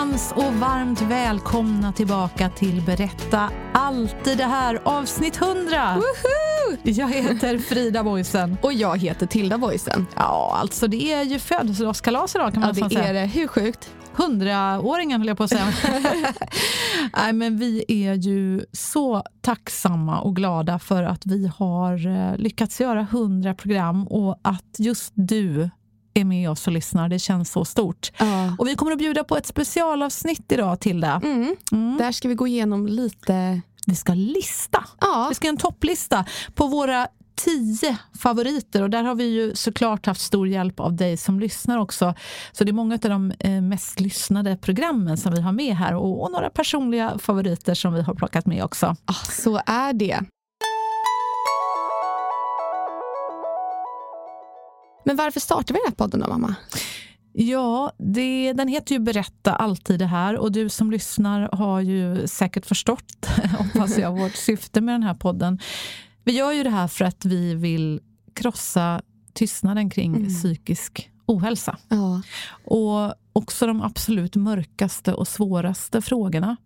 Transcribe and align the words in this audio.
allesammans 0.00 0.32
och 0.36 0.54
varmt 0.54 1.00
välkomna 1.00 1.92
tillbaka 1.92 2.48
till 2.48 2.82
Berätta 2.82 3.50
alltid 3.74 4.38
det 4.38 4.44
här 4.44 4.80
avsnitt 4.84 5.36
100. 5.42 5.94
Woohoo! 5.94 6.78
Jag 6.84 7.08
heter 7.08 7.58
Frida 7.58 8.04
Boysen. 8.04 8.56
Och 8.62 8.72
jag 8.72 8.98
heter 8.98 9.26
Tilda 9.26 9.58
Boysen. 9.58 10.06
Ja, 10.16 10.58
alltså 10.60 10.86
det 10.86 11.12
är 11.12 11.22
ju 11.22 11.38
födelsedagskalas 11.38 12.34
idag 12.34 12.52
kan 12.52 12.60
man 12.60 12.74
Ja, 12.76 12.88
det 12.88 12.94
säga. 12.94 13.08
är 13.08 13.14
det. 13.14 13.26
Hur 13.26 13.46
sjukt? 13.48 13.94
Hundraåringen 14.12 15.20
höll 15.20 15.28
jag 15.28 15.36
på 15.36 15.44
att 15.44 15.50
säga. 15.50 15.72
Nej, 17.16 17.32
men 17.32 17.58
vi 17.58 17.84
är 17.88 18.14
ju 18.14 18.64
så 18.72 19.22
tacksamma 19.40 20.20
och 20.20 20.36
glada 20.36 20.78
för 20.78 21.02
att 21.02 21.26
vi 21.26 21.50
har 21.56 22.06
eh, 22.06 22.36
lyckats 22.36 22.80
göra 22.80 23.00
100 23.00 23.54
program 23.54 24.06
och 24.06 24.40
att 24.42 24.74
just 24.78 25.12
du 25.14 25.70
är 26.14 26.24
med 26.24 26.50
oss 26.50 26.66
och 26.66 26.72
lyssnar. 26.72 27.08
Det 27.08 27.18
känns 27.18 27.50
så 27.52 27.64
stort. 27.64 28.12
Ja. 28.18 28.54
Och 28.58 28.66
vi 28.66 28.74
kommer 28.74 28.92
att 28.92 28.98
bjuda 28.98 29.24
på 29.24 29.36
ett 29.36 29.46
specialavsnitt 29.46 30.52
idag 30.52 30.80
till 30.80 31.00
det. 31.00 31.20
Mm. 31.22 31.56
Mm. 31.72 31.96
Där 31.98 32.12
ska 32.12 32.28
vi 32.28 32.34
gå 32.34 32.46
igenom 32.46 32.86
lite... 32.86 33.60
Vi 33.86 33.94
ska 33.96 34.14
lista. 34.14 34.84
Ja, 35.00 35.26
Vi 35.28 35.34
ska 35.34 35.46
göra 35.46 35.52
en 35.52 35.56
topplista 35.56 36.24
på 36.54 36.66
våra 36.66 37.08
tio 37.44 37.96
favoriter 38.18 38.82
och 38.82 38.90
där 38.90 39.02
har 39.02 39.14
vi 39.14 39.24
ju 39.24 39.54
såklart 39.54 40.06
haft 40.06 40.20
stor 40.20 40.48
hjälp 40.48 40.80
av 40.80 40.94
dig 40.96 41.16
som 41.16 41.40
lyssnar 41.40 41.78
också. 41.78 42.14
Så 42.52 42.64
det 42.64 42.70
är 42.70 42.72
många 42.72 42.94
av 42.94 43.00
de 43.00 43.32
eh, 43.38 43.60
mest 43.60 44.00
lyssnade 44.00 44.56
programmen 44.56 45.16
som 45.16 45.32
vi 45.34 45.40
har 45.40 45.52
med 45.52 45.76
här 45.76 45.94
och, 45.94 46.22
och 46.22 46.32
några 46.32 46.50
personliga 46.50 47.18
favoriter 47.18 47.74
som 47.74 47.94
vi 47.94 48.02
har 48.02 48.14
plockat 48.14 48.46
med 48.46 48.64
också. 48.64 48.96
ah, 49.04 49.14
så 49.30 49.60
är 49.66 49.92
det. 49.92 50.20
Men 55.04 55.16
varför 55.16 55.40
startar 55.40 55.74
vi 55.74 55.78
den 55.84 55.88
här 55.92 55.94
podden 55.96 56.20
då, 56.20 56.28
mamma? 56.28 56.54
Ja, 57.32 57.92
det, 57.98 58.52
den 58.52 58.68
heter 58.68 58.94
ju 58.94 58.98
Berätta 58.98 59.54
alltid 59.54 59.98
det 59.98 60.06
här 60.06 60.36
och 60.36 60.52
du 60.52 60.68
som 60.68 60.90
lyssnar 60.90 61.48
har 61.52 61.80
ju 61.80 62.26
säkert 62.26 62.66
förstått, 62.66 63.26
hoppas 63.58 63.98
jag, 63.98 64.18
vårt 64.18 64.36
syfte 64.36 64.80
med 64.80 64.94
den 64.94 65.02
här 65.02 65.14
podden. 65.14 65.58
Vi 66.24 66.32
gör 66.32 66.52
ju 66.52 66.62
det 66.62 66.70
här 66.70 66.88
för 66.88 67.04
att 67.04 67.24
vi 67.24 67.54
vill 67.54 68.00
krossa 68.34 69.02
tystnaden 69.32 69.90
kring 69.90 70.16
Mm. 70.16 70.28
psykisk 70.28 71.10
ohälsa. 71.26 71.76
Ja. 71.88 72.22
Och 72.64 73.14
också 73.32 73.66
de 73.66 73.82
absolut 73.82 74.36
mörkaste 74.36 75.12
och 75.14 75.28
svåraste 75.28 76.02
frågorna. 76.02 76.56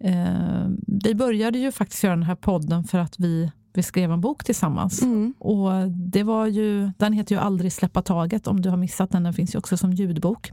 Eh, 0.00 0.68
vi 0.86 1.14
började 1.14 1.58
ju 1.58 1.72
faktiskt 1.72 2.02
göra 2.02 2.14
den 2.16 2.22
här 2.22 2.34
podden 2.34 2.84
för 2.84 2.98
att 2.98 3.14
vi, 3.18 3.52
vi 3.74 3.82
skrev 3.82 4.12
en 4.12 4.20
bok 4.20 4.44
tillsammans. 4.44 5.02
Mm. 5.02 5.34
Och 5.38 5.90
det 5.90 6.22
var 6.22 6.46
ju, 6.46 6.90
den 6.98 7.12
heter 7.12 7.34
ju 7.34 7.40
Aldrig 7.40 7.72
släppa 7.72 8.02
taget. 8.02 8.46
Om 8.46 8.60
du 8.60 8.68
har 8.70 8.76
missat 8.76 9.10
den, 9.10 9.22
den 9.22 9.32
finns 9.34 9.54
ju 9.54 9.58
också 9.58 9.76
som 9.76 9.92
ljudbok. 9.92 10.50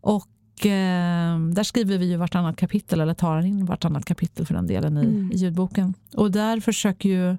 Och 0.00 0.66
eh, 0.66 1.38
där 1.38 1.62
skriver 1.62 1.98
vi 1.98 2.06
ju 2.10 2.16
vartannat 2.16 2.56
kapitel, 2.56 3.00
eller 3.00 3.14
tar 3.14 3.40
in 3.46 3.66
vartannat 3.66 4.04
kapitel 4.04 4.46
för 4.46 4.54
den 4.54 4.66
delen 4.66 4.98
i, 4.98 5.00
Mm. 5.04 5.32
i 5.32 5.36
ljudboken. 5.36 5.94
Och 6.16 6.30
där 6.30 6.60
försöker 6.60 7.08
ju 7.08 7.36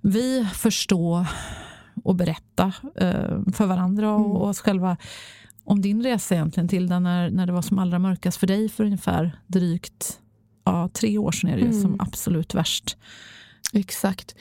vi 0.00 0.46
förstå 0.54 1.26
och 2.04 2.14
berätta 2.14 2.72
eh, 2.96 3.38
för 3.54 3.66
varandra 3.66 4.14
och, 4.14 4.20
Mm. 4.20 4.32
och 4.32 4.48
oss 4.48 4.60
själva 4.60 4.96
om 5.64 5.80
din 5.82 6.02
resa 6.02 6.34
egentligen 6.34 6.68
till 6.68 6.88
den 6.88 7.02
när, 7.02 7.30
när 7.30 7.46
det 7.46 7.52
var 7.52 7.62
som 7.62 7.78
allra 7.78 7.98
mörkast 7.98 8.36
för 8.38 8.46
dig 8.46 8.68
för 8.68 8.84
ungefär 8.84 9.38
drygt 9.46 10.18
ja, 10.64 10.88
tre 10.92 11.18
år 11.18 11.32
sedan 11.32 11.50
är 11.50 11.54
det 11.56 11.60
ju 11.62 11.68
Mm. 11.68 11.82
som 11.82 11.96
absolut 12.00 12.54
värst. 12.54 12.96
Exakt. 13.72 14.34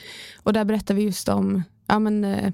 Och 0.43 0.53
där 0.53 0.65
berättar 0.65 0.95
vi 0.95 1.01
just 1.01 1.29
om 1.29 1.63
ja, 1.87 1.99
men, 1.99 2.23
eh, 2.23 2.53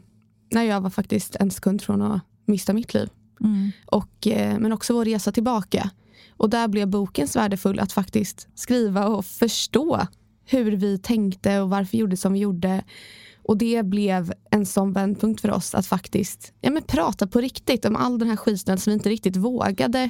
när 0.51 0.63
jag 0.63 0.81
var 0.81 0.89
faktiskt 0.89 1.35
en 1.35 1.51
sekund 1.51 1.81
från 1.81 2.01
att 2.01 2.21
mista 2.45 2.73
mitt 2.73 2.93
liv. 2.93 3.09
Mm. 3.41 3.71
Och, 3.85 4.27
eh, 4.27 4.59
men 4.59 4.73
också 4.73 4.93
vår 4.93 5.05
resa 5.05 5.31
tillbaka. 5.31 5.89
Och 6.37 6.49
där 6.49 6.67
blev 6.67 6.87
boken 6.87 7.27
värdefull 7.35 7.79
att 7.79 7.91
faktiskt 7.91 8.47
skriva 8.55 9.07
och 9.07 9.25
förstå 9.25 10.07
hur 10.45 10.71
vi 10.71 10.97
tänkte 10.97 11.59
och 11.59 11.69
varför 11.69 11.91
vi 11.91 11.97
gjorde 11.97 12.17
som 12.17 12.33
vi 12.33 12.39
gjorde. 12.39 12.83
Och 13.43 13.57
det 13.57 13.83
blev 13.83 14.33
en 14.51 14.65
sån 14.65 14.93
vändpunkt 14.93 15.41
för 15.41 15.51
oss 15.51 15.75
att 15.75 15.87
faktiskt 15.87 16.53
ja, 16.61 16.71
men 16.71 16.83
prata 16.83 17.27
på 17.27 17.41
riktigt 17.41 17.85
om 17.85 17.95
all 17.95 18.19
den 18.19 18.29
här 18.29 18.35
skiten 18.35 18.77
som 18.77 18.91
vi 18.91 18.93
inte 18.93 19.09
riktigt 19.09 19.35
vågade 19.35 20.09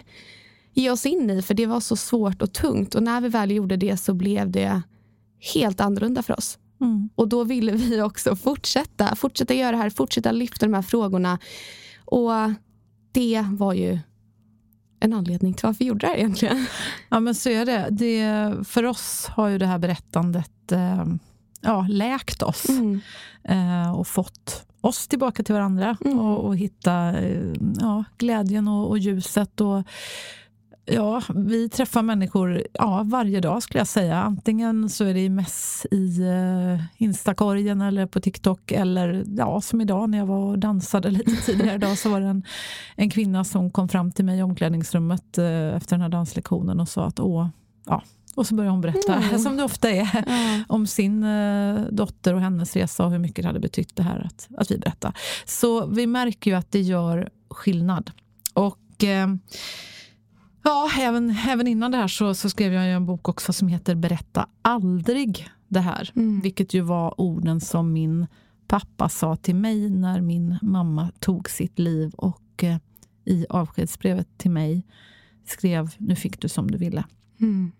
ge 0.73 0.91
oss 0.91 1.05
in 1.05 1.29
i 1.29 1.41
för 1.41 1.53
det 1.53 1.65
var 1.65 1.79
så 1.79 1.95
svårt 1.95 2.41
och 2.41 2.53
tungt. 2.53 2.95
Och 2.95 3.03
när 3.03 3.21
vi 3.21 3.29
väl 3.29 3.51
gjorde 3.51 3.77
det 3.77 3.97
så 3.97 4.13
blev 4.13 4.51
det 4.51 4.81
helt 5.53 5.81
annorlunda 5.81 6.23
för 6.23 6.37
oss. 6.37 6.57
Mm. 6.81 7.09
Och 7.15 7.27
då 7.27 7.43
ville 7.43 7.71
vi 7.71 8.01
också 8.01 8.35
fortsätta, 8.35 9.15
fortsätta 9.15 9.53
göra 9.53 9.71
det 9.71 9.77
här, 9.77 9.89
fortsätta 9.89 10.31
lyfta 10.31 10.65
de 10.65 10.73
här 10.73 10.81
frågorna. 10.81 11.39
Och 12.05 12.31
det 13.11 13.45
var 13.51 13.73
ju 13.73 13.99
en 14.99 15.13
anledning 15.13 15.53
till 15.53 15.65
varför 15.65 15.79
vi 15.79 15.85
gjorde 15.85 15.99
det 15.99 16.07
här 16.07 16.15
egentligen. 16.17 16.65
Ja, 17.09 17.19
men 17.19 17.35
så 17.35 17.49
är 17.49 17.65
det. 17.65 17.87
det. 17.91 18.53
För 18.67 18.83
oss 18.83 19.27
har 19.29 19.47
ju 19.47 19.57
det 19.57 19.65
här 19.65 19.77
berättandet 19.79 20.71
eh, 20.71 21.05
ja, 21.61 21.85
läkt 21.89 22.41
oss 22.41 22.69
Mm. 22.69 22.99
eh, 23.43 23.91
och 23.95 24.07
fått 24.07 24.65
oss 24.81 25.07
tillbaka 25.07 25.43
till 25.43 25.53
varandra 25.55 25.97
Mm. 26.05 26.19
och, 26.19 26.45
och 26.45 26.57
hitta 26.57 27.19
eh, 27.19 27.53
ja, 27.79 28.03
glädjen 28.17 28.67
och, 28.67 28.89
och 28.89 28.97
ljuset. 28.97 29.61
Och, 29.61 29.83
ja, 30.87 31.21
vi 31.35 31.69
träffar 31.69 32.01
människor 32.01 32.63
ja, 32.73 33.03
varje 33.05 33.39
dag 33.41 33.63
skulle 33.63 33.79
jag 33.79 33.87
säga. 33.87 34.17
Antingen 34.23 34.89
så 34.89 35.03
är 35.03 35.13
det 35.13 35.19
i 35.19 35.29
mess 35.29 35.85
i 35.91 36.21
eh, 36.21 36.83
Instakorgen 36.97 37.81
eller 37.81 38.05
på 38.05 38.19
TikTok 38.19 38.71
eller 38.71 39.23
ja, 39.37 39.61
som 39.61 39.81
idag 39.81 40.09
när 40.09 40.17
jag 40.17 40.25
var 40.25 40.37
och 40.45 40.59
dansade 40.59 41.09
lite 41.11 41.31
tidigare 41.45 41.75
idag 41.75 41.97
så 41.97 42.09
var 42.09 42.21
det 42.21 42.27
en, 42.27 42.43
en 42.95 43.09
kvinna 43.09 43.43
som 43.43 43.71
kom 43.71 43.89
fram 43.89 44.11
till 44.11 44.25
mig 44.25 44.39
i 44.39 44.43
omklädningsrummet 44.43 45.37
eh, 45.37 45.75
efter 45.75 45.89
den 45.95 46.01
här 46.01 46.09
danslektionen 46.09 46.79
och 46.79 46.89
sa 46.89 47.05
att 47.05 47.19
åh, 47.19 47.47
ja. 47.85 48.03
Och 48.35 48.47
så 48.47 48.55
började 48.55 48.71
hon 48.71 48.81
berätta, 48.81 49.15
Mm. 49.15 49.39
som 49.43 49.57
det 49.57 49.63
ofta 49.63 49.89
är, 49.89 50.09
Ja. 50.27 50.63
om 50.67 50.87
sin 50.87 51.23
eh, 51.23 51.81
dotter 51.91 52.33
och 52.33 52.41
hennes 52.41 52.75
resa 52.75 53.05
och 53.05 53.11
hur 53.11 53.19
mycket 53.19 53.43
det 53.43 53.47
hade 53.47 53.59
betytt 53.59 53.95
det 53.95 54.03
här 54.03 54.25
att, 54.25 54.47
att 54.57 54.71
vi 54.71 54.77
berättar. 54.77 55.13
Så 55.45 55.85
vi 55.85 56.07
märker 56.07 56.51
ju 56.51 56.57
att 56.57 56.71
det 56.71 56.81
gör 56.81 57.29
skillnad. 57.49 58.11
Och 58.53 59.03
eh, 59.03 59.27
ja, 60.63 60.89
även, 60.99 61.29
även 61.47 61.67
innan 61.67 61.91
det 61.91 61.97
här 61.97 62.07
så, 62.07 62.33
så 62.33 62.49
skrev 62.49 62.73
jag 62.73 62.91
en 62.91 63.05
bok 63.05 63.29
också 63.29 63.53
som 63.53 63.67
heter 63.67 63.95
Berätta 63.95 64.47
aldrig 64.61 65.49
det 65.67 65.79
här. 65.79 66.11
Mm. 66.15 66.41
Vilket 66.41 66.73
ju 66.73 66.81
var 66.81 67.21
orden 67.21 67.61
som 67.61 67.93
min 67.93 68.27
pappa 68.67 69.09
sa 69.09 69.35
till 69.35 69.55
mig 69.55 69.89
när 69.89 70.21
min 70.21 70.57
mamma 70.61 71.11
tog 71.19 71.49
sitt 71.49 71.79
liv 71.79 72.13
och 72.13 72.63
eh, 72.63 72.77
i 73.25 73.45
avskedsbrevet 73.49 74.27
till 74.37 74.51
mig 74.51 74.83
skrev 75.45 75.89
nu 75.97 76.15
fick 76.15 76.41
du 76.41 76.49
som 76.49 76.71
du 76.71 76.77
ville. 76.77 77.03
Mm. 77.39 77.71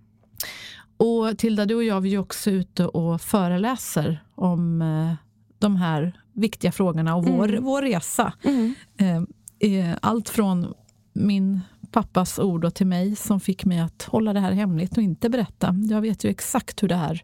Och 0.98 1.38
Tilda, 1.38 1.66
du 1.66 1.76
och 1.76 1.84
jag 1.84 2.02
vi 2.02 2.10
är 2.10 2.12
ju 2.12 2.18
också 2.18 2.52
ute 2.52 2.88
och 2.88 3.22
föreläser 3.22 4.24
om 4.36 4.82
eh, 4.82 5.14
de 5.60 5.76
här 5.76 6.22
viktiga 6.34 6.72
frågorna 6.72 7.16
och 7.16 7.26
vår, 7.26 7.50
Mm. 7.50 7.64
vår 7.64 7.82
resa. 7.82 8.34
Mm. 8.44 8.76
Eh, 8.98 9.24
eh, 9.72 9.96
allt 10.02 10.30
från 10.30 10.74
min 11.14 11.62
pappas 11.92 12.40
ord 12.40 12.74
till 12.74 12.88
mig 12.88 13.16
som 13.16 13.40
fick 13.40 13.66
mig 13.66 13.80
att 13.80 14.04
hålla 14.04 14.34
det 14.34 14.40
här 14.40 14.52
hemligt 14.52 14.98
och 14.98 15.04
inte 15.04 15.30
berätta. 15.30 15.76
Jag 15.90 16.02
vet 16.02 16.24
ju 16.24 16.30
exakt 16.30 16.84
hur 16.84 16.88
det 16.88 16.96
är 16.96 17.24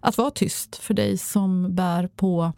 att 0.00 0.18
vara 0.18 0.30
tyst 0.30 0.76
för 0.76 0.94
dig 0.94 1.18
som 1.18 1.74
bär 1.74 2.06
på 2.06 2.52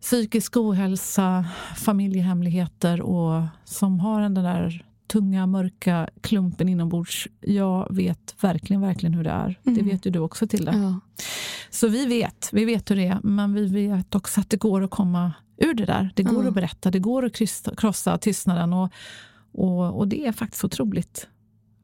psykisk 0.00 0.56
ohälsa, 0.56 1.44
familjehemligheter 1.76 3.00
och 3.00 3.42
som 3.64 4.00
har 4.00 4.20
den 4.20 4.34
där 4.34 4.84
tunga, 5.12 5.46
mörka 5.46 6.08
klumpen 6.20 6.68
inombords. 6.68 7.28
Jag 7.40 7.86
vet 7.90 8.34
verkligen, 8.40 8.82
verkligen 8.82 9.14
hur 9.14 9.24
det 9.24 9.30
är. 9.30 9.58
Mm. 9.64 9.78
Det 9.78 9.82
vet 9.92 10.06
ju 10.06 10.10
du 10.10 10.18
också, 10.18 10.46
Tilda. 10.46 10.72
Ja. 10.72 11.00
Så 11.70 11.88
vi 11.88 12.06
vet, 12.06 12.48
vi 12.52 12.64
vet 12.64 12.90
hur 12.90 12.96
det 12.96 13.06
är, 13.06 13.20
men 13.22 13.54
vi 13.54 13.66
vet 13.66 14.14
också 14.14 14.40
att 14.40 14.50
det 14.50 14.56
går 14.56 14.82
att 14.82 14.90
komma 14.90 15.32
ur 15.56 15.74
det 15.74 15.84
där. 15.84 16.10
Det 16.14 16.22
går 16.22 16.34
mm. 16.34 16.48
att 16.48 16.54
berätta, 16.54 16.90
det 16.90 16.98
går 16.98 17.24
att 17.24 17.32
krossa, 17.32 17.74
krossa 17.76 18.18
tystnaden. 18.18 18.72
Och, 18.72 18.92
och, 19.52 19.98
och 19.98 20.08
det 20.08 20.26
är 20.26 20.32
faktiskt 20.32 20.64
otroligt 20.64 21.26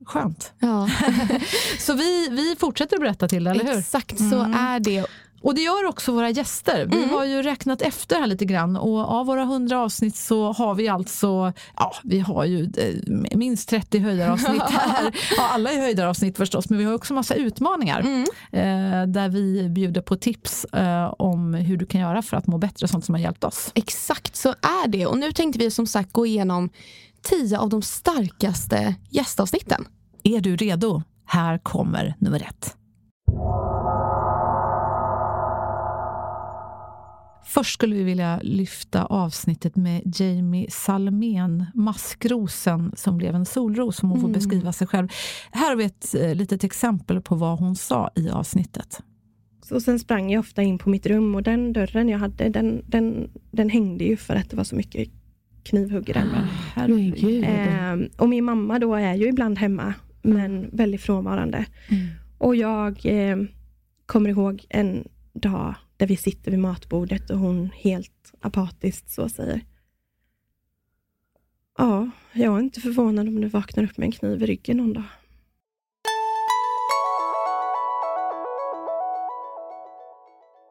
skönt. 0.04 0.52
Ja. 0.58 0.88
så 1.78 1.94
vi, 1.94 2.28
vi 2.30 2.56
fortsätter 2.58 2.96
att 2.96 3.00
berätta 3.00 3.28
till 3.28 3.46
eller 3.46 3.64
hur? 3.64 3.78
Exakt 3.78 4.18
så 4.18 4.40
mm. 4.40 4.54
är 4.54 4.80
det. 4.80 5.06
Och 5.42 5.54
det 5.54 5.60
gör 5.60 5.84
också 5.84 6.12
våra 6.12 6.30
gäster. 6.30 6.86
Vi 6.90 6.96
mm. 6.96 7.10
har 7.10 7.24
ju 7.24 7.42
räknat 7.42 7.82
efter 7.82 8.20
här 8.20 8.26
lite 8.26 8.44
grann 8.44 8.76
och 8.76 8.98
av 8.98 9.26
våra 9.26 9.42
100 9.42 9.78
avsnitt 9.78 10.16
så 10.16 10.52
har 10.52 10.74
vi 10.74 10.88
alltså, 10.88 11.52
ja 11.76 11.94
vi 12.04 12.18
har 12.18 12.44
ju 12.44 12.64
eh, 12.64 13.36
minst 13.36 13.68
30 13.68 13.98
höjdaravsnitt 13.98 14.62
här. 14.70 15.14
Ja, 15.36 15.48
alla 15.52 15.70
är 15.72 15.80
höjdaravsnitt 15.80 16.36
förstås, 16.36 16.70
men 16.70 16.78
vi 16.78 16.84
har 16.84 16.94
också 16.94 17.14
massa 17.14 17.34
utmaningar 17.34 18.00
mm. 18.00 18.22
eh, 18.52 19.06
där 19.06 19.28
vi 19.28 19.68
bjuder 19.68 20.00
på 20.00 20.16
tips 20.16 20.64
eh, 20.64 21.14
om 21.18 21.54
hur 21.54 21.76
du 21.76 21.86
kan 21.86 22.00
göra 22.00 22.22
för 22.22 22.36
att 22.36 22.46
må 22.46 22.58
bättre, 22.58 22.88
sånt 22.88 23.04
som 23.04 23.14
har 23.14 23.22
hjälpt 23.22 23.44
oss. 23.44 23.72
Exakt 23.74 24.36
så 24.36 24.48
är 24.48 24.88
det 24.88 25.06
och 25.06 25.18
nu 25.18 25.32
tänkte 25.32 25.58
vi 25.58 25.70
som 25.70 25.86
sagt 25.86 26.12
gå 26.12 26.26
igenom 26.26 26.70
10 27.22 27.58
av 27.58 27.68
de 27.68 27.82
starkaste 27.82 28.94
gästavsnitten. 29.10 29.84
Är 30.22 30.40
du 30.40 30.56
redo? 30.56 31.02
Här 31.24 31.58
kommer 31.58 32.14
nummer 32.18 32.42
ett. 32.42 32.76
Först 37.44 37.74
skulle 37.74 37.94
vi 37.94 38.02
vilja 38.02 38.40
lyfta 38.42 39.04
avsnittet 39.04 39.76
med 39.76 40.02
Jamie 40.20 40.70
Salmén, 40.70 41.66
maskrosen 41.74 42.92
som 42.96 43.18
blev 43.18 43.34
en 43.34 43.46
solros, 43.46 43.96
som 43.96 44.10
hon 44.10 44.18
mm. 44.18 44.28
får 44.28 44.34
beskriva 44.34 44.72
sig 44.72 44.86
själv. 44.86 45.08
Här 45.50 45.68
har 45.68 45.76
vi 45.76 45.84
ett 45.84 46.14
eh, 46.14 46.34
litet 46.34 46.64
exempel 46.64 47.20
på 47.20 47.34
vad 47.34 47.58
hon 47.58 47.76
sa 47.76 48.10
i 48.14 48.30
avsnittet. 48.30 49.00
Så 49.62 49.80
sen 49.80 49.98
sprang 49.98 50.30
jag 50.30 50.40
ofta 50.40 50.62
in 50.62 50.78
på 50.78 50.90
mitt 50.90 51.06
rum 51.06 51.34
och 51.34 51.42
den 51.42 51.72
dörren 51.72 52.08
jag 52.08 52.18
hade, 52.18 52.48
den, 52.48 52.82
den, 52.86 53.30
den 53.50 53.70
hängde 53.70 54.04
ju 54.04 54.16
för 54.16 54.34
att 54.34 54.50
det 54.50 54.56
var 54.56 54.64
så 54.64 54.76
mycket 54.76 55.08
knivhugg 55.62 56.08
i 56.08 56.12
den. 56.12 56.28
Ah, 56.76 56.84
eh, 56.84 57.98
och 58.16 58.28
min 58.28 58.44
mamma 58.44 58.78
då 58.78 58.94
är 58.94 59.14
ju 59.14 59.28
ibland 59.28 59.58
hemma, 59.58 59.94
men 60.22 60.70
väldigt 60.72 61.00
frånvarande. 61.00 61.66
Mm. 61.88 62.06
Och 62.38 62.56
jag 62.56 63.06
eh, 63.06 63.36
kommer 64.06 64.30
ihåg 64.30 64.66
en 64.68 65.08
dag 65.32 65.74
där 65.96 66.06
vi 66.06 66.16
sitter 66.16 66.50
vid 66.50 66.60
matbordet 66.60 67.30
och 67.30 67.38
hon 67.38 67.70
helt 67.74 68.32
apatiskt 68.40 69.10
så 69.10 69.28
säger. 69.28 69.60
Ja, 71.78 72.10
jag 72.32 72.54
är 72.54 72.60
inte 72.60 72.80
förvånad 72.80 73.28
om 73.28 73.40
du 73.40 73.48
vaknar 73.48 73.84
upp 73.84 73.98
med 73.98 74.06
en 74.06 74.12
kniv 74.12 74.42
i 74.42 74.46
ryggen 74.46 74.76
någon 74.76 74.92
dag. 74.92 75.04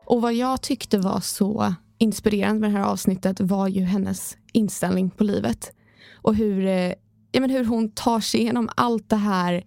Och 0.06 0.22
vad 0.22 0.34
jag 0.34 0.62
tyckte 0.62 0.98
var 0.98 1.20
så 1.20 1.76
inspirerande 1.98 2.62
med 2.62 2.70
det 2.70 2.78
här 2.78 2.86
avsnittet 2.86 3.42
var 3.42 3.68
ju 3.68 3.82
hennes 3.82 4.38
inställning 4.54 5.10
på 5.10 5.24
livet. 5.24 5.72
Och 6.14 6.36
hur, 6.36 6.66
eh, 6.66 6.94
ja, 7.32 7.42
men 7.42 7.50
hur 7.50 7.66
hon 7.66 7.92
tar 7.92 8.20
sig 8.20 8.42
igenom 8.42 8.70
allt 8.76 9.10
det 9.10 9.16
här 9.16 9.64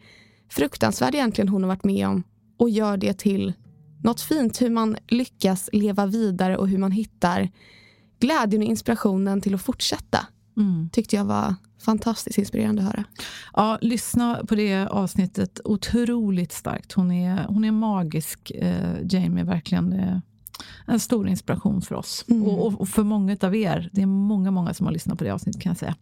fruktansvärda 0.48 1.18
egentligen 1.18 1.48
hon 1.48 1.62
har 1.62 1.68
varit 1.68 1.84
med 1.84 2.08
om 2.08 2.22
och 2.56 2.70
gör 2.70 2.96
det 2.96 3.18
till 3.18 3.52
något 4.02 4.20
fint 4.20 4.62
hur 4.62 4.70
man 4.70 4.96
lyckas 5.08 5.70
leva 5.72 6.06
vidare 6.06 6.56
och 6.56 6.68
hur 6.68 6.78
man 6.78 6.92
hittar 6.92 7.50
glädjen 8.20 8.62
och 8.62 8.68
inspirationen 8.68 9.40
till 9.40 9.54
att 9.54 9.62
fortsätta. 9.62 10.26
Mm. 10.56 10.90
Tyckte 10.92 11.16
jag 11.16 11.24
var 11.24 11.54
fantastiskt 11.84 12.38
inspirerande 12.38 12.82
att 12.82 12.88
höra. 12.88 13.04
Ja, 13.54 13.78
lyssna 13.80 14.40
på 14.48 14.54
det 14.54 14.86
avsnittet. 14.86 15.60
Otroligt 15.64 16.52
starkt. 16.52 16.92
Hon 16.92 17.12
är, 17.12 17.44
hon 17.44 17.64
är 17.64 17.72
magisk, 17.72 18.50
eh, 18.50 18.96
Jamie. 19.10 19.44
Verkligen. 19.44 19.92
Eh, 19.92 20.18
en 20.86 21.00
stor 21.00 21.28
inspiration 21.28 21.82
för 21.82 21.94
oss. 21.94 22.24
Mm. 22.28 22.48
Och, 22.48 22.80
och, 22.80 22.88
för 22.88 23.02
många 23.02 23.36
av 23.40 23.56
er. 23.56 23.90
Det 23.92 24.02
är 24.02 24.06
många, 24.06 24.50
många 24.50 24.74
som 24.74 24.86
har 24.86 24.92
lyssnat 24.92 25.18
på 25.18 25.24
det 25.24 25.30
avsnittet 25.30 25.62
kan 25.62 25.70
jag 25.70 25.78
säga. 25.78 25.94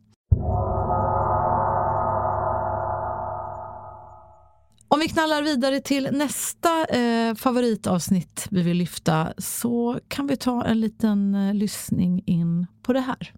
Om 4.90 5.00
vi 5.00 5.08
knallar 5.08 5.42
vidare 5.42 5.80
till 5.80 6.08
nästa 6.12 6.84
eh, 6.84 7.34
favoritavsnitt 7.34 8.46
vi 8.50 8.62
vill 8.62 8.76
lyfta 8.76 9.32
så 9.38 10.00
kan 10.08 10.26
vi 10.26 10.36
ta 10.36 10.64
en 10.64 10.80
liten 10.80 11.34
eh, 11.34 11.54
lyssning 11.54 12.22
in 12.26 12.66
på 12.82 12.92
det 12.92 13.00
här. 13.00 13.32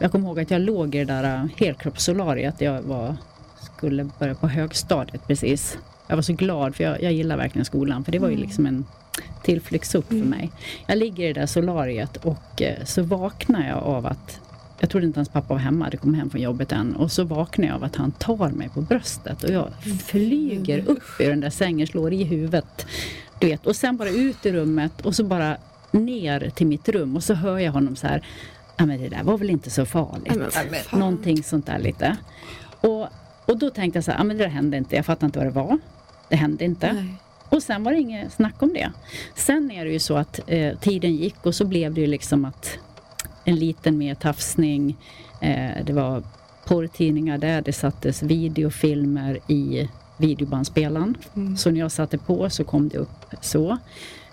Jag 0.00 0.12
kommer 0.12 0.28
ihåg 0.28 0.40
att 0.40 0.50
jag 0.50 0.60
låg 0.60 0.94
i 0.94 0.98
det 0.98 1.04
där 1.04 1.34
eh, 1.34 1.48
helkroppssolariet. 1.56 2.60
Jag 2.60 2.82
var, 2.82 3.16
skulle 3.74 4.04
börja 4.18 4.34
på 4.34 4.48
högstadiet 4.48 5.26
precis. 5.26 5.78
Jag 6.12 6.16
var 6.16 6.22
så 6.22 6.32
glad 6.32 6.74
för 6.74 6.84
jag, 6.84 7.02
jag 7.02 7.12
gillar 7.12 7.36
verkligen 7.36 7.64
skolan 7.64 8.04
för 8.04 8.12
det 8.12 8.18
var 8.18 8.28
ju 8.28 8.34
mm. 8.34 8.46
liksom 8.46 8.66
en 8.66 8.84
tillflyktsort 9.42 10.06
för 10.06 10.14
mm. 10.14 10.28
mig. 10.28 10.50
Jag 10.86 10.98
ligger 10.98 11.24
i 11.24 11.32
det 11.32 11.40
där 11.40 11.46
solariet 11.46 12.16
och 12.16 12.62
eh, 12.62 12.84
så 12.84 13.02
vaknar 13.02 13.68
jag 13.68 13.78
av 13.78 14.06
att 14.06 14.40
jag 14.80 14.90
trodde 14.90 15.06
inte 15.06 15.18
hans 15.18 15.28
pappa 15.28 15.54
var 15.54 15.60
hemma, 15.60 15.84
hade 15.84 15.96
kommit 15.96 16.20
hem 16.20 16.30
från 16.30 16.40
jobbet 16.40 16.72
än. 16.72 16.96
Och 16.96 17.12
så 17.12 17.24
vaknar 17.24 17.66
jag 17.66 17.74
av 17.74 17.84
att 17.84 17.96
han 17.96 18.12
tar 18.12 18.50
mig 18.50 18.68
på 18.68 18.80
bröstet 18.80 19.44
och 19.44 19.50
jag 19.50 19.68
flyger 20.06 20.88
upp 20.88 21.20
i 21.20 21.24
den 21.24 21.40
där 21.40 21.50
sängen, 21.50 21.86
slår 21.86 22.12
i 22.12 22.24
huvudet. 22.24 22.86
Du 23.38 23.46
vet, 23.46 23.66
och 23.66 23.76
sen 23.76 23.96
bara 23.96 24.08
ut 24.08 24.46
i 24.46 24.52
rummet 24.52 25.00
och 25.00 25.14
så 25.14 25.24
bara 25.24 25.56
ner 25.90 26.50
till 26.50 26.66
mitt 26.66 26.88
rum 26.88 27.16
och 27.16 27.24
så 27.24 27.34
hör 27.34 27.58
jag 27.58 27.72
honom 27.72 27.96
så 27.96 28.06
här. 28.06 28.26
Ja 28.76 28.86
men 28.86 29.02
det 29.02 29.08
där 29.08 29.22
var 29.22 29.38
väl 29.38 29.50
inte 29.50 29.70
så 29.70 29.86
farligt. 29.86 30.92
Någonting 30.92 31.42
sånt 31.42 31.66
där 31.66 31.78
lite. 31.78 32.16
Och, 32.80 33.08
och 33.46 33.58
då 33.58 33.70
tänkte 33.70 33.96
jag 33.96 34.04
så 34.04 34.10
här, 34.10 34.18
ja 34.18 34.24
men 34.24 34.38
det 34.38 34.44
där 34.44 34.50
hände 34.50 34.76
inte. 34.76 34.96
Jag 34.96 35.06
fattar 35.06 35.26
inte 35.26 35.38
vad 35.38 35.48
det 35.48 35.52
var. 35.52 35.78
Det 36.32 36.36
hände 36.36 36.64
inte. 36.64 36.92
Nej. 36.92 37.14
Och 37.48 37.62
sen 37.62 37.84
var 37.84 37.92
det 37.92 37.98
inget 37.98 38.32
snack 38.32 38.62
om 38.62 38.72
det. 38.74 38.92
Sen 39.34 39.70
är 39.70 39.84
det 39.84 39.92
ju 39.92 39.98
så 39.98 40.16
att 40.16 40.40
eh, 40.46 40.78
tiden 40.78 41.16
gick 41.16 41.46
och 41.46 41.54
så 41.54 41.64
blev 41.64 41.94
det 41.94 42.00
ju 42.00 42.06
liksom 42.06 42.44
att 42.44 42.78
en 43.44 43.56
liten 43.56 43.98
mer 43.98 44.14
tafsning. 44.14 44.96
Eh, 45.40 45.84
det 45.84 45.92
var 45.92 46.22
porrtidningar 46.66 47.38
där, 47.38 47.62
det 47.62 47.72
sattes 47.72 48.22
videofilmer 48.22 49.38
i 49.48 49.88
videobandspelaren. 50.16 51.16
Mm. 51.36 51.56
Så 51.56 51.70
när 51.70 51.80
jag 51.80 51.92
satte 51.92 52.18
på 52.18 52.50
så 52.50 52.64
kom 52.64 52.88
det 52.88 52.98
upp 52.98 53.34
så. 53.40 53.78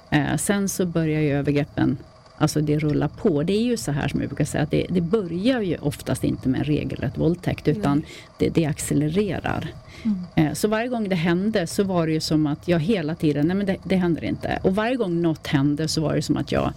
Eh, 0.10 0.36
sen 0.36 0.70
så 0.70 0.86
börjar 0.86 1.22
ju 1.22 1.32
övergreppen 1.32 1.98
Alltså 2.40 2.62
det 2.62 2.80
rullar 2.80 3.08
på. 3.08 3.44
Det 3.44 3.54
är 3.54 3.64
ju 3.64 3.78
så 3.78 3.92
här 3.92 4.08
som 4.08 4.20
jag 4.20 4.30
brukar 4.30 4.46
säga 4.46 4.64
att 4.64 4.72
det, 4.72 4.86
det 4.90 5.02
börjar 5.02 5.62
ju 5.62 5.78
oftast 5.78 6.24
inte 6.24 6.50
med 6.50 6.60
en 6.60 6.66
regelrätt 6.66 7.18
våldtäkt 7.18 7.68
utan 7.68 8.04
det, 8.38 8.50
det, 8.50 8.66
accelererar. 8.66 9.68
Mm. 10.04 10.20
Eh, 10.36 10.54
så 10.54 10.68
varje 10.68 10.88
gång 10.88 11.10
det 11.10 11.16
hände 11.16 11.68
så 11.68 11.84
var 11.84 12.08
det 12.08 12.14
ju 12.14 12.20
som 12.20 12.48
att 12.48 12.68
jag 12.68 12.80
hela 12.80 13.16
tiden, 13.16 13.48
nej 13.48 13.56
men 13.56 13.66
det, 13.66 13.78
det 13.84 13.96
händer 13.96 14.24
inte. 14.24 14.60
Och 14.64 14.76
varje 14.76 14.96
gång 14.96 15.22
något 15.22 15.48
hände 15.48 15.88
så 15.88 16.02
var 16.02 16.16
det 16.16 16.22
som 16.22 16.38
att 16.38 16.52
jag 16.52 16.74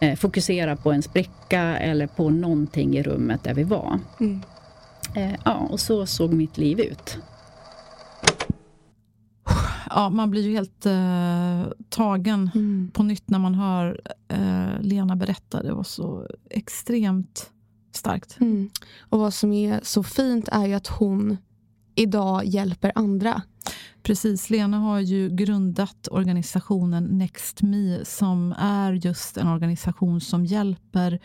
eh, 0.00 0.16
fokusera 0.16 0.76
på 0.76 0.92
en 0.92 1.02
spricka 1.02 1.60
eller 1.60 2.06
på 2.06 2.30
någonting 2.30 2.96
i 2.96 3.02
rummet 3.02 3.44
där 3.44 3.54
vi 3.54 3.62
var. 3.62 3.98
Mm. 4.20 4.42
Eh, 5.14 5.34
ja, 5.44 5.54
och 5.54 5.80
så 5.80 6.06
såg 6.06 6.32
mitt 6.32 6.58
liv 6.58 6.80
ut. 6.80 7.18
Ja, 9.90 10.10
man 10.10 10.30
blir 10.30 10.42
ju 10.42 10.52
helt 10.52 10.86
eh, 10.86 11.72
tagen 11.88 12.50
mm. 12.54 12.90
på 12.94 13.02
nytt 13.02 13.30
när 13.30 13.38
man 13.38 13.54
hör 13.54 14.00
eh, 14.28 14.80
Lena 14.80 15.16
berätta. 15.16 15.62
Det 15.62 15.72
var 15.72 15.84
så 15.84 16.26
extremt 16.50 17.50
starkt. 17.92 18.40
Mm. 18.40 18.70
Och 19.00 19.18
vad 19.18 19.34
som 19.34 19.52
är 19.52 19.80
så 19.82 20.02
fint 20.02 20.48
är 20.52 20.66
ju 20.66 20.74
att 20.74 20.86
hon 20.86 21.36
idag 21.94 22.44
hjälper 22.44 22.92
andra. 22.94 23.42
Precis, 24.02 24.50
Lena 24.50 24.78
har 24.78 25.00
ju 25.00 25.28
grundat 25.28 26.08
organisationen 26.10 27.04
NextMe 27.04 28.04
som 28.04 28.54
är 28.58 28.92
just 28.92 29.36
en 29.36 29.48
organisation 29.48 30.20
som 30.20 30.46
hjälper 30.46 31.20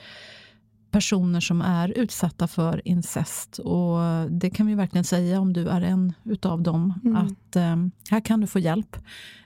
personer 0.92 1.40
som 1.40 1.62
är 1.62 1.90
utsatta 1.90 2.48
för 2.48 2.88
incest. 2.88 3.60
Och 3.60 4.00
Det 4.32 4.50
kan 4.50 4.68
vi 4.68 4.76
verkligen 4.76 5.04
säga 5.04 5.40
om 5.40 5.54
du 5.54 5.68
är 5.70 5.82
en 5.82 6.14
utav 6.24 6.62
dem. 6.62 6.94
Mm. 7.04 7.16
Att 7.18 7.56
eh, 7.56 7.76
här 8.10 8.20
kan 8.20 8.42
du 8.42 8.48
få 8.48 8.60
hjälp. 8.60 8.98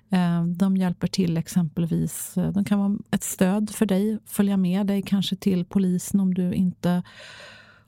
Eh, 0.10 0.44
de 0.44 0.78
hjälper 0.78 1.08
till 1.08 1.38
exempelvis. 1.38 2.38
Eh, 2.38 2.52
de 2.52 2.66
kan 2.66 2.80
vara 2.80 2.98
ett 3.12 3.24
stöd 3.24 3.70
för 3.70 3.86
dig. 3.86 4.20
Följa 4.26 4.58
med 4.58 4.88
dig 4.88 5.02
kanske 5.02 5.36
till 5.36 5.66
polisen 5.66 6.20
om 6.20 6.34
du 6.34 6.54
inte 6.54 7.04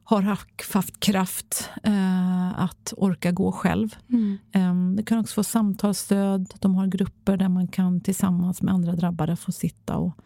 har 0.04 0.22
haft 0.22 1.00
kraft 1.00 1.70
eh, 1.84 2.60
att 2.60 2.94
orka 2.98 3.32
gå 3.32 3.52
själv. 3.52 3.96
Mm. 4.10 4.38
Eh, 4.52 4.96
det 4.96 5.04
kan 5.04 5.20
också 5.20 5.34
få 5.34 5.44
samtalsstöd. 5.44 6.54
De 6.60 6.76
har 6.76 6.88
grupper 6.88 7.38
där 7.38 7.50
man 7.50 7.68
kan 7.68 8.02
tillsammans 8.02 8.62
med 8.62 8.74
andra 8.74 8.96
drabbade 8.96 9.36
få 9.36 9.52
sitta 9.52 9.98
och, 9.98 10.18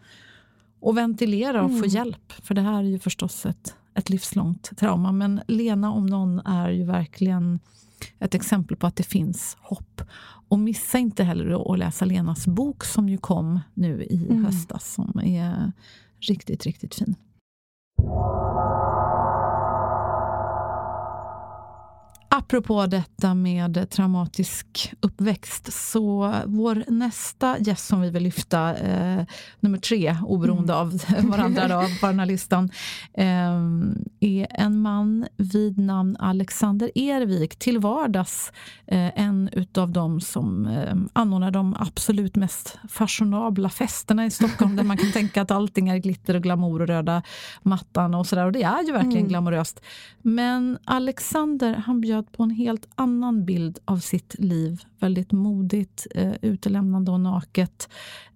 och 0.82 0.96
ventilera 0.96 1.62
och 1.62 1.70
mm. 1.70 1.82
få 1.82 1.86
hjälp. 1.86 2.32
För 2.32 2.54
det 2.54 2.60
här 2.60 2.78
är 2.78 2.88
ju 2.88 2.98
förstås 2.98 3.46
ett, 3.46 3.74
ett 3.94 4.10
livslångt 4.10 4.76
trauma. 4.76 5.12
Men 5.12 5.40
Lena 5.48 5.92
om 5.92 6.06
någon 6.06 6.38
är 6.38 6.70
ju 6.70 6.84
verkligen 6.84 7.60
ett 8.18 8.34
exempel 8.34 8.76
på 8.76 8.86
att 8.86 8.96
det 8.96 9.02
finns 9.02 9.56
hopp. 9.60 10.02
Och 10.48 10.58
missa 10.58 10.98
inte 10.98 11.24
heller 11.24 11.72
att 11.72 11.78
läsa 11.78 12.04
Lenas 12.04 12.46
bok 12.46 12.84
som 12.84 13.08
ju 13.08 13.18
kom 13.18 13.60
nu 13.74 14.02
i 14.02 14.26
mm. 14.30 14.44
höstas 14.44 14.94
som 14.94 15.20
är 15.24 15.72
riktigt, 16.20 16.64
riktigt 16.66 16.94
fin. 16.94 17.14
Apropå 22.34 22.86
detta 22.86 23.34
med 23.34 23.90
traumatisk 23.90 24.94
uppväxt, 25.00 25.72
så 25.72 26.34
vår 26.46 26.84
nästa 26.88 27.58
gäst 27.58 27.86
som 27.86 28.00
vi 28.00 28.10
vill 28.10 28.22
lyfta, 28.22 28.76
eh, 28.76 29.24
nummer 29.60 29.78
tre, 29.78 30.16
oberoende 30.26 30.72
mm. 30.72 30.80
av 30.80 31.00
varandra 31.30 31.68
då, 31.68 31.86
på 32.00 32.06
den 32.06 32.18
här 32.18 32.26
listan, 32.26 32.70
eh, 33.14 33.26
är 34.20 34.46
en 34.50 34.80
man 34.82 35.26
vid 35.36 35.78
namn 35.78 36.16
Alexander 36.18 36.90
Ervik. 36.94 37.56
Till 37.56 37.78
vardags 37.78 38.52
eh, 38.86 39.20
en 39.20 39.48
utav 39.52 39.92
dem 39.92 40.20
som 40.20 40.66
eh, 40.66 40.96
anordnar 41.12 41.50
de 41.50 41.76
absolut 41.78 42.36
mest 42.36 42.78
fashionabla 42.88 43.68
festerna 43.68 44.26
i 44.26 44.30
Stockholm, 44.30 44.76
där 44.76 44.84
man 44.84 44.96
kan 44.96 45.12
tänka 45.12 45.42
att 45.42 45.50
allting 45.50 45.88
är 45.88 45.98
glitter 45.98 46.34
och 46.34 46.42
glamour 46.42 46.82
och 46.82 46.88
röda 46.88 47.22
mattan 47.62 48.14
och 48.14 48.26
sådär. 48.26 48.46
Och 48.46 48.52
det 48.52 48.62
är 48.62 48.82
ju 48.86 48.92
verkligen 48.92 49.16
mm. 49.16 49.28
glamoröst. 49.28 49.80
Men 50.22 50.78
Alexander, 50.84 51.74
han 51.74 52.00
bjöd 52.00 52.21
bjöd 52.22 52.32
på 52.32 52.42
en 52.42 52.50
helt 52.50 52.88
annan 52.94 53.44
bild 53.44 53.78
av 53.84 53.98
sitt 53.98 54.34
liv. 54.38 54.82
Väldigt 55.00 55.32
modigt, 55.32 56.06
eh, 56.14 56.34
utelämnande 56.42 57.10
och 57.10 57.20
naket. 57.20 57.88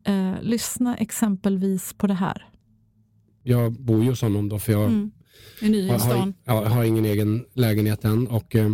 Eh, 0.04 0.34
lyssna 0.42 0.96
exempelvis 0.96 1.94
på 1.98 2.06
det 2.06 2.14
här. 2.14 2.46
Jag 3.42 3.72
bor 3.72 4.02
ju 4.02 4.10
hos 4.10 4.22
honom 4.22 4.48
då, 4.48 4.58
för 4.58 4.72
jag 4.72 4.84
mm. 4.84 5.10
har, 5.90 5.98
har, 5.98 6.32
jag 6.44 6.70
har 6.70 6.84
ingen 6.84 7.04
egen 7.04 7.44
lägenhet 7.54 8.04
än. 8.04 8.26
Och, 8.26 8.56
eh, 8.56 8.72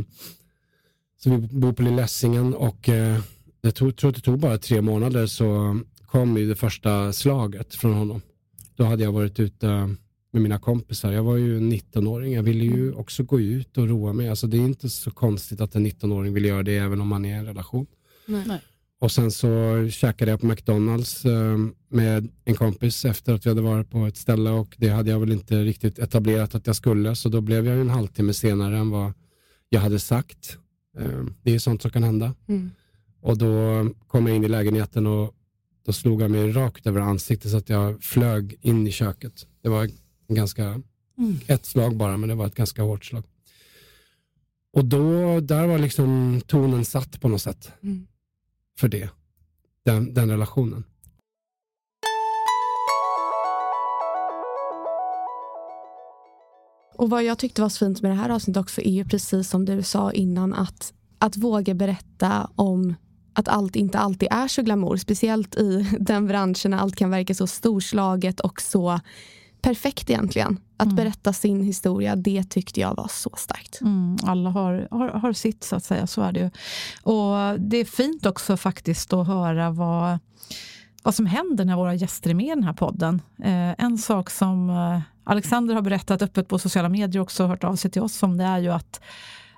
så 1.19 1.31
vi 1.31 1.39
bor 1.39 1.73
på 1.73 1.83
Lilla 1.83 2.03
Essingen 2.03 2.55
och 2.55 2.89
eh, 2.89 3.21
jag 3.63 3.75
tror, 3.75 3.93
tror 3.93 4.11
att 4.11 4.17
det 4.17 4.23
tog 4.23 4.39
bara 4.39 4.59
tre 4.59 4.81
månader 4.81 5.27
så 5.27 5.81
kom 6.07 6.37
ju 6.37 6.49
det 6.49 6.57
första 6.57 7.13
slaget 7.13 7.75
från 7.75 7.95
honom. 7.95 8.21
Då 8.77 8.85
hade 8.85 9.05
jag 9.05 9.13
varit 9.13 9.41
ute 9.41 9.97
med 10.33 10.43
mina 10.43 10.59
kompisar. 10.59 11.13
Jag 11.13 11.23
var 11.23 11.37
ju 11.37 11.61
19-åring. 11.61 12.33
Jag 12.33 12.43
ville 12.43 12.65
ju 12.65 12.93
också 12.93 13.23
gå 13.23 13.41
ut 13.41 13.79
och 13.79 13.89
roa 13.89 14.13
mig. 14.13 14.29
Alltså 14.29 14.47
det 14.47 14.57
är 14.57 14.61
inte 14.61 14.89
så 14.89 15.11
konstigt 15.11 15.61
att 15.61 15.75
en 15.75 15.87
19-åring 15.87 16.35
vill 16.35 16.45
göra 16.45 16.63
det 16.63 16.77
även 16.77 17.01
om 17.01 17.09
man 17.09 17.25
är 17.25 17.29
i 17.29 17.39
en 17.39 17.47
relation. 17.47 17.87
Nej. 18.27 18.61
Och 19.01 19.13
sen 19.13 19.31
så 19.31 19.49
käkade 19.91 20.31
jag 20.31 20.41
på 20.41 20.47
McDonalds 20.47 21.25
eh, 21.25 21.59
med 21.89 22.29
en 22.45 22.55
kompis 22.55 23.05
efter 23.05 23.35
att 23.35 23.47
vi 23.47 23.51
hade 23.51 23.61
varit 23.61 23.91
på 23.91 24.07
ett 24.07 24.17
ställe 24.17 24.51
och 24.51 24.75
det 24.79 24.89
hade 24.89 25.11
jag 25.11 25.21
väl 25.21 25.33
inte 25.33 25.65
riktigt 25.65 25.99
etablerat 25.99 26.55
att 26.55 26.67
jag 26.67 26.77
skulle. 26.77 27.17
Så 27.17 27.29
då 27.29 27.41
blev 27.41 27.67
jag 27.67 27.81
en 27.81 27.91
halvtimme 27.91 28.33
senare 28.33 28.79
än 28.79 28.91
vad 28.91 29.13
jag 29.69 29.81
hade 29.81 29.99
sagt. 29.99 30.59
Eh, 30.99 31.25
det 31.43 31.55
är 31.55 31.59
sånt 31.59 31.83
som 31.83 31.91
kan 31.91 32.03
hända. 32.03 32.35
Mm. 32.49 32.71
Och 33.21 33.39
då 33.39 33.51
kom 34.07 34.27
jag 34.27 34.37
in 34.37 34.45
i 34.45 34.49
lägenheten 34.49 35.07
och 35.07 35.35
då 35.87 35.93
slog 35.93 36.23
jag 36.23 36.31
mig 36.31 36.53
rakt 36.53 36.87
över 36.87 37.01
ansiktet 37.01 37.51
så 37.51 37.57
att 37.57 37.69
jag 37.69 38.03
flög 38.03 38.59
in 38.61 38.87
i 38.87 38.93
köket. 38.93 39.47
Det 39.63 39.69
var 39.69 39.89
ganska, 40.35 40.65
mm. 41.19 41.41
ett 41.47 41.67
slag 41.67 41.97
bara, 41.97 42.17
men 42.17 42.29
det 42.29 42.35
var 42.35 42.47
ett 42.47 42.55
ganska 42.55 42.83
hårt 42.83 43.05
slag. 43.05 43.25
Och 44.73 44.85
då, 44.85 45.41
där 45.41 45.67
var 45.67 45.79
liksom 45.79 46.41
tonen 46.47 46.85
satt 46.85 47.21
på 47.21 47.29
något 47.29 47.43
sätt. 47.43 47.73
Mm. 47.83 48.07
För 48.79 48.89
det. 48.89 49.11
Den, 49.85 50.15
den 50.15 50.31
relationen. 50.31 50.85
Och 56.95 57.11
vad 57.11 57.25
jag 57.25 57.39
tyckte 57.39 57.63
var 57.63 57.69
så 57.69 57.79
fint 57.79 58.03
med 58.03 58.11
det 58.11 58.15
här 58.15 58.31
avsnittet 58.31 58.61
också 58.61 58.81
är 58.81 58.91
ju 58.91 59.05
precis 59.05 59.51
som 59.51 59.65
du 59.65 59.83
sa 59.83 60.13
innan 60.13 60.55
att, 60.55 60.93
att 61.19 61.37
våga 61.37 61.75
berätta 61.75 62.51
om 62.55 62.95
att 63.33 63.49
allt 63.49 63.77
inte 63.77 63.99
alltid 63.99 64.29
är 64.31 64.49
så 64.49 64.63
glamour. 64.63 64.97
Speciellt 64.97 65.57
i 65.57 65.97
den 66.01 66.27
branschen 66.27 66.71
när 66.71 66.79
allt 66.79 66.97
kan 66.97 67.11
verka 67.11 67.35
så 67.35 67.47
storslaget 67.47 68.41
och 68.41 68.63
så 68.63 69.01
perfekt 69.63 70.11
egentligen. 70.11 70.59
Att 70.77 70.87
mm. 70.87 70.97
berätta 70.97 71.33
sin 71.33 71.63
historia, 71.63 72.17
det 72.17 72.45
tyckte 72.51 72.81
jag 72.81 72.95
var 72.95 73.09
så 73.11 73.31
starkt. 73.37 73.81
Mm, 73.81 74.17
alla 74.23 74.51
har, 74.51 74.89
har, 74.91 75.09
har 75.09 75.33
sitt, 75.33 75.65
så 75.65 75.77
att 75.77 75.85
säga. 75.85 76.07
Så 76.07 76.23
är 76.23 76.33
det 76.33 76.41
ju. 76.41 76.51
Och 77.03 77.61
det 77.61 77.77
är 77.77 77.85
fint 77.85 78.27
också 78.27 78.57
faktiskt 78.57 79.13
att 79.13 79.27
höra 79.27 79.71
vad, 79.71 80.19
vad 81.03 81.15
som 81.15 81.27
händer 81.27 81.65
när 81.65 81.77
våra 81.77 81.95
gäster 81.95 82.31
är 82.31 82.35
med 82.35 82.47
i 82.47 82.49
den 82.49 82.65
här 82.65 82.73
podden. 82.73 83.23
Eh, 83.43 83.85
en 83.85 83.99
sak 83.99 84.31
som 84.31 84.71
eh, 84.71 85.01
Alexander 85.25 85.75
har 85.75 85.83
berättat 85.83 86.23
öppet 86.23 86.49
på 86.49 86.59
sociala 86.59 86.89
medier 86.89 87.21
och 87.21 87.25
också 87.25 87.47
hört 87.47 87.65
av 87.65 87.77
sig 87.77 87.91
till 87.91 88.03
oss 88.03 88.23
om, 88.23 88.37
det 88.37 88.45
är 88.45 88.59
ju 88.59 88.69
att 88.69 89.01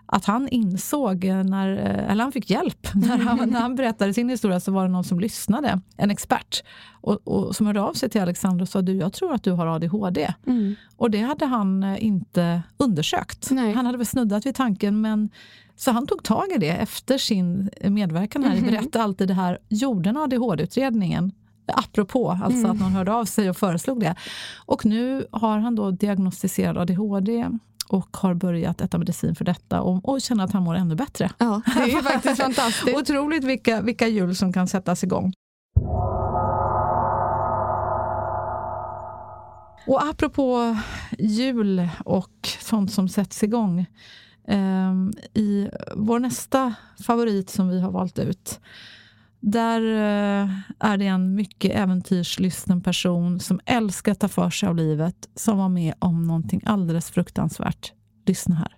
att 0.07 0.25
han 0.25 0.49
insåg, 0.49 1.25
när, 1.25 1.69
eller 1.69 2.23
han 2.23 2.33
fick 2.33 2.51
hjälp. 2.51 2.89
När 2.95 3.19
han, 3.19 3.51
när 3.51 3.61
han 3.61 3.75
berättade 3.75 4.15
sin 4.15 4.29
historia 4.29 4.61
så 4.61 4.73
var 4.73 4.87
det 4.87 4.93
någon 4.93 5.05
som 5.05 5.21
lyssnade, 5.21 5.81
en 5.97 6.11
expert, 6.11 6.63
och, 7.01 7.29
och 7.29 7.57
som 7.57 7.67
hörde 7.67 7.81
av 7.81 7.93
sig 7.93 8.09
till 8.09 8.21
Alexander 8.21 8.63
och 8.63 8.69
sa 8.69 8.83
du, 8.83 8.97
jag 8.97 9.13
tror 9.13 9.35
att 9.35 9.43
du 9.43 9.51
har 9.51 9.67
ADHD. 9.67 10.35
Mm. 10.47 10.75
Och 10.97 11.11
det 11.11 11.21
hade 11.21 11.47
han 11.47 11.83
eh, 11.83 12.05
inte 12.05 12.63
undersökt. 12.77 13.51
Nej. 13.51 13.73
Han 13.73 13.87
hade 13.87 13.99
väl 13.99 14.07
snuddat 14.07 14.47
vid 14.47 14.55
tanken, 14.55 15.01
men 15.01 15.31
så 15.77 15.91
han 15.91 16.07
tog 16.07 16.23
tag 16.23 16.53
i 16.55 16.59
det 16.59 16.71
efter 16.71 17.19
sin 17.19 17.71
medverkan 17.83 18.45
här 18.45 18.57
mm. 18.57 18.71
Berätta 18.71 19.03
alltid 19.03 19.29
det 19.29 19.35
här, 19.35 19.59
gjorde 19.69 20.11
en 20.11 20.17
ADHD-utredningen 20.17 21.33
apropå, 21.67 22.31
alltså 22.31 22.59
mm. 22.59 22.71
att 22.71 22.81
någon 22.81 22.93
hörde 22.93 23.13
av 23.13 23.25
sig 23.25 23.51
och 23.51 23.57
föreslog 23.57 24.01
det. 24.01 24.15
Och 24.67 24.87
nu 24.87 25.27
har 25.31 25.59
han 25.59 25.75
då 25.75 25.91
diagnostiserad 25.91 26.79
ADHD 26.79 27.49
och 27.89 28.17
har 28.17 28.35
börjat 28.35 28.81
äta 28.81 28.99
medicin 28.99 29.35
för 29.35 29.45
detta 29.45 29.81
och, 29.81 30.09
och 30.09 30.21
känner 30.21 30.45
att 30.45 30.53
han 30.53 30.63
mår 30.63 30.75
ännu 30.75 30.95
bättre. 30.95 31.31
Ja, 31.39 31.63
det 31.67 31.93
är 31.93 32.03
faktiskt 32.03 32.37
fantastiskt. 32.43 32.97
Otroligt 32.97 33.45
vilka, 33.45 33.81
vilka 33.81 34.09
hjul 34.09 34.37
som 34.37 34.53
kan 34.53 34.69
sättas 34.69 35.05
igång. 35.05 35.33
Och 39.87 40.05
apropå 40.05 40.77
jul 41.19 41.89
och 42.05 42.49
sånt 42.61 42.93
som 42.93 43.09
sätts 43.09 43.43
igång. 43.43 43.87
Eh, 44.49 44.95
I 45.35 45.71
vår 45.97 46.19
nästa 46.19 46.75
favorit 47.07 47.51
som 47.51 47.69
vi 47.69 47.81
har 47.81 47.91
valt 47.91 48.19
ut 48.19 48.61
där 49.45 49.81
eh, 49.81 50.51
är 50.79 50.97
det 50.97 51.07
en 51.07 51.35
mycket 51.35 51.71
äventyrslysten 51.75 52.81
person 52.81 53.41
som 53.41 53.61
älskar 53.65 54.13
att 54.13 54.21
ta 54.21 54.29
för 54.29 54.51
sig 54.51 54.69
av 54.69 54.77
livet 54.77 55.29
som 55.35 55.59
var 55.59 55.69
med 55.69 55.95
om 55.99 56.23
någonting 56.23 56.61
alldeles 56.65 57.11
fruktansvärt. 57.11 57.93
Lyssna 58.27 58.55
här. 58.55 58.77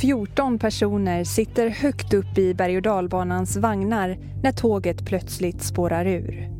14 0.00 0.58
personer 0.58 1.24
sitter 1.24 1.68
högt 1.68 2.14
upp 2.14 2.38
i 2.38 2.54
berg 2.54 2.76
och 2.76 2.82
dalbanans 2.82 3.56
vagnar 3.56 4.18
när 4.42 4.52
tåget 4.52 5.06
plötsligt 5.06 5.62
spårar 5.62 6.06
ur. 6.06 6.50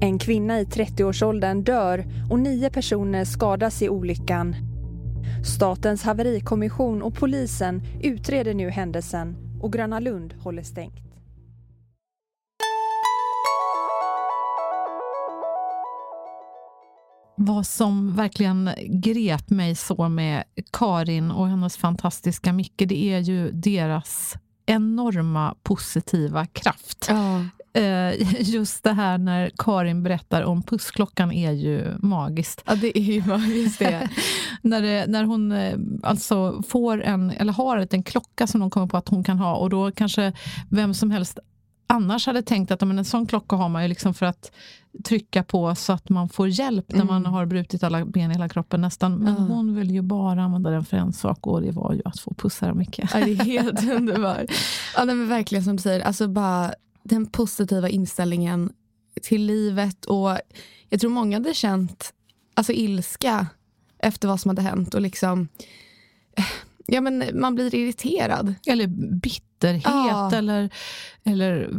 En 0.00 0.18
kvinna 0.18 0.60
i 0.60 0.64
30-årsåldern 0.64 1.64
dör 1.64 2.04
och 2.30 2.38
nio 2.38 2.70
personer 2.70 3.24
skadas 3.24 3.82
i 3.82 3.88
olyckan 3.88 4.73
Statens 5.44 6.02
haverikommission 6.02 7.02
och 7.02 7.14
polisen 7.14 7.82
utreder 8.02 8.54
nu 8.54 8.70
händelsen 8.70 9.36
och 9.62 9.72
Gröna 9.72 10.00
Lund 10.00 10.34
håller 10.34 10.62
stängt. 10.62 11.04
Vad 17.36 17.66
som 17.66 18.16
verkligen 18.16 18.70
grep 18.88 19.50
mig 19.50 19.74
så 19.74 20.08
med 20.08 20.44
Karin 20.72 21.30
och 21.30 21.48
hennes 21.48 21.76
fantastiska 21.76 22.52
Micke, 22.52 22.82
det 22.86 23.04
är 23.04 23.18
ju 23.18 23.50
deras 23.50 24.34
enorma 24.66 25.54
positiva 25.62 26.46
kraft. 26.46 27.06
Ja. 27.08 27.44
Eh, 27.74 28.40
just 28.40 28.84
det 28.84 28.92
här 28.92 29.18
när 29.18 29.50
Karin 29.58 30.02
berättar 30.02 30.42
om 30.42 30.62
pussklockan 30.62 31.32
är 31.32 31.52
ju 31.52 31.98
magiskt. 31.98 32.62
Ja, 32.66 32.74
det 32.74 32.98
är 32.98 33.02
ju 33.02 33.24
magiskt 33.24 33.78
det. 33.78 34.08
när, 34.62 34.82
det, 34.82 35.06
när 35.06 35.24
hon 35.24 35.52
eh, 35.52 35.78
alltså 36.02 36.62
får 36.68 37.02
en, 37.02 37.30
eller 37.30 37.52
har 37.52 37.86
en 37.90 38.02
klocka 38.02 38.46
som 38.46 38.60
hon 38.60 38.70
kommer 38.70 38.86
på 38.86 38.96
att 38.96 39.08
hon 39.08 39.24
kan 39.24 39.38
ha 39.38 39.56
och 39.56 39.70
då 39.70 39.90
kanske 39.90 40.32
vem 40.70 40.94
som 40.94 41.10
helst 41.10 41.38
annars 41.86 42.26
hade 42.26 42.42
tänkt 42.42 42.70
att 42.70 42.80
men 42.80 42.98
en 42.98 43.04
sån 43.04 43.26
klocka 43.26 43.56
har 43.56 43.68
man 43.68 43.82
ju 43.82 43.88
liksom 43.88 44.14
för 44.14 44.26
att 44.26 44.52
trycka 45.04 45.42
på 45.42 45.74
så 45.74 45.92
att 45.92 46.08
man 46.08 46.28
får 46.28 46.48
hjälp 46.48 46.92
när 46.92 47.04
man 47.04 47.16
mm. 47.16 47.32
har 47.32 47.46
brutit 47.46 47.82
alla 47.82 48.04
ben 48.04 48.30
i 48.30 48.34
hela 48.34 48.48
kroppen 48.48 48.80
nästan. 48.80 49.16
Men 49.16 49.36
mm. 49.36 49.48
hon 49.48 49.74
vill 49.74 49.90
ju 49.90 50.02
bara 50.02 50.42
använda 50.42 50.70
den 50.70 50.84
för 50.84 50.96
en 50.96 51.12
sak 51.12 51.46
och 51.46 51.62
det 51.62 51.70
var 51.70 51.92
ju 51.92 52.00
att 52.04 52.20
få 52.20 52.34
pussa 52.34 52.74
mycket. 52.74 53.10
Ja, 53.14 53.20
det 53.20 53.32
är 53.32 53.44
helt 53.44 53.90
underbart. 53.90 54.50
Ja, 54.96 55.04
men 55.04 55.28
verkligen 55.28 55.64
som 55.64 55.76
du 55.76 55.82
säger, 55.82 56.00
alltså 56.00 56.28
bara 56.28 56.74
den 57.04 57.26
positiva 57.26 57.88
inställningen 57.88 58.72
till 59.22 59.46
livet 59.46 60.04
och 60.04 60.38
jag 60.88 61.00
tror 61.00 61.10
många 61.10 61.36
hade 61.36 61.54
känt 61.54 62.12
alltså 62.54 62.72
ilska 62.72 63.46
efter 63.98 64.28
vad 64.28 64.40
som 64.40 64.48
hade 64.48 64.62
hänt 64.62 64.94
och 64.94 65.00
liksom 65.00 65.48
Ja, 66.86 67.00
men 67.00 67.24
man 67.34 67.54
blir 67.54 67.74
irriterad. 67.74 68.54
Eller 68.66 68.86
bitterhet 69.20 69.82
ja. 69.84 70.34
eller, 70.34 70.70
eller 71.24 71.70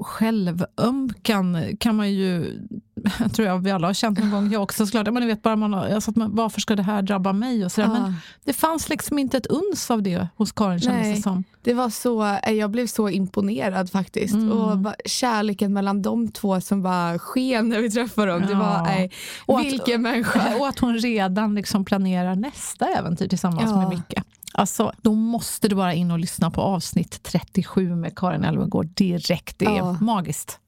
självömkan 0.00 1.76
kan 1.80 1.96
man 1.96 2.12
ju 2.12 2.60
tror 3.32 3.48
jag 3.48 3.58
vi 3.58 3.70
alla 3.70 3.86
har 3.86 3.94
känt 3.94 4.18
någon 4.18 4.30
gång. 4.30 4.50
Jag 4.52 4.62
också 4.62 4.86
såklart. 4.86 5.04
Men 5.06 5.14
ni 5.14 5.26
vet 5.26 5.42
bara 5.42 5.56
man, 5.56 5.74
alltså, 5.74 6.12
man, 6.16 6.34
varför 6.36 6.60
ska 6.60 6.76
det 6.76 6.82
här 6.82 7.02
drabba 7.02 7.32
mig? 7.32 7.64
Och 7.64 7.72
så 7.72 7.80
Ja. 7.80 7.88
Men 7.88 8.14
det 8.44 8.52
fanns 8.52 8.88
liksom 8.88 9.18
inte 9.18 9.36
ett 9.36 9.46
uns 9.46 9.90
av 9.90 10.02
det 10.02 10.28
hos 10.36 10.52
Karin 10.52 10.80
kändes 10.80 11.16
det 11.16 11.22
som. 11.22 11.44
Det 11.62 11.74
var 11.74 11.90
så, 11.90 12.24
eh, 12.24 12.52
jag 12.52 12.70
blev 12.70 12.86
så 12.86 13.08
imponerad 13.08 13.90
faktiskt. 13.90 14.34
Mm. 14.34 14.52
Och 14.52 14.94
kärleken 15.04 15.72
mellan 15.72 16.02
de 16.02 16.28
två 16.28 16.60
som 16.60 16.82
bara 16.82 17.18
sken 17.18 17.68
när 17.68 17.80
vi 17.80 17.90
träffade 17.90 18.32
dem. 18.32 18.40
Det 18.46 18.52
Ja. 18.52 18.58
var, 18.58 18.82
nej, 18.82 19.10
Och 19.46 19.58
att- 19.60 19.66
vilken 19.66 20.02
människa. 20.02 20.56
Och 20.60 20.68
att 20.68 20.78
hon 20.78 20.98
redan 20.98 21.54
liksom 21.54 21.84
planerar 21.84 22.34
nästa 22.34 22.86
äventyr 22.86 23.28
tillsammans 23.28 23.70
Ja. 23.70 23.76
med 23.76 23.88
Micke. 23.88 24.14
Alltså, 24.54 24.92
då 25.02 25.14
måste 25.14 25.68
du 25.68 25.74
bara 25.76 25.94
in 25.94 26.10
och 26.10 26.18
lyssna 26.18 26.50
på 26.50 26.60
avsnitt 26.60 27.22
37 27.22 27.94
med 27.96 28.18
Karin 28.18 28.44
Elfvengård 28.44 28.86
direkt. 28.86 29.58
Det 29.58 29.64
är 29.66 29.76
Ja. 29.76 29.96
magiskt. 30.00 30.58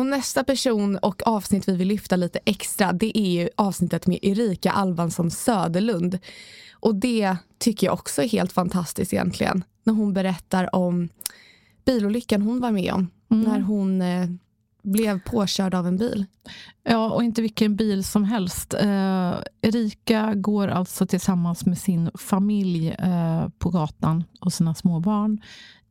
Och 0.00 0.06
nästa 0.06 0.44
person 0.44 0.96
och 0.96 1.26
avsnitt 1.26 1.68
vi 1.68 1.76
vill 1.76 1.88
lyfta 1.88 2.16
lite 2.16 2.38
extra 2.44 2.92
det 2.92 3.18
är 3.18 3.30
ju 3.30 3.48
avsnittet 3.56 4.06
med 4.06 4.18
Erika 4.22 4.72
Alvansson 4.72 5.30
Söderlund. 5.30 6.18
Och 6.72 6.94
det 6.94 7.36
tycker 7.58 7.86
jag 7.86 7.94
också 7.94 8.22
är 8.22 8.28
helt 8.28 8.52
fantastiskt 8.52 9.12
egentligen. 9.12 9.64
När 9.84 9.94
hon 9.94 10.12
berättar 10.12 10.74
om 10.74 11.08
bilolyckan 11.84 12.42
hon 12.42 12.60
var 12.60 12.70
med 12.70 12.92
om. 12.92 13.10
Mm. 13.30 13.44
När 13.44 13.60
hon 13.60 14.02
eh, 14.02 14.26
blev 14.82 15.20
påkörd 15.20 15.74
av 15.74 15.86
en 15.86 15.96
bil. 15.96 16.26
Ja, 16.82 17.10
och 17.10 17.22
inte 17.22 17.42
vilken 17.42 17.76
bil 17.76 18.04
som 18.04 18.24
helst. 18.24 18.74
Eh, 18.74 19.34
Erika 19.62 20.34
går 20.34 20.68
alltså 20.68 21.06
tillsammans 21.06 21.66
med 21.66 21.78
sin 21.78 22.10
familj 22.14 22.90
eh, 22.90 23.48
på 23.58 23.70
gatan 23.70 24.24
och 24.40 24.52
sina 24.52 24.74
små 24.74 25.00
barn 25.00 25.40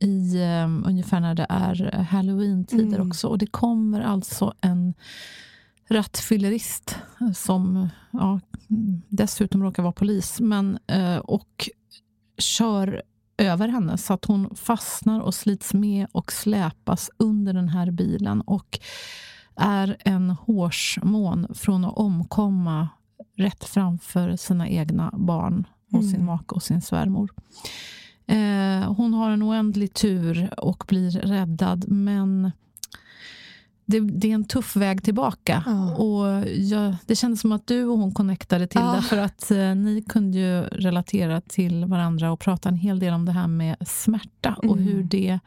i 0.00 0.36
eh, 0.42 0.88
ungefär 0.88 1.20
när 1.20 1.34
det 1.34 1.46
är 1.48 2.02
halloween-tider 2.02 2.96
Mm. 2.96 3.08
också. 3.08 3.28
Och 3.28 3.38
det 3.38 3.46
kommer 3.46 4.00
alltså 4.00 4.54
en 4.60 4.94
rattfyllerist 5.88 6.96
som 7.34 7.88
ja, 8.10 8.40
dessutom 9.08 9.62
råkar 9.62 9.82
vara 9.82 9.92
polis 9.92 10.40
men, 10.40 10.78
eh, 10.86 11.16
och 11.16 11.68
kör 12.38 13.02
över 13.38 13.68
henne 13.68 13.98
så 13.98 14.12
att 14.12 14.24
hon 14.24 14.54
fastnar 14.56 15.20
och 15.20 15.34
slits 15.34 15.74
med 15.74 16.06
och 16.12 16.32
släpas 16.32 17.10
under 17.16 17.52
den 17.52 17.68
här 17.68 17.90
bilen. 17.90 18.40
Och 18.40 18.78
är 19.56 19.96
en 20.00 20.30
hårsmån 20.30 21.46
från 21.54 21.84
att 21.84 21.96
omkomma 21.96 22.88
rätt 23.36 23.64
framför 23.64 24.36
sina 24.36 24.68
egna 24.68 25.10
barn 25.16 25.66
och 25.92 26.04
sin 26.04 26.14
Mm. 26.14 26.26
make 26.26 26.54
och 26.54 26.62
sin 26.62 26.82
svärmor. 26.82 27.30
Eh, 28.30 28.92
hon 28.92 29.14
har 29.14 29.30
en 29.30 29.42
oändlig 29.42 29.94
tur 29.94 30.54
och 30.56 30.84
blir 30.88 31.10
räddad, 31.10 31.84
men 31.88 32.52
det, 33.86 34.00
det 34.00 34.30
är 34.30 34.34
en 34.34 34.44
tuff 34.44 34.76
väg 34.76 35.02
tillbaka. 35.04 35.62
Ja. 35.66 35.94
Och 35.96 36.44
jag, 36.56 36.94
det 37.06 37.16
kändes 37.16 37.40
som 37.40 37.52
att 37.52 37.66
du 37.66 37.84
och 37.84 37.98
hon 37.98 38.12
connectade 38.14 38.66
till 38.66 38.80
Ja. 38.80 38.92
det, 38.96 39.02
för 39.02 39.16
att 39.18 39.50
eh, 39.50 39.74
ni 39.74 40.02
kunde 40.08 40.38
ju 40.38 40.60
relatera 40.62 41.40
till 41.40 41.84
varandra 41.84 42.32
och 42.32 42.40
prata 42.40 42.68
en 42.68 42.76
hel 42.76 42.98
del 42.98 43.14
om 43.14 43.24
det 43.24 43.32
här 43.32 43.46
med 43.46 43.76
smärta 43.86 44.54
och 44.54 44.64
Mm. 44.76 44.84
hur, 44.84 45.02
det, 45.02 45.38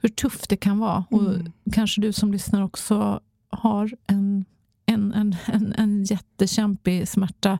hur 0.00 0.08
tufft 0.08 0.48
det 0.48 0.56
kan 0.56 0.78
vara. 0.78 1.04
Och 1.10 1.20
Mm. 1.34 1.52
kanske 1.72 2.00
du 2.00 2.12
som 2.12 2.32
lyssnar 2.32 2.62
också 2.62 3.20
har 3.50 3.90
en, 4.06 4.44
en, 4.92 5.12
en, 5.12 5.36
en, 5.46 5.74
en 5.78 6.04
jättekämpig 6.04 7.08
smärta. 7.08 7.58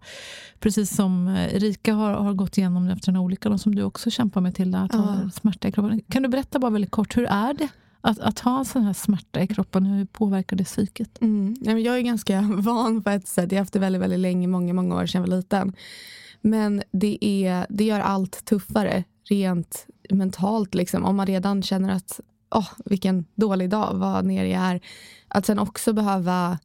Precis 0.61 0.97
som 0.97 1.29
eh, 1.29 1.55
Erika 1.55 1.95
har, 1.95 2.13
har 2.13 2.35
gått 2.35 2.59
igenom 2.59 2.89
efter 2.89 3.07
den 3.07 3.17
här 3.17 3.23
olyckan 3.23 3.53
och 3.53 3.61
som 3.61 3.75
du 3.75 3.83
också 3.83 4.11
kämpar 4.11 4.41
med 4.41 4.55
till 4.55 4.75
att 4.75 4.95
ha 4.95 5.19
Ja. 5.25 5.31
smärta 5.31 5.69
i 5.69 5.73
kroppen. 5.73 6.01
Kan 6.09 6.23
du 6.23 6.29
berätta 6.29 6.59
bara 6.59 6.71
väldigt 6.71 6.91
kort, 6.91 7.17
hur 7.17 7.25
är 7.25 7.55
det 7.55 7.69
att, 8.01 8.19
att 8.19 8.39
ha 8.39 8.59
en 8.59 8.65
sån 8.65 8.83
här 8.83 8.93
smärta 8.93 9.41
i 9.41 9.47
kroppen? 9.47 9.87
Hur 9.87 10.05
påverkar 10.05 10.57
det 10.57 10.65
psyket? 10.65 11.19
Mm. 11.21 11.57
Jag 11.61 11.99
är 11.99 12.01
ganska 12.01 12.41
van 12.57 13.03
på 13.03 13.11
ett 13.11 13.29
sätt. 13.29 13.53
Jag 13.53 13.59
har 13.59 13.63
haft 13.63 13.73
det 13.73 13.79
väldigt, 13.79 14.03
väldigt 14.03 14.21
länge, 14.21 14.47
många, 14.49 14.73
många 14.75 14.95
år 14.97 15.07
sedan 15.07 15.23
jag 15.23 15.29
var 15.29 15.37
liten. 15.37 15.73
Men 16.41 16.83
det, 16.93 17.25
är, 17.25 17.67
det 17.69 17.85
gör 17.85 18.01
allt 18.01 18.45
tuffare 18.45 19.05
rent 19.29 19.87
mentalt. 20.11 20.75
Liksom. 20.75 21.05
Om 21.05 21.17
man 21.17 21.27
redan 21.27 21.63
känner 21.63 21.93
att 21.95 22.21
åh, 22.55 22.69
vilken 22.85 23.25
dålig 23.35 23.71
dag, 23.71 23.95
vad 23.95 24.25
nere 24.25 24.49
jag 24.49 24.63
är. 24.63 24.81
Att 25.29 25.47
sen 25.47 25.59
också 25.59 25.93
behöva 25.93 26.59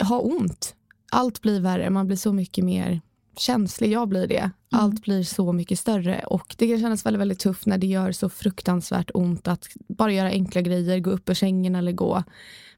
ha 0.00 0.18
ont. 0.18 0.74
Allt 1.12 1.42
blir 1.42 1.60
värre, 1.60 1.90
man 1.90 2.06
blir 2.06 2.16
så 2.16 2.32
mycket 2.32 2.64
mer 2.64 3.00
känslig. 3.36 3.92
Jag 3.92 4.08
blir 4.08 4.26
det. 4.26 4.50
Allt 4.70 5.02
blir 5.02 5.22
så 5.22 5.52
mycket 5.52 5.78
större. 5.78 6.24
Och 6.26 6.54
Det 6.58 6.68
kan 6.68 6.80
kännas 6.80 7.06
väldigt, 7.06 7.20
väldigt 7.20 7.38
tufft 7.38 7.66
när 7.66 7.78
det 7.78 7.86
gör 7.86 8.12
så 8.12 8.28
fruktansvärt 8.28 9.10
ont 9.14 9.48
att 9.48 9.68
bara 9.88 10.12
göra 10.12 10.28
enkla 10.28 10.60
grejer, 10.60 10.98
gå 10.98 11.10
upp 11.10 11.30
ur 11.30 11.34
sängen 11.34 11.74
eller 11.74 11.92
gå. 11.92 12.22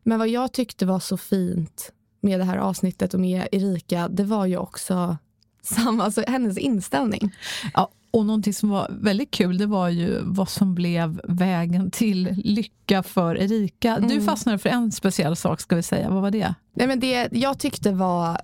Men 0.02 0.18
vad 0.18 0.28
jag 0.28 0.52
tyckte 0.52 0.86
var 0.86 1.00
så 1.00 1.16
fint 1.16 1.92
med 2.20 2.40
det 2.40 2.44
här 2.44 2.56
avsnittet 2.56 3.14
och 3.14 3.20
med 3.20 3.48
Erika, 3.52 4.08
det 4.08 4.24
var 4.24 4.46
ju 4.46 4.56
också 4.56 5.16
samma, 5.62 6.04
alltså 6.04 6.24
hennes 6.26 6.58
inställning. 6.58 7.34
Ja, 7.74 7.90
och 8.16 8.26
någonting 8.26 8.54
som 8.54 8.68
var 8.68 8.88
väldigt 9.00 9.30
kul 9.30 9.58
det 9.58 9.66
var 9.66 9.88
ju 9.88 10.20
vad 10.22 10.48
som 10.48 10.74
blev 10.74 11.20
vägen 11.24 11.90
till 11.90 12.28
lycka 12.44 13.02
för 13.02 13.38
Erika. 13.38 13.98
Du 13.98 14.14
Mm. 14.14 14.24
fastnade 14.26 14.58
för 14.58 14.68
en 14.68 14.92
speciell 14.92 15.36
sak, 15.36 15.60
ska 15.60 15.76
vi 15.76 15.82
säga. 15.82 16.10
Vad 16.10 16.22
var 16.22 16.30
det? 16.30 16.54
Nej, 16.74 16.86
men 16.86 17.00
det 17.00 17.28
jag 17.32 17.58
tyckte 17.58 17.92
var 17.92 18.40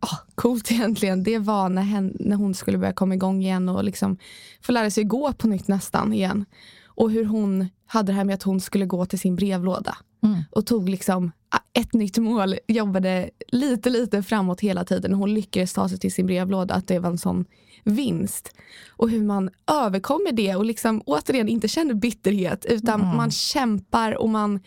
ah, 0.00 0.16
coolt 0.34 0.72
egentligen, 0.72 1.22
det 1.22 1.38
var 1.38 1.68
när, 1.68 1.82
hen, 1.82 2.16
när 2.20 2.36
hon 2.36 2.54
skulle 2.54 2.78
börja 2.78 2.92
komma 2.92 3.14
igång 3.14 3.42
igen 3.42 3.68
och 3.68 3.84
liksom 3.84 4.16
få 4.62 4.72
lära 4.72 4.90
sig 4.90 5.04
gå 5.04 5.32
på 5.32 5.46
nytt 5.48 5.68
nästan 5.68 6.12
igen. 6.12 6.44
Och 6.86 7.10
hur 7.10 7.24
hon 7.24 7.68
hade 7.86 8.12
det 8.12 8.16
här 8.16 8.24
med 8.24 8.34
att 8.34 8.42
hon 8.42 8.60
skulle 8.60 8.86
gå 8.86 9.06
till 9.06 9.18
sin 9.18 9.36
brevlåda. 9.36 9.96
Mm. 10.24 10.42
och 10.50 10.66
tog 10.66 10.88
liksom 10.88 11.32
ett 11.74 11.92
nytt 11.94 12.18
mål, 12.18 12.54
jobbade 12.68 13.30
lite, 13.48 13.90
lite 13.90 14.22
framåt 14.22 14.60
hela 14.60 14.84
tiden. 14.84 15.14
Hon 15.14 15.34
lyckades 15.34 15.72
ta 15.72 15.88
sig 15.88 15.98
till 15.98 16.12
sin 16.12 16.26
brevlåda, 16.26 16.74
att 16.74 16.88
det 16.88 16.98
var 16.98 17.10
en 17.10 17.18
sån 17.18 17.44
vinst. 17.84 18.54
Och 18.88 19.10
hur 19.10 19.22
man 19.22 19.50
överkommer 19.70 20.32
det 20.32 20.54
och 20.54 20.64
liksom 20.64 21.02
återigen 21.06 21.48
inte 21.48 21.68
känner 21.68 21.94
bitterhet 21.94 22.64
utan 22.64 23.00
Mm. 23.00 23.16
man 23.16 23.30
kämpar 23.30 24.18
och 24.22 24.28
man 24.28 24.60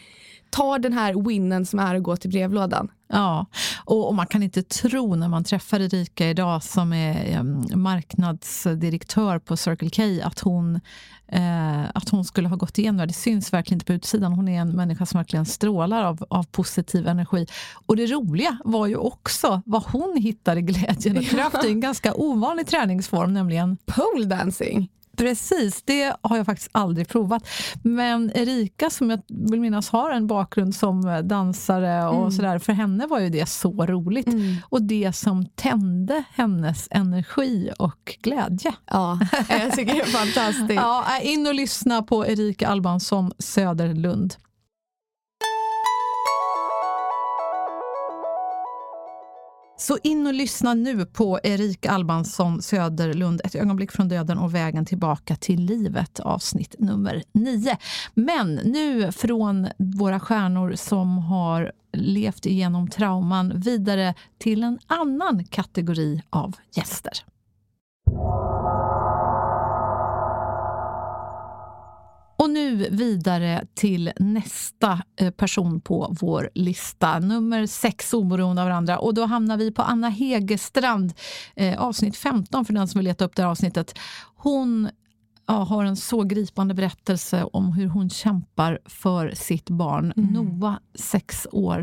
tar 0.49 0.79
den 0.79 0.93
här 0.93 1.29
winnen 1.29 1.65
som 1.65 1.79
är 1.79 1.95
att 1.95 2.03
gå 2.03 2.15
till 2.17 2.29
brevlådan. 2.29 2.91
Ja, 3.07 3.45
och, 3.85 4.07
och 4.07 4.15
man 4.15 4.27
kan 4.27 4.43
inte 4.43 4.63
tro 4.63 5.15
när 5.15 5.27
man 5.27 5.43
träffar 5.43 5.79
Erika 5.79 6.29
idag 6.29 6.63
som 6.63 6.93
är 6.93 7.39
um, 7.39 7.65
marknadsdirektör 7.73 9.39
på 9.39 9.57
Circle 9.57 9.89
K 9.89 10.27
att 10.27 10.39
hon, 10.39 10.79
eh, 11.27 11.83
att 11.93 12.09
hon 12.09 12.25
skulle 12.25 12.47
ha 12.47 12.55
gått 12.55 12.77
igenom 12.77 12.97
det. 12.97 13.05
Det 13.05 13.13
syns 13.13 13.53
verkligen 13.53 13.75
inte 13.75 13.85
på 13.85 13.93
utsidan. 13.93 14.33
Hon 14.33 14.47
är 14.47 14.61
en 14.61 14.75
människa 14.75 15.05
som 15.05 15.17
verkligen 15.17 15.45
strålar 15.45 16.03
av, 16.03 16.25
av 16.29 16.43
positiv 16.43 17.07
energi. 17.07 17.47
Och 17.85 17.95
det 17.95 18.05
roliga 18.05 18.57
var 18.65 18.87
ju 18.87 18.95
också 18.95 19.61
vad 19.65 19.83
hon 19.83 20.17
hittade 20.17 20.61
glädjen 20.61 21.17
och 21.17 21.25
kraft 21.25 21.65
i 21.65 21.71
en 21.71 21.79
ganska 21.79 22.13
ovanlig 22.13 22.67
träningsform, 22.67 23.33
nämligen 23.33 23.77
Pole 23.85 24.25
dancing. 24.25 24.89
Precis, 25.17 25.81
det 25.85 26.15
har 26.21 26.37
jag 26.37 26.45
faktiskt 26.45 26.69
aldrig 26.71 27.07
provat. 27.07 27.47
Men 27.83 28.31
Erika, 28.35 28.89
som 28.89 29.09
jag 29.09 29.21
vill 29.27 29.59
minnas 29.59 29.89
har 29.89 30.11
en 30.11 30.27
bakgrund 30.27 30.75
som 30.75 31.21
dansare 31.23 32.07
och 32.07 32.15
Mm. 32.19 32.31
sådär, 32.31 32.59
för 32.59 32.73
henne 32.73 33.07
var 33.07 33.19
ju 33.19 33.29
det 33.29 33.45
så 33.49 33.85
roligt. 33.85 34.27
Och 34.69 34.81
det 34.83 35.15
som 35.15 35.45
tände 35.55 36.23
hennes 36.33 36.87
energi 36.91 37.71
och 37.79 38.17
glädje. 38.21 38.73
Ja, 38.85 39.19
jag 39.49 39.71
tycker 39.73 39.93
det 39.93 40.01
är 40.01 40.05
fantastiskt. 40.05 40.71
Ja, 40.75 41.05
in 41.21 41.47
och 41.47 41.55
lyssna 41.55 42.01
på 42.03 42.25
Erika 42.27 42.67
Albansson 42.67 43.31
Söderlund. 43.39 44.35
Så 49.77 49.97
in 50.03 50.27
och 50.27 50.33
lyssna 50.33 50.73
nu 50.73 51.05
på 51.05 51.39
Erika 51.43 51.91
Albansson 51.91 52.61
Söderlund, 52.61 53.41
Ett 53.43 53.55
ögonblick 53.55 53.91
från 53.91 54.07
döden 54.07 54.37
och 54.37 54.55
vägen 54.55 54.85
tillbaka 54.85 55.35
till 55.35 55.61
livet, 55.61 56.19
avsnitt 56.19 56.75
nummer 56.79 57.23
nio. 57.31 57.77
Men 58.13 58.55
nu 58.55 59.11
från 59.11 59.67
våra 59.77 60.19
stjärnor 60.19 60.73
som 60.75 61.17
har 61.17 61.71
levt 61.93 62.45
igenom 62.45 62.89
trauman 62.89 63.59
vidare 63.59 64.13
till 64.37 64.63
en 64.63 64.79
annan 64.87 65.45
kategori 65.45 66.21
av 66.29 66.55
gäster. 66.75 67.13
Nu 72.65 72.89
vidare 72.91 73.65
till 73.73 74.11
nästa 74.19 75.01
eh, 75.15 75.31
person 75.31 75.81
på 75.81 76.15
vår 76.19 76.49
lista. 76.53 77.19
Nummer 77.19 77.65
sex, 77.65 78.13
oberoende 78.13 78.61
av 78.61 78.67
varandra. 78.67 78.99
Och 78.99 79.13
då 79.13 79.25
hamnar 79.25 79.57
vi 79.57 79.71
på 79.71 79.81
Anna 79.81 80.09
Hegestrand, 80.09 81.13
eh, 81.55 81.81
avsnitt 81.81 82.17
15 82.17 82.65
för 82.65 82.73
den 82.73 82.87
som 82.87 82.99
vill 82.99 83.05
leta 83.05 83.25
upp 83.25 83.35
det 83.35 83.41
här 83.41 83.49
avsnittet. 83.49 83.99
Hon 84.35 84.89
ja, 85.47 85.53
har 85.53 85.85
en 85.85 85.95
så 85.95 86.23
gripande 86.23 86.73
berättelse 86.73 87.43
om 87.43 87.73
hur 87.73 87.87
hon 87.87 88.09
kämpar 88.09 88.79
för 88.85 89.31
sitt 89.35 89.69
barn 89.69 90.13
Noah, 90.15 90.77
sex 90.95 91.47
år, 91.51 91.79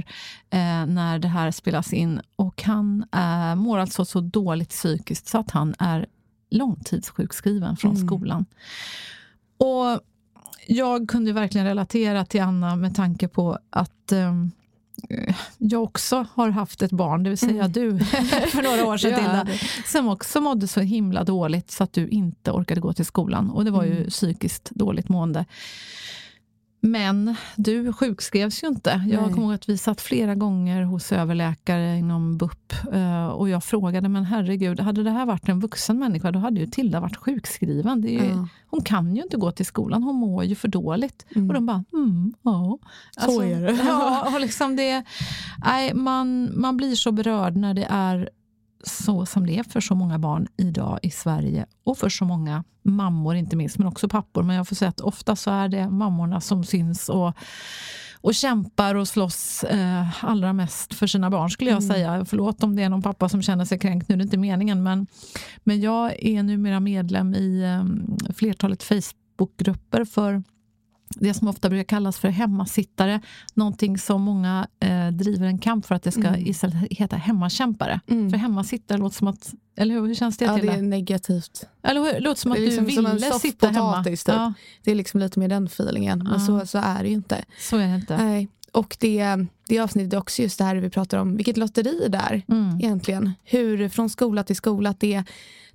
eh, 0.51 0.87
när 0.87 1.19
det 1.19 1.29
här 1.29 1.51
spelas 1.51 1.93
in. 1.93 2.21
Och 2.37 2.63
han 2.63 3.05
eh, 3.13 3.55
mår 3.55 3.79
alltså 3.79 4.05
så 4.05 4.21
dåligt 4.21 4.71
psykiskt 4.71 5.29
så 5.29 5.39
att 5.39 5.51
han 5.51 5.75
är 5.79 6.07
långtidssjukskriven 6.51 7.77
från 7.77 7.97
skolan. 7.97 8.47
Och 9.59 10.01
jag 10.67 11.09
kunde 11.09 11.33
verkligen 11.33 11.67
relatera 11.67 12.25
till 12.25 12.43
Anna 12.43 12.77
med 12.77 12.97
tanke 12.97 13.29
på 13.29 13.59
att 13.71 14.13
um, 14.13 14.53
jag 15.59 15.83
också 15.83 16.27
har 16.35 16.51
haft 16.51 16.83
ett 16.83 16.91
barn, 16.91 17.23
det 17.23 17.31
vill 17.31 17.39
säga 17.39 17.65
mm. 17.65 17.73
du, 17.73 17.99
för 18.53 18.63
några 18.63 18.87
år 18.87 18.97
sedan 18.97 19.19
Tilda, 19.19 19.47
som 19.87 20.09
också 20.09 20.41
mådde 20.41 20.69
så 20.69 20.81
himla 20.81 21.25
dåligt 21.25 21.71
så 21.71 21.85
att 21.85 21.93
du 21.93 22.09
inte 22.09 22.51
orkade 22.51 22.81
gå 22.81 22.93
till 22.93 23.07
skolan. 23.07 23.51
Och 23.51 23.65
det 23.65 23.71
var 23.71 23.85
ju 23.85 23.97
mm. 23.97 24.11
psykiskt 24.11 24.71
dåligt 24.71 25.09
mående. 25.09 25.45
Men 26.85 27.35
du 27.57 27.93
sjukskrevs 27.93 28.63
ju 28.63 28.69
inte. 28.69 29.05
Jag 29.11 29.25
kommer 29.25 29.43
ihåg 29.43 29.55
att 29.55 29.69
vi 29.69 29.79
satt 29.79 30.01
flera 30.01 30.35
gånger 30.35 30.83
hos 30.83 31.13
överläkare 31.13 31.99
inom 31.99 32.37
BUP 32.37 32.73
eh, 32.93 33.27
och 33.27 33.49
jag 33.49 33.65
frågade, 33.65 34.09
men 34.09 34.25
herregud, 34.25 34.81
hade 34.81 35.03
det 35.03 35.11
här 35.11 35.27
varit 35.27 35.49
en 35.49 35.61
vuxen 35.61 35.99
människa, 35.99 36.31
då 36.31 36.39
hade 36.39 36.61
ju 36.61 36.67
Tilda 36.67 37.01
varit 37.01 37.17
sjukskriven. 37.17 38.05
Är, 38.07 38.29
ja. 38.29 38.49
Hon 38.71 38.83
kan 38.83 39.17
ju 39.17 39.23
inte 39.23 39.37
gå 39.37 39.53
till 39.53 39.67
skolan, 39.67 40.03
hon 40.03 40.17
mår 40.17 40.45
ju 40.45 40.55
för 40.55 40.69
dåligt. 40.69 41.27
Mm. 41.35 41.49
Och 41.49 41.55
de 41.55 41.67
bara, 41.67 41.85
mm, 41.93 42.35
ja. 42.43 42.79
Alltså, 43.17 43.41
så 43.41 43.43
är 43.43 43.61
det. 43.61 43.73
Ja, 43.73 44.33
och 44.35 44.41
liksom 44.41 44.77
det 44.77 45.05
nej, 45.65 45.95
man, 45.95 46.61
man 46.61 46.77
blir 46.77 46.95
så 46.95 47.13
berörd 47.13 47.57
när 47.57 47.75
det 47.75 47.87
är 47.91 48.31
så 48.83 49.27
som 49.27 49.47
det 49.47 49.59
är 49.59 49.63
för 49.63 49.81
så 49.81 49.95
många 49.95 50.19
barn 50.19 50.47
idag 50.57 50.99
i 51.03 51.11
Sverige 51.11 51.67
och 51.85 51.99
för 51.99 52.09
så 52.09 52.25
många 52.25 52.65
mammor 52.83 53.37
inte 53.37 53.57
minst, 53.57 53.79
men 53.79 53.89
också 53.89 54.09
pappor. 54.09 54.43
Men 54.43 54.57
jag 54.57 54.69
får 54.69 54.77
säga 54.77 54.89
att 54.89 55.01
ofta 55.01 55.37
så 55.37 55.51
är 55.51 55.69
det 55.69 55.91
mammorna 55.91 56.41
som 56.41 56.65
syns 56.65 57.09
och, 57.09 57.33
och 58.21 58.35
kämpar 58.35 58.95
och 58.95 59.09
slåss 59.09 59.65
eh, 59.65 60.25
allra 60.25 60.53
mest 60.53 60.95
för 60.95 61.07
sina 61.07 61.31
barn 61.31 61.51
skulle 61.51 61.71
jag 61.71 61.83
mm. 61.83 61.95
säga. 61.95 62.25
Förlåt 62.25 62.63
om 62.63 62.77
det 62.77 62.83
är 62.83 62.89
någon 62.89 63.03
pappa 63.03 63.29
som 63.29 63.43
känner 63.43 63.65
sig 63.65 63.79
kränkt 63.79 64.09
nu, 64.09 64.17
det 64.17 64.23
är 64.23 64.25
inte 64.25 64.39
meningen. 64.39 64.83
Men, 64.83 65.07
men 65.65 65.81
jag 65.81 66.25
är 66.25 66.43
numera 66.43 66.81
medlem 66.81 67.35
i 67.35 67.63
eh, 67.63 68.35
flertalet 68.35 68.83
Facebookgrupper 68.83 70.05
för 70.05 70.43
det 71.15 71.35
som 71.35 71.49
ofta 71.49 71.69
brukar 71.69 71.85
kallas 71.85 72.19
för 72.19 72.29
hemmasittare. 72.29 73.21
Någonting 73.55 73.99
som 73.99 74.23
många 74.23 74.67
eh, 74.81 75.09
driver 75.09 75.47
en 75.47 75.59
kamp 75.59 75.87
för 75.87 75.95
att 75.95 76.03
det 76.03 76.13
ska 76.13 76.27
mm. 76.27 76.47
istället 76.47 76.77
heta 76.91 77.17
hemmakämpare. 77.17 78.01
Mm. 78.07 78.31
För 78.31 78.37
hemmasittare 78.37 78.99
låter 78.99 79.17
som 79.17 79.29
att, 79.29 79.55
eller 79.77 79.95
hur, 79.95 80.07
hur 80.07 80.15
känns 80.15 80.37
det 80.37 80.45
ja, 80.45 80.59
till? 80.59 80.67
Det 80.67 80.73
är 80.73 80.83
negativt. 80.83 81.67
Eller 81.83 82.01
hur, 82.01 82.13
det 82.13 82.21
låter 82.21 82.41
som 82.41 82.53
att 82.53 82.59
liksom 82.59 82.85
du 82.85 82.91
ville 82.91 83.21
som 83.21 83.41
sitta 83.41 83.69
hemma. 83.69 84.05
Typ. 84.05 84.21
Ja. 84.27 84.53
Det 84.85 84.91
är 84.91 84.95
liksom 84.95 85.21
lite 85.21 85.39
mer 85.39 85.49
den 85.49 85.67
feelingen, 85.67 86.19
men 86.19 86.33
ja. 86.33 86.39
så, 86.39 86.67
så 86.67 86.79
är 86.79 87.03
det 87.03 87.09
ju 87.09 87.15
inte. 87.15 87.45
Så 87.59 87.77
är 87.77 87.89
det 87.89 87.95
inte. 87.95 88.17
Nej. 88.17 88.49
Och 88.73 88.97
det, 89.01 89.47
det 89.69 89.79
avsnittet 89.79 90.13
är 90.13 90.19
också 90.19 90.43
just 90.43 90.59
det 90.59 90.65
här 90.65 90.77
vi 90.77 90.91
pratar 90.91 91.19
om, 91.19 91.37
vilket 91.37 91.57
lotteri 91.57 92.09
det 92.09 92.19
är 92.19 92.43
mm. 92.49 92.81
egentligen. 92.81 93.33
Hur 93.45 93.89
från 93.89 94.11
skola 94.11 94.45
till 94.45 94.57
skola, 94.57 94.91
att 94.91 95.01
det 95.01 95.25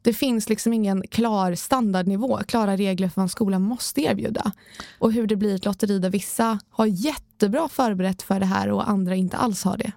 det 0.08 0.13
finns 0.13 0.50
liksom 0.50 0.74
ingen 0.74 1.02
klar 1.08 1.56
standardnivå, 1.56 2.38
klara 2.38 2.78
regler 2.78 3.10
för 3.10 3.15
vad 3.15 3.24
en 3.24 3.30
skola 3.30 3.60
måste 3.60 4.02
erbjuda. 4.02 4.52
Och 5.00 5.13
hur 5.13 5.28
det 5.28 5.36
blir 5.36 5.56
ett 5.56 5.65
lotteri 5.65 6.00
där 6.00 6.10
vissa 6.10 6.60
har 6.70 6.86
jättebra 6.86 7.70
förberett 7.70 8.22
för 8.22 8.39
det 8.39 8.46
här 8.46 8.70
och 8.70 8.89
andra 8.89 9.15
inte 9.15 9.38
alls 9.38 9.63
har 9.63 9.78
det. 9.78 9.91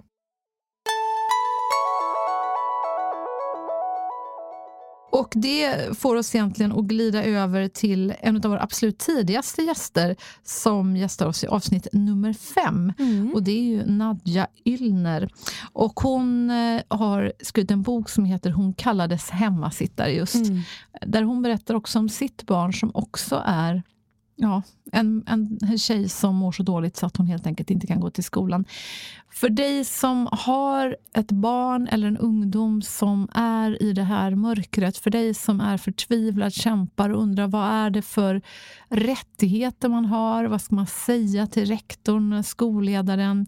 Och 5.10 5.32
det 5.36 5.98
får 5.98 6.16
oss 6.16 6.34
egentligen 6.34 6.72
att 6.72 6.84
glida 6.84 7.24
över 7.24 7.68
till 7.68 8.14
en 8.20 8.36
av 8.36 8.42
våra 8.42 8.62
absolut 8.62 8.98
tidigaste 8.98 9.62
gäster 9.62 10.16
som 10.44 10.96
gästar 10.96 11.26
oss 11.26 11.44
i 11.44 11.46
avsnitt 11.46 11.88
nummer 11.92 12.32
fem. 12.32 12.92
Mm. 12.98 13.34
Och 13.34 13.42
det 13.42 13.50
är 13.50 13.62
ju 13.62 13.86
Nadja 13.86 14.46
Yllner. 14.64 15.30
Och 15.72 16.00
hon 16.00 16.50
eh, 16.50 16.82
har 16.88 17.32
skrivit 17.40 17.70
en 17.70 17.82
bok 17.82 18.08
som 18.10 18.24
heter 18.24 18.50
Hon 18.50 18.72
kallades 18.72 19.30
hemmasittare 19.30 20.12
just. 20.12 20.34
Mm. 20.34 20.60
Där 21.06 21.22
hon 21.22 21.42
berättar 21.42 21.74
också 21.74 21.98
om 21.98 22.08
sitt 22.08 22.46
barn 22.46 22.72
som 22.72 22.90
också 22.94 23.42
är 23.46 23.82
ja, 24.40 24.62
en, 24.92 25.24
en 25.26 25.78
tjej 25.78 26.08
som 26.08 26.36
mår 26.36 26.52
så 26.52 26.62
dåligt 26.62 26.96
så 26.96 27.06
att 27.06 27.16
hon 27.16 27.26
helt 27.26 27.46
enkelt 27.46 27.70
inte 27.70 27.86
kan 27.86 28.00
gå 28.00 28.10
till 28.10 28.24
skolan. 28.24 28.64
För 29.32 29.48
dig 29.48 29.84
som 29.84 30.28
har 30.32 30.96
ett 31.14 31.30
barn 31.30 31.88
eller 31.88 32.08
en 32.08 32.16
ungdom 32.16 32.82
som 32.82 33.28
är 33.34 33.82
i 33.82 33.92
det 33.92 34.02
här 34.02 34.34
mörkret, 34.34 34.96
för 34.96 35.10
dig 35.10 35.34
som 35.34 35.60
är 35.60 35.76
förtvivlad, 35.76 36.52
kämpar 36.52 37.10
och 37.10 37.22
undrar 37.22 37.48
vad 37.48 37.68
är 37.68 37.90
det 37.90 38.02
för 38.02 38.42
rättigheter 38.88 39.88
man 39.88 40.04
har, 40.04 40.44
vad 40.44 40.62
ska 40.62 40.74
man 40.74 40.86
säga 40.86 41.46
till 41.46 41.66
rektorn, 41.66 42.42
skolledaren? 42.42 43.46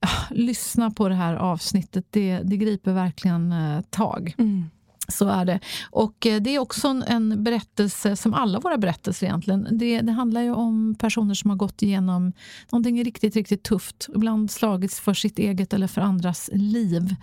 Ah, 0.00 0.24
lyssna 0.30 0.90
på 0.90 1.08
det 1.08 1.14
här 1.14 1.34
avsnittet, 1.34 2.06
det, 2.10 2.40
det 2.44 2.56
griper 2.56 2.92
verkligen 2.92 3.52
eh, 3.52 3.80
tag. 3.80 4.34
Mm. 4.38 4.70
Så 5.12 5.28
är 5.28 5.44
det. 5.44 5.60
Och 5.90 6.26
eh, 6.26 6.40
det 6.40 6.54
är 6.54 6.58
också 6.58 7.02
en 7.06 7.44
berättelse, 7.44 8.16
som 8.16 8.34
alla 8.34 8.60
våra 8.60 8.78
berättelser 8.78 9.26
egentligen. 9.26 9.68
Det, 9.70 10.00
det, 10.00 10.12
handlar 10.12 10.40
ju 10.40 10.54
om 10.54 10.94
personer 10.98 11.34
som 11.34 11.50
har 11.50 11.56
gått 11.56 11.82
igenom 11.82 12.32
någonting 12.72 13.04
riktigt, 13.04 13.36
riktigt 13.36 13.62
tufft. 13.62 14.08
Ibland 14.14 14.50
slagits 14.50 15.00
för 15.00 15.14
sitt 15.14 15.38
eget 15.38 15.72
eller 15.72 15.86
för 15.86 16.00
andras 16.00 16.50
liv 16.52 17.14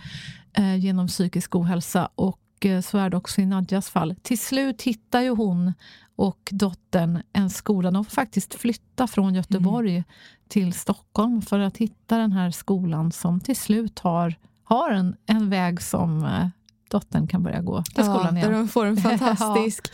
eh, 0.52 0.76
genom 0.76 1.08
psykisk 1.08 1.54
ohälsa. 1.54 2.08
Och 2.14 2.40
eh, 2.64 2.80
så 2.80 2.98
är 2.98 3.10
det 3.10 3.16
också 3.16 3.40
i 3.40 3.46
Nadjas 3.46 3.90
fall. 3.90 4.14
Till 4.22 4.38
slut 4.38 4.82
hittar 4.82 5.20
ju 5.20 5.30
hon 5.30 5.72
och 6.16 6.48
dottern 6.52 7.22
en 7.32 7.50
skola. 7.50 7.90
De 7.90 8.04
får 8.04 8.12
faktiskt 8.12 8.54
flytta 8.54 9.06
från 9.06 9.34
Göteborg 9.34 9.92
mm. 9.92 10.04
till 10.48 10.72
Stockholm 10.72 11.42
för 11.42 11.58
att 11.58 11.76
hitta 11.76 12.18
den 12.18 12.32
här 12.32 12.50
skolan 12.50 13.12
som 13.12 13.40
till 13.40 13.56
slut 13.56 13.98
har, 13.98 14.34
har 14.64 14.90
en, 14.90 15.16
en 15.26 15.50
väg 15.50 15.82
som 15.82 16.24
eh, 16.24 16.48
dottern 16.90 17.26
kan 17.26 17.42
börja 17.42 17.60
gå 17.60 17.82
till 17.82 18.04
skolan 18.04 18.36
igen. 18.36 18.50
Där 18.50 18.58
de 18.58 18.68
får 18.68 18.86
en 18.86 18.96
fantastisk 19.18 19.88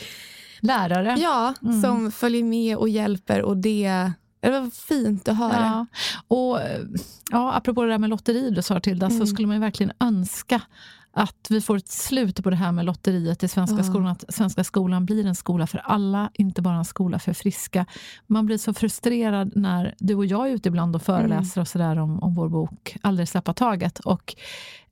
lärare. 0.61 1.16
Ja, 1.18 1.55
mm. 1.62 1.83
som 1.83 2.12
följer 2.12 2.44
med 2.44 2.76
och 2.76 2.88
hjälper. 2.88 3.42
och 3.42 3.57
det 3.57 4.12
det 4.40 4.50
var 4.50 4.70
fint 4.70 5.28
att 5.28 5.37
höra. 5.37 5.57
Ja. 5.57 5.87
Och, 6.28 6.61
ja, 7.31 7.55
apropå 7.55 7.83
det 7.83 7.90
där 7.90 7.98
med 7.98 8.11
lotteri 8.11 8.50
du 8.50 8.62
sa 8.62 8.81
Tilda, 8.81 9.07
mm. 9.07 9.18
så 9.18 9.26
skulle 9.26 9.48
man 9.48 9.61
verkligen 9.61 9.92
önska 10.00 10.61
att 11.12 11.46
vi 11.50 11.61
får 11.61 11.76
ett 11.76 11.88
slut 11.88 12.42
på 12.44 12.50
det 12.50 12.57
här 12.57 12.72
med 12.72 12.85
lotteriet 12.85 13.42
i 13.42 13.48
svenska 13.48 13.76
ja. 13.76 13.83
skolan. 13.83 14.07
Att 14.07 14.24
svenska 14.28 14.64
skolan 14.64 15.07
blir 15.07 15.26
en 15.26 15.35
skola 15.35 15.66
för 15.66 15.78
alla, 15.78 16.31
inte 16.33 16.62
bara 16.62 16.76
en 16.76 16.85
skola 16.85 17.18
för 17.18 17.33
friska. 17.33 17.87
Man 18.26 18.46
blir 18.46 18.59
så 18.59 18.74
frustrerad 18.74 19.52
när 19.57 19.94
du 19.98 20.14
och 20.14 20.26
jag 20.26 20.48
är 20.48 20.52
ute 20.52 20.68
ibland 20.68 20.96
och 20.96 21.02
föreläser 21.02 21.59
mm. 21.59 21.62
och 21.62 21.68
så 21.68 21.78
där 21.78 21.98
om, 21.98 22.22
om 22.22 22.35
vår 22.35 22.48
bok 22.48 22.96
Aldrig 23.02 23.28
släppa 23.28 23.55
taget. 23.55 23.98
Och, 23.98 24.35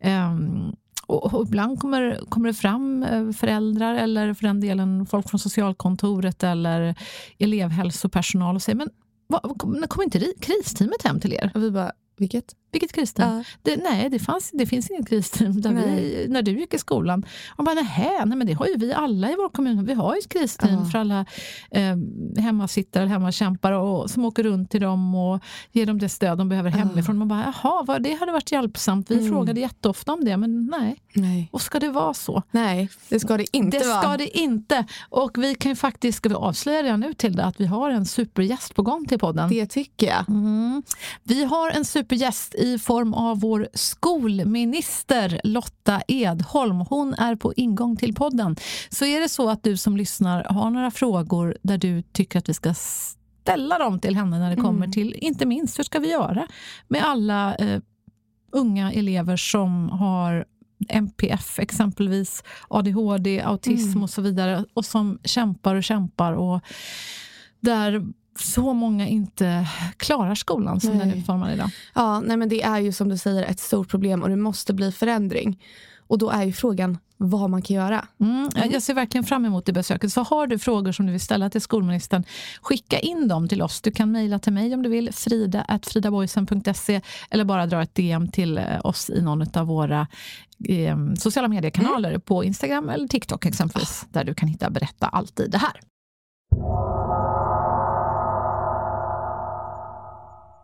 um, 0.05 0.77
och, 1.11 1.35
och 1.35 1.47
ibland 1.47 1.81
kommer, 1.81 2.21
kommer 2.29 2.49
det 2.49 2.55
fram 2.55 3.03
eh, 3.03 3.31
föräldrar 3.31 3.95
eller 3.95 4.35
för 4.35 4.47
den 4.47 4.61
delen 4.61 5.07
folk 5.07 5.31
från 5.31 5.41
socialkontoret 5.41 6.43
eller 6.43 6.95
elevhälsopersonal 7.39 8.55
och 8.55 8.63
säger 8.63 8.77
men 8.77 8.91
vad, 9.27 9.59
kom 9.89 10.03
inte 10.03 10.33
kristeamet 10.41 11.03
hem 11.03 11.21
till 11.21 11.33
er? 11.33 11.51
Och 11.55 11.63
vi 11.63 11.71
bara, 11.71 11.93
vilket? 12.17 12.55
Vilket 12.73 12.93
kristeam? 12.93 13.37
Ja. 13.37 13.45
Det, 13.63 13.77
nej, 13.77 14.11
det, 14.11 14.19
fanns, 14.19 14.51
det 14.53 14.67
finns 14.67 14.91
inget 14.91 15.09
kristeam 15.09 15.61
där 15.61 15.73
vi, 15.73 16.27
när 16.29 16.43
du 16.43 16.53
gick 16.61 16.75
i 16.75 16.79
skolan. 16.79 17.27
Och 17.49 17.65
bara, 17.65 17.75
nej, 17.75 18.21
nej, 18.27 18.39
men 18.39 18.47
det 18.47 18.53
har 18.53 18.67
ju 18.67 18.77
vi 18.77 18.93
alla 18.93 19.31
i 19.31 19.35
vår 19.37 19.49
kommun. 19.49 19.85
Vi 19.85 19.95
har 19.95 20.15
ju 20.15 20.19
ett 20.19 20.29
kristeam 20.29 20.73
ja. 20.73 20.85
för 20.85 20.99
alla 20.99 21.27
eh, 21.71 21.97
hemmasittare, 22.43 23.07
hemmakämpar 23.07 23.73
och, 23.73 24.11
som 24.11 24.25
åker 24.25 24.43
runt 24.43 24.71
till 24.71 24.81
dem 24.81 25.15
och 25.15 25.43
ger 25.73 25.87
dem 25.87 25.99
det 25.99 26.09
stöd 26.09 26.39
de 26.39 26.49
behöver 26.49 26.71
hemifrån. 26.71 27.19
Man 27.19 27.29
bara, 27.29 27.55
jaha, 27.63 27.85
vad, 27.87 28.03
det 28.03 28.15
hade 28.15 28.33
varit 28.33 28.53
hjälpsamt. 28.53 29.11
Vi 29.11 29.19
mm. 29.19 29.29
frågade 29.29 29.61
jätteofta 29.61 30.13
om 30.13 30.25
det, 30.25 30.37
men 30.37 30.67
nej. 30.67 30.97
nej. 31.13 31.49
Och 31.53 31.63
ska 31.63 31.79
det 31.79 31.89
vara 31.89 32.15
så? 32.15 32.43
Nej, 32.51 32.89
det 33.09 33.21
ska 33.21 33.37
det 33.37 33.57
inte 33.57 33.79
det 33.79 33.85
vara. 33.85 33.97
Det 33.97 34.03
ska 34.03 34.17
det 34.17 34.39
inte. 34.39 34.85
Och 35.09 35.39
vi 35.39 35.55
kan 35.55 35.73
ju 35.73 35.77
faktiskt, 35.77 36.19
ska 36.19 36.29
vi 36.29 36.35
avslöja 36.35 36.83
redan 36.83 37.01
nu 37.01 37.15
till 37.15 37.37
det, 37.37 37.45
att 37.45 37.61
vi 37.61 37.67
har 37.67 37.91
en 37.91 38.07
supergäst 38.07 38.75
på 38.75 38.83
gång 38.83 39.07
till 39.07 39.19
podden. 39.19 39.49
Det 39.49 39.67
tycker 39.67 40.07
jag. 40.07 40.29
Mm. 40.29 40.83
Vi 41.23 41.45
har 41.45 41.71
en 41.71 41.85
supergäst 41.85 42.55
i 42.61 42.79
form 42.79 43.15
av 43.15 43.41
vår 43.41 43.69
skolminister 43.75 45.41
Lotta 45.45 46.03
Edholm. 46.09 46.81
Hon 46.81 47.15
är 47.15 47.37
på 47.37 47.55
ingång 47.55 47.97
till 47.97 48.15
podden. 48.15 48.57
Så 48.91 49.05
är 49.05 49.21
det 49.21 49.29
så 49.29 49.51
att 49.51 49.63
du 49.63 49.77
som 49.77 49.97
lyssnar 49.97 50.45
har 50.45 50.71
några 50.71 50.91
frågor 50.91 51.57
där 51.63 51.79
du 51.79 52.03
tycker 52.03 52.39
att 52.39 52.49
vi 52.49 52.55
ska 52.55 52.75
ställa 52.75 53.79
dem 53.79 54.01
till 54.01 54.17
henne 54.17 54.39
när 54.39 54.51
det 54.51 54.63
kommer 54.63 54.77
mm. 54.77 54.93
till, 54.93 55.15
inte 55.15 55.47
minst, 55.47 55.79
hur 55.79 55.85
ska 55.85 55.99
vi 55.99 56.11
göra 56.11 56.47
med 56.89 57.05
alla 57.05 57.55
eh, 57.55 57.81
unga 58.53 58.93
elever 58.93 59.37
som 59.37 59.91
har 59.91 60.45
MPF 60.89 61.59
exempelvis, 61.59 62.45
ADHD, 62.69 63.43
autism 63.43 63.91
mm. 63.91 64.03
och 64.03 64.11
så 64.11 64.23
vidare 64.23 64.65
och 64.75 64.85
som 64.85 65.19
kämpar 65.25 65.75
och 65.75 65.85
kämpar 65.85 66.33
och 66.33 66.61
där 67.61 68.07
så 68.39 68.73
många 68.73 69.09
inte 69.09 69.69
klarar 69.97 70.35
skolan 70.35 70.81
som 70.81 70.91
nej. 70.91 70.99
den 70.99 71.11
är 71.11 71.17
utformad 71.17 71.53
idag. 71.53 71.71
Ja, 71.95 72.21
nej 72.21 72.37
men 72.37 72.49
det 72.49 72.63
är 72.63 72.79
ju 72.79 72.93
som 72.93 73.09
du 73.09 73.19
säger 73.19 73.43
ett 73.43 73.61
stort 73.61 73.89
problem 73.89 74.23
och 74.23 74.29
det 74.29 74.37
måste 74.37 74.75
bli 74.75 74.93
förändring. 74.93 75.63
Och 76.07 76.19
då 76.19 76.31
är 76.31 76.43
ju 76.43 76.53
frågan 76.53 76.99
vad 77.17 77.51
man 77.51 77.63
kan 77.63 77.77
göra. 77.77 78.07
Mm, 78.21 78.49
jag 78.73 78.83
ser 78.83 78.95
verkligen 78.95 79.25
fram 79.25 79.45
emot 79.45 79.67
det 79.67 79.73
besöket. 79.73 80.13
Så 80.13 80.23
har 80.23 80.47
du 80.47 80.59
frågor 80.59 80.93
som 80.93 81.07
du 81.07 81.13
vill 81.13 81.21
ställa 81.21 81.51
till 81.51 81.61
skolministern, 81.61 82.25
skicka 82.63 82.99
in 82.99 83.29
dem 83.29 83.49
till 83.49 83.63
oss. 83.63 83.81
Du 83.81 83.91
kan 83.91 84.13
mejla 84.13 84.39
till 84.39 84.53
mig 84.53 84.75
om 84.75 84.83
du 84.83 84.89
vill, 84.89 85.13
frida.fridaboysen.se 85.13 87.01
eller 87.31 87.45
bara 87.45 87.67
dra 87.67 87.83
ett 87.83 87.95
DM 87.95 88.29
till 88.29 88.59
eh, 88.59 88.65
oss 88.85 89.11
i 89.11 89.23
någon 89.23 89.47
av 89.59 89.67
våra 89.67 90.07
eh, 90.69 90.97
sociala 91.19 91.49
mediekanaler 91.49 92.11
mm. 92.11 92.21
på 92.21 92.45
Instagram 92.45 92.89
eller 92.89 93.09
TikTok 93.09 93.47
exempelvis, 93.47 94.07
där 94.11 94.25
du 94.25 94.35
kan 94.35 94.49
hitta 94.49 94.71
Berätta 94.71 95.07
alltid 95.07 95.51
det 95.51 95.59
här. 95.59 95.81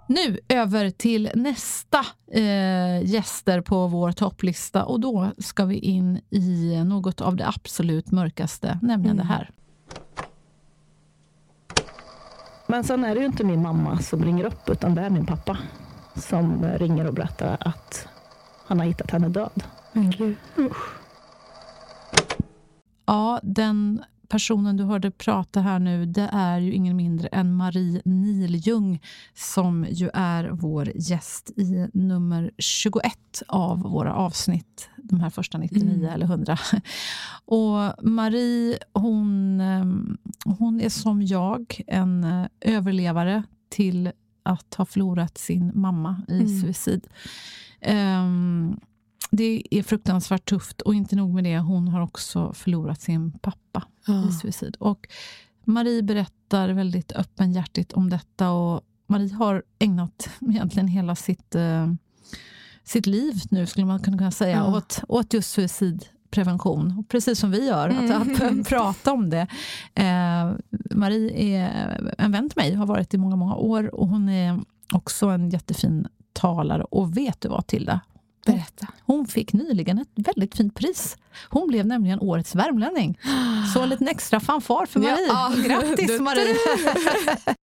Nu 0.07 0.39
över 0.49 0.91
till 0.91 1.31
nästa 1.35 1.99
eh, 2.33 3.03
gäster 3.05 3.61
på 3.61 3.87
vår 3.87 4.13
topplista 4.13 4.85
och 4.85 5.01
då 5.01 5.31
ska 5.39 5.65
vi 5.65 5.79
in 5.79 6.21
i 6.31 6.85
något 6.85 7.21
av 7.21 7.37
det 7.37 7.49
absolut 7.49 8.11
mörkaste, 8.11 8.79
nämligen 8.83 9.17
Mm. 9.17 9.27
det 9.27 9.33
här. 9.33 9.51
Men 12.67 12.85
sen 12.85 13.05
är 13.05 13.15
det 13.15 13.21
ju 13.21 13.27
inte 13.27 13.45
min 13.45 13.63
mamma 13.63 13.99
som 13.99 14.25
ringer 14.25 14.45
upp 14.45 14.69
utan 14.71 14.95
det 14.95 15.03
är 15.03 15.11
min 15.11 15.27
pappa 15.27 15.59
som 16.15 16.65
ringer 16.65 17.07
och 17.07 17.15
berättar 17.15 17.57
att 17.61 18.09
han 18.67 18.79
har 18.79 18.87
hittat 18.87 19.11
henne 19.11 19.29
död. 19.29 19.63
Ja, 23.07 23.41
den 23.43 24.05
personen 24.29 24.77
du 24.77 24.85
hörde 24.85 25.11
prata 25.11 25.61
här 25.61 25.79
nu, 25.79 26.07
det 26.07 26.29
är 26.33 26.59
ju 26.59 26.73
ingen 26.73 26.97
mindre 26.97 27.29
än 27.29 27.55
Marie 27.55 28.03
Niljung 28.05 29.01
som 29.35 29.87
ju 29.91 30.11
är 30.15 30.49
vår 30.53 30.93
gäst 30.95 31.51
i 31.57 31.89
nummer 31.93 32.51
21 32.59 33.13
av 33.49 33.79
våra 33.81 34.15
avsnitt, 34.15 34.89
de 34.97 35.21
här 35.21 35.31
första 35.31 35.59
99 35.59 36.09
eller 36.09 36.27
100. 36.27 36.57
Och 37.45 38.05
Marie, 38.09 38.79
hon, 38.93 39.61
eh, 39.61 39.85
hon 40.59 40.81
är 40.81 40.89
som 40.89 41.23
jag 41.23 41.81
en 41.87 42.25
eh, 42.25 42.47
överlevare 42.61 43.43
till 43.69 44.11
att 44.43 44.75
ha 44.75 44.85
förlorat 44.85 45.39
sin 45.39 45.73
mamma 45.75 46.23
i 46.29 46.41
Mm. 46.41 46.61
suicid. 46.61 47.07
Ehm, 47.81 48.81
det 49.31 49.63
är 49.71 49.83
fruktansvärt 49.83 50.49
tufft 50.49 50.81
och 50.81 50.95
inte 50.95 51.17
nog 51.17 51.35
med 51.35 51.45
det, 51.45 51.59
hon 51.59 51.89
har 51.89 52.01
också 52.01 52.53
förlorat 52.53 53.01
sin 53.01 53.33
pappa 53.39 53.83
i 54.29 54.33
suicid. 54.33 54.77
Och 54.81 55.09
Marie 55.65 56.03
berättar 56.03 56.69
väldigt 56.69 57.13
öppenhjärtigt 57.13 57.93
om 57.93 58.11
detta 58.11 58.51
och 58.51 58.81
Marie 59.07 59.35
har 59.35 59.63
ägnat 59.79 60.29
egentligen 60.51 60.89
hela 60.89 61.15
sitt, 61.17 61.55
eh, 61.55 61.93
sitt 62.85 63.07
liv 63.07 63.35
nu, 63.51 63.67
skulle 63.67 63.87
man 63.87 64.01
kunna 64.03 64.31
säga, 64.31 64.57
Ja. 64.57 64.77
åt, 64.77 65.01
åt 65.09 65.35
just 65.35 65.51
suicidprevention. 65.51 66.99
Och 66.99 67.09
Precis 67.09 67.39
som 67.39 67.51
vi 67.51 67.67
gör, 67.67 67.89
Mm. 67.89 68.23
att, 68.23 68.43
att 68.43 68.69
prata 68.69 69.13
om 69.13 69.31
det. 69.31 69.47
Eh, 69.95 70.53
Marie 70.95 71.31
är 71.59 72.15
en 72.19 72.33
vän 72.33 72.49
till 72.51 72.59
mig, 72.63 72.75
har 72.75 72.87
varit 72.87 73.15
i 73.15 73.19
många, 73.19 73.37
många 73.37 73.55
år 73.55 73.95
och 73.95 74.09
hon 74.09 74.29
är 74.29 74.61
också 74.93 75.27
en 75.29 75.51
jättefin 75.51 76.07
talare. 76.33 76.83
Och 76.85 77.17
vet 77.17 77.41
du 77.41 77.49
vad, 77.49 77.67
Tilda? 77.67 78.01
Berätta. 78.47 78.87
Hon 79.05 79.27
fick 79.27 79.53
nyligen 79.53 79.99
ett 79.99 80.09
väldigt 80.15 80.57
fint 80.57 80.75
pris. 80.75 81.17
Hon 81.49 81.69
blev 81.69 81.87
nämligen 81.87 82.21
årets 82.21 82.55
värmlänning. 82.55 83.19
Så 83.75 83.83
en 83.83 83.89
liten 83.89 84.09
extra 84.09 84.41
fanfar 84.41 84.87
för 84.87 85.01
Marie. 85.01 85.27
Ja. 85.29 85.53
Grattis 85.67 86.21
Marie! 86.21 86.57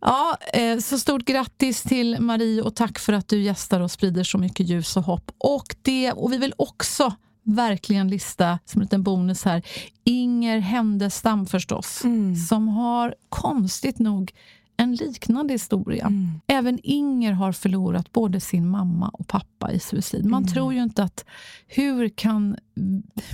Ja, 0.00 0.36
eh, 0.52 0.78
så 0.78 0.98
stort 0.98 1.24
grattis 1.24 1.82
till 1.82 2.20
Marie 2.20 2.62
och 2.62 2.74
tack 2.74 2.98
för 2.98 3.12
att 3.12 3.28
du 3.28 3.42
gästar 3.42 3.80
och 3.80 3.90
sprider 3.90 4.24
så 4.24 4.38
mycket 4.38 4.68
ljus 4.68 4.96
och 4.96 5.02
hopp. 5.02 5.30
Och, 5.38 5.76
det, 5.82 6.12
och 6.12 6.32
vi 6.32 6.38
vill 6.38 6.54
också 6.56 7.14
verkligen 7.42 8.08
lista, 8.08 8.58
som 8.64 8.80
en 8.80 8.84
liten 8.84 9.02
bonus 9.02 9.44
här, 9.44 9.62
Inger 10.04 10.58
Händestam 10.58 11.46
förstås, 11.46 12.04
Mm. 12.04 12.36
som 12.36 12.68
har 12.68 13.14
konstigt 13.28 13.98
nog 13.98 14.32
en 14.80 14.94
liknande 14.94 15.52
historia. 15.54 16.06
Mm. 16.06 16.28
Även 16.46 16.78
Inger 16.82 17.32
har 17.32 17.52
förlorat 17.52 18.12
både 18.12 18.40
sin 18.40 18.68
mamma 18.68 19.08
och 19.08 19.26
pappa 19.28 19.72
i 19.72 19.80
suicid. 19.80 20.24
Man 20.24 20.42
Mm. 20.42 20.52
tror 20.52 20.72
ju 20.74 20.82
inte 20.82 21.02
att 21.02 21.24
hur 21.66 22.08
kan, 22.08 22.56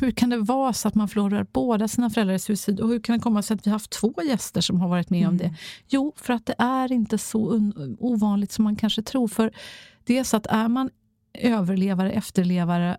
hur 0.00 0.10
kan 0.10 0.30
det 0.30 0.38
vara 0.38 0.72
så 0.72 0.88
att 0.88 0.94
man 0.94 1.08
förlorar 1.08 1.46
båda 1.52 1.88
sina 1.88 2.10
föräldrar 2.10 2.34
i 2.34 2.38
suicid? 2.38 2.80
Och 2.80 2.88
hur 2.88 3.00
kan 3.00 3.12
det 3.18 3.22
komma 3.22 3.42
sig 3.42 3.54
att 3.54 3.66
vi 3.66 3.70
har 3.70 3.74
haft 3.74 3.90
två 3.90 4.14
gäster 4.24 4.60
som 4.60 4.80
har 4.80 4.88
varit 4.88 5.10
med 5.10 5.28
om 5.28 5.36
det? 5.36 5.54
Jo, 5.88 6.12
för 6.16 6.32
att 6.34 6.46
det 6.46 6.54
är 6.58 6.92
inte 6.92 7.18
så 7.18 7.72
ovanligt 7.98 8.52
som 8.52 8.64
man 8.64 8.76
kanske 8.76 9.02
tror. 9.02 9.28
För 9.28 9.50
det 10.04 10.18
är 10.18 10.24
så 10.24 10.36
att 10.36 10.46
är 10.46 10.68
man 10.68 10.90
överlevare, 11.34 12.12
efterlevare 12.12 12.96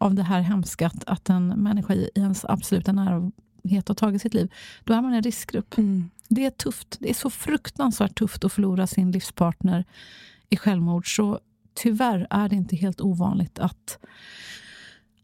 av 0.00 0.14
det 0.14 0.22
här 0.22 0.40
hemska, 0.40 0.86
att, 0.86 1.04
att 1.04 1.28
en 1.28 1.48
människa 1.48 1.94
i 1.94 2.10
i 2.14 2.20
ens 2.20 2.44
absoluta 2.44 2.92
närhet 2.92 3.88
har 3.88 3.94
tagit 3.94 4.22
sitt 4.22 4.34
liv, 4.34 4.52
då 4.84 4.94
är 4.94 5.02
man 5.02 5.14
en 5.14 5.22
riskgrupp. 5.22 5.78
Mm. 5.78 6.10
Det 6.28 6.44
är 6.44 6.50
tufft. 6.50 6.96
Det 7.00 7.10
är 7.10 7.14
så 7.14 7.30
fruktansvärt 7.30 8.18
tufft 8.18 8.44
att 8.44 8.52
förlora 8.52 8.86
sin 8.86 9.10
livspartner 9.10 9.84
i 10.50 10.56
självmord. 10.56 11.16
Så 11.16 11.40
tyvärr 11.74 12.26
är 12.30 12.48
det 12.48 12.56
inte 12.56 12.76
helt 12.76 13.00
ovanligt 13.00 13.58
att, 13.58 13.98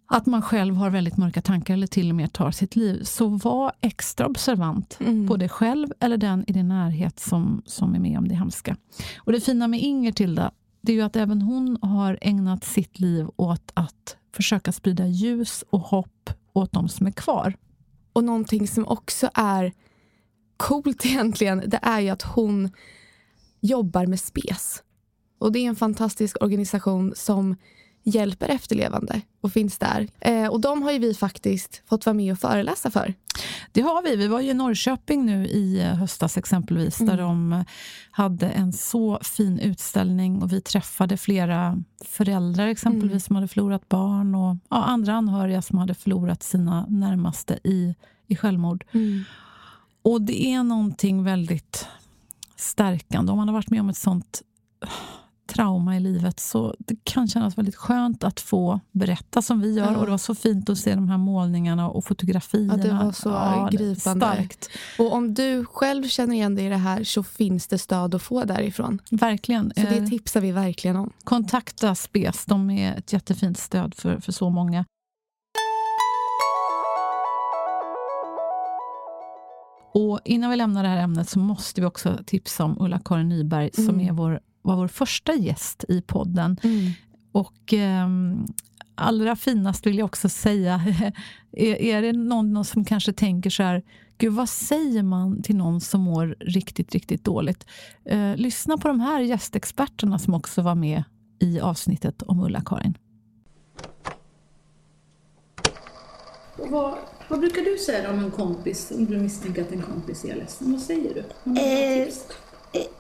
att 0.07 0.27
man 0.27 0.43
själv 0.43 0.75
har 0.75 0.91
väldigt 0.91 1.17
mörka 1.17 1.43
tankar 1.43 1.75
eller 1.75 1.87
till 1.87 2.11
och 2.11 2.17
med 2.17 2.33
tar 2.33 2.51
sitt 2.51 2.77
liv. 2.77 3.03
Så 3.05 3.29
var 3.29 3.73
extra 3.81 4.27
observant 4.27 4.97
Mm. 5.01 5.29
på 5.29 5.37
dig 5.37 5.49
själv 5.49 5.89
eller 6.01 6.17
den 6.17 6.45
i 6.47 6.53
din 6.53 6.69
närhet 6.69 7.21
som, 7.21 7.63
som 7.67 7.95
är 7.95 7.99
med 7.99 8.19
om 8.19 8.29
det 8.29 8.35
hemska. 8.35 8.77
Och 9.19 9.33
det 9.33 9.41
fina 9.41 9.69
med 9.69 9.81
Inger, 9.81 10.13
Tilda, 10.13 10.51
det 10.81 10.93
är 10.93 10.97
ju 10.97 11.03
att 11.03 11.17
även 11.17 11.43
hon 11.43 11.79
har 11.83 12.19
ägnat 12.21 12.65
sitt 12.65 13.01
liv 13.01 13.27
åt 13.37 13.71
att 13.75 14.17
försöka 14.33 14.73
sprida 14.73 15.07
ljus 15.07 15.65
och 15.71 15.81
hopp 15.81 16.31
åt 16.53 16.73
de 16.73 16.89
som 16.89 17.07
är 17.07 17.11
kvar. 17.11 17.55
Och 18.13 18.25
någonting 18.25 18.69
som 18.69 18.87
också 18.89 19.31
är 19.35 19.73
coolt 20.57 21.07
egentligen, 21.07 21.63
det 21.67 21.79
är 21.83 22.01
ju 22.01 22.09
att 22.09 22.23
hon 22.23 22.71
jobbar 23.61 24.07
med 24.07 24.21
SPES. 24.21 24.83
Och 25.39 25.53
det 25.53 25.59
är 25.59 25.69
en 25.69 25.77
fantastisk 25.77 26.37
organisation 26.43 27.13
som 27.17 27.57
hjälper 28.05 28.49
efterlevande 28.49 29.21
och 29.41 29.53
finns 29.53 29.79
där. 29.79 30.09
Eh, 30.21 30.47
och 30.47 30.61
de 30.61 30.83
har 30.83 30.93
ju 30.93 30.99
vi 30.99 31.15
faktiskt 31.15 31.83
fått 31.87 32.07
vara 32.07 32.15
med 32.15 32.33
och 32.33 32.39
föreläsa 32.39 32.91
för. 32.91 33.15
Det 33.73 33.81
har 33.81 34.03
vi. 34.03 34.17
Vi 34.17 34.29
var 34.29 34.41
ju 34.41 34.51
i 34.51 34.55
Norrköping 34.55 35.27
nu 35.27 35.47
i 35.47 35.81
eh, 35.81 35.95
höstas 35.95 36.37
exempelvis 36.37 36.99
där 36.99 37.17
de 37.17 37.65
hade 38.11 38.49
en 38.49 38.73
så 38.73 39.19
fin 39.23 39.59
utställning 39.59 40.43
och 40.43 40.53
vi 40.53 40.61
träffade 40.61 41.17
flera 41.17 41.83
föräldrar 42.05 42.67
exempelvis 42.67 43.25
som 43.25 43.37
hade 43.37 43.49
förlorat 43.49 43.89
barn 43.89 44.35
och 44.35 44.57
ja, 44.71 44.85
andra 44.85 45.13
anhöriga 45.13 45.63
som 45.63 45.79
hade 45.79 45.95
förlorat 45.95 46.43
sina 46.43 46.87
närmaste 46.89 47.59
i, 47.65 47.95
i 48.27 48.37
självmord. 48.37 48.85
Och 50.05 50.23
det 50.23 50.47
är 50.53 50.63
någonting 50.63 51.25
väldigt 51.25 51.87
stärkande. 52.57 53.33
Om 53.33 53.39
man 53.39 53.49
har 53.49 53.53
varit 53.53 53.71
med 53.71 53.81
om 53.81 53.89
ett 53.89 53.97
sånt 53.97 54.43
trauma 55.47 55.97
i 55.97 56.01
livet 56.01 56.41
så 56.41 56.75
det 56.79 56.97
kan 57.05 57.29
kännas 57.29 57.59
väldigt 57.59 57.77
skönt 57.77 58.25
att 58.25 58.41
få 58.41 58.81
berätta 58.93 59.43
som 59.43 59.61
vi 59.61 59.75
gör. 59.75 59.93
Ja. 59.93 59.99
Och 59.99 60.05
det 60.05 60.11
var 60.11 60.19
så 60.19 60.35
fint 60.35 60.71
att 60.71 60.79
se 60.79 60.95
de 60.95 61.09
här 61.09 61.19
målningarna 61.19 61.91
och 61.91 62.05
fotografierna. 62.05 62.77
Ja, 62.77 62.83
det 62.83 63.05
var 63.05 63.13
så 63.13 63.29
det- 63.31 63.77
gripande. 63.77 64.27
Starkt. 64.27 64.69
Och 64.99 65.13
om 65.13 65.35
du 65.35 65.65
själv 65.65 66.09
känner 66.09 66.35
igen 66.35 66.55
dig 66.55 66.67
i 66.67 66.69
det 66.69 66.77
här 66.77 67.05
så 67.05 67.23
finns 67.23 67.67
det 67.67 67.79
stöd 67.79 68.15
att 68.15 68.23
få 68.23 68.45
därifrån. 68.45 68.99
Verkligen. 69.11 69.73
Så 69.77 69.81
det 69.83 69.97
Eh, 69.99 70.07
tipsar 70.09 70.41
vi 70.41 70.53
verkligen 70.53 70.97
om. 70.97 71.13
Kontakta 71.25 71.95
SPES. 71.95 72.45
De 72.45 72.71
är 72.71 72.95
ett 72.97 73.13
jättefint 73.13 73.59
stöd 73.59 73.95
för, 73.95 74.21
för 74.21 74.33
så 74.33 74.51
många. 74.51 74.85
Och 79.95 80.21
Innan 80.25 80.51
vi 80.51 80.57
lämnar 80.57 80.83
det 80.83 80.89
här 80.89 81.03
ämnet 81.03 81.29
så 81.29 81.39
måste 81.39 81.81
vi 81.81 81.87
också 81.87 82.19
tipsa 82.27 82.65
om 82.65 82.77
Ulla-Karin 82.81 83.29
Nyberg 83.29 83.71
som 83.73 83.89
Mm. 83.89 84.09
är 84.09 84.13
vår, 84.13 84.41
var 84.63 84.77
vår 84.77 84.89
första 84.89 85.35
gäst 85.35 85.85
i 85.89 86.01
podden. 86.03 86.57
Och 87.33 87.73
ehm, 87.73 88.47
allra 88.95 89.37
finast 89.37 89.87
vill 89.87 89.99
jag 89.99 90.05
också 90.05 90.29
säga, 90.29 90.75
är, 91.53 91.75
är 91.83 92.03
det 92.03 92.13
någon, 92.13 92.53
någon 92.53 92.65
som 92.65 92.85
kanske 92.85 93.13
tänker 93.13 93.51
så 93.51 93.63
här, 93.63 93.83
gud 94.19 94.33
vad 94.33 94.49
säger 94.49 95.03
man 95.03 95.43
till 95.43 95.57
någon 95.57 95.81
som 95.81 96.01
mår 96.01 96.37
riktigt, 96.41 96.93
riktigt 96.93 97.25
dåligt? 97.25 97.67
Eh, 98.05 98.37
lyssna 98.37 98.79
på 98.79 98.89
de 98.89 99.01
här 99.01 99.21
gästexperterna 99.21 100.19
som 100.19 100.35
också 100.35 100.63
var 100.63 100.75
med 100.75 101.05
i 101.41 101.61
avsnittet 101.61 102.23
om 102.23 102.41
Ulla-Karin. 102.41 102.99
Vad, 106.71 106.95
vad 107.29 107.41
brukar 107.41 107.63
du 107.63 107.79
säga 107.79 108.11
om 108.11 108.19
en 108.19 108.31
kompis, 108.31 108.91
om 108.91 109.05
du 109.05 109.17
misstänker 109.17 109.63
att 109.63 109.73
en 109.73 109.83
kompis 109.83 110.25
är 110.25 110.37
ledsen? 110.37 110.73
Vad 110.73 110.81
säger 110.81 111.15
du? 111.15 111.21
Eh, 111.61 112.05
tips? 112.05 112.27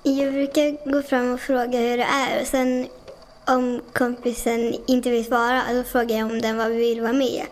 Jag 0.02 0.32
brukar 0.32 0.92
gå 0.92 1.02
fram 1.02 1.32
och 1.32 1.40
fråga 1.40 1.78
hur 1.78 1.96
det 1.96 2.04
är 2.04 2.40
och 2.40 2.46
sen 2.46 2.87
om 3.46 3.80
kompisen 3.92 4.74
inte 4.87 5.10
vill 5.10 5.24
svara 5.24 5.62
då 5.74 5.82
frågar 5.82 6.18
jag 6.18 6.30
om 6.30 6.40
den 6.40 6.76
vill 6.76 7.00
vara 7.00 7.12
med. 7.12 7.42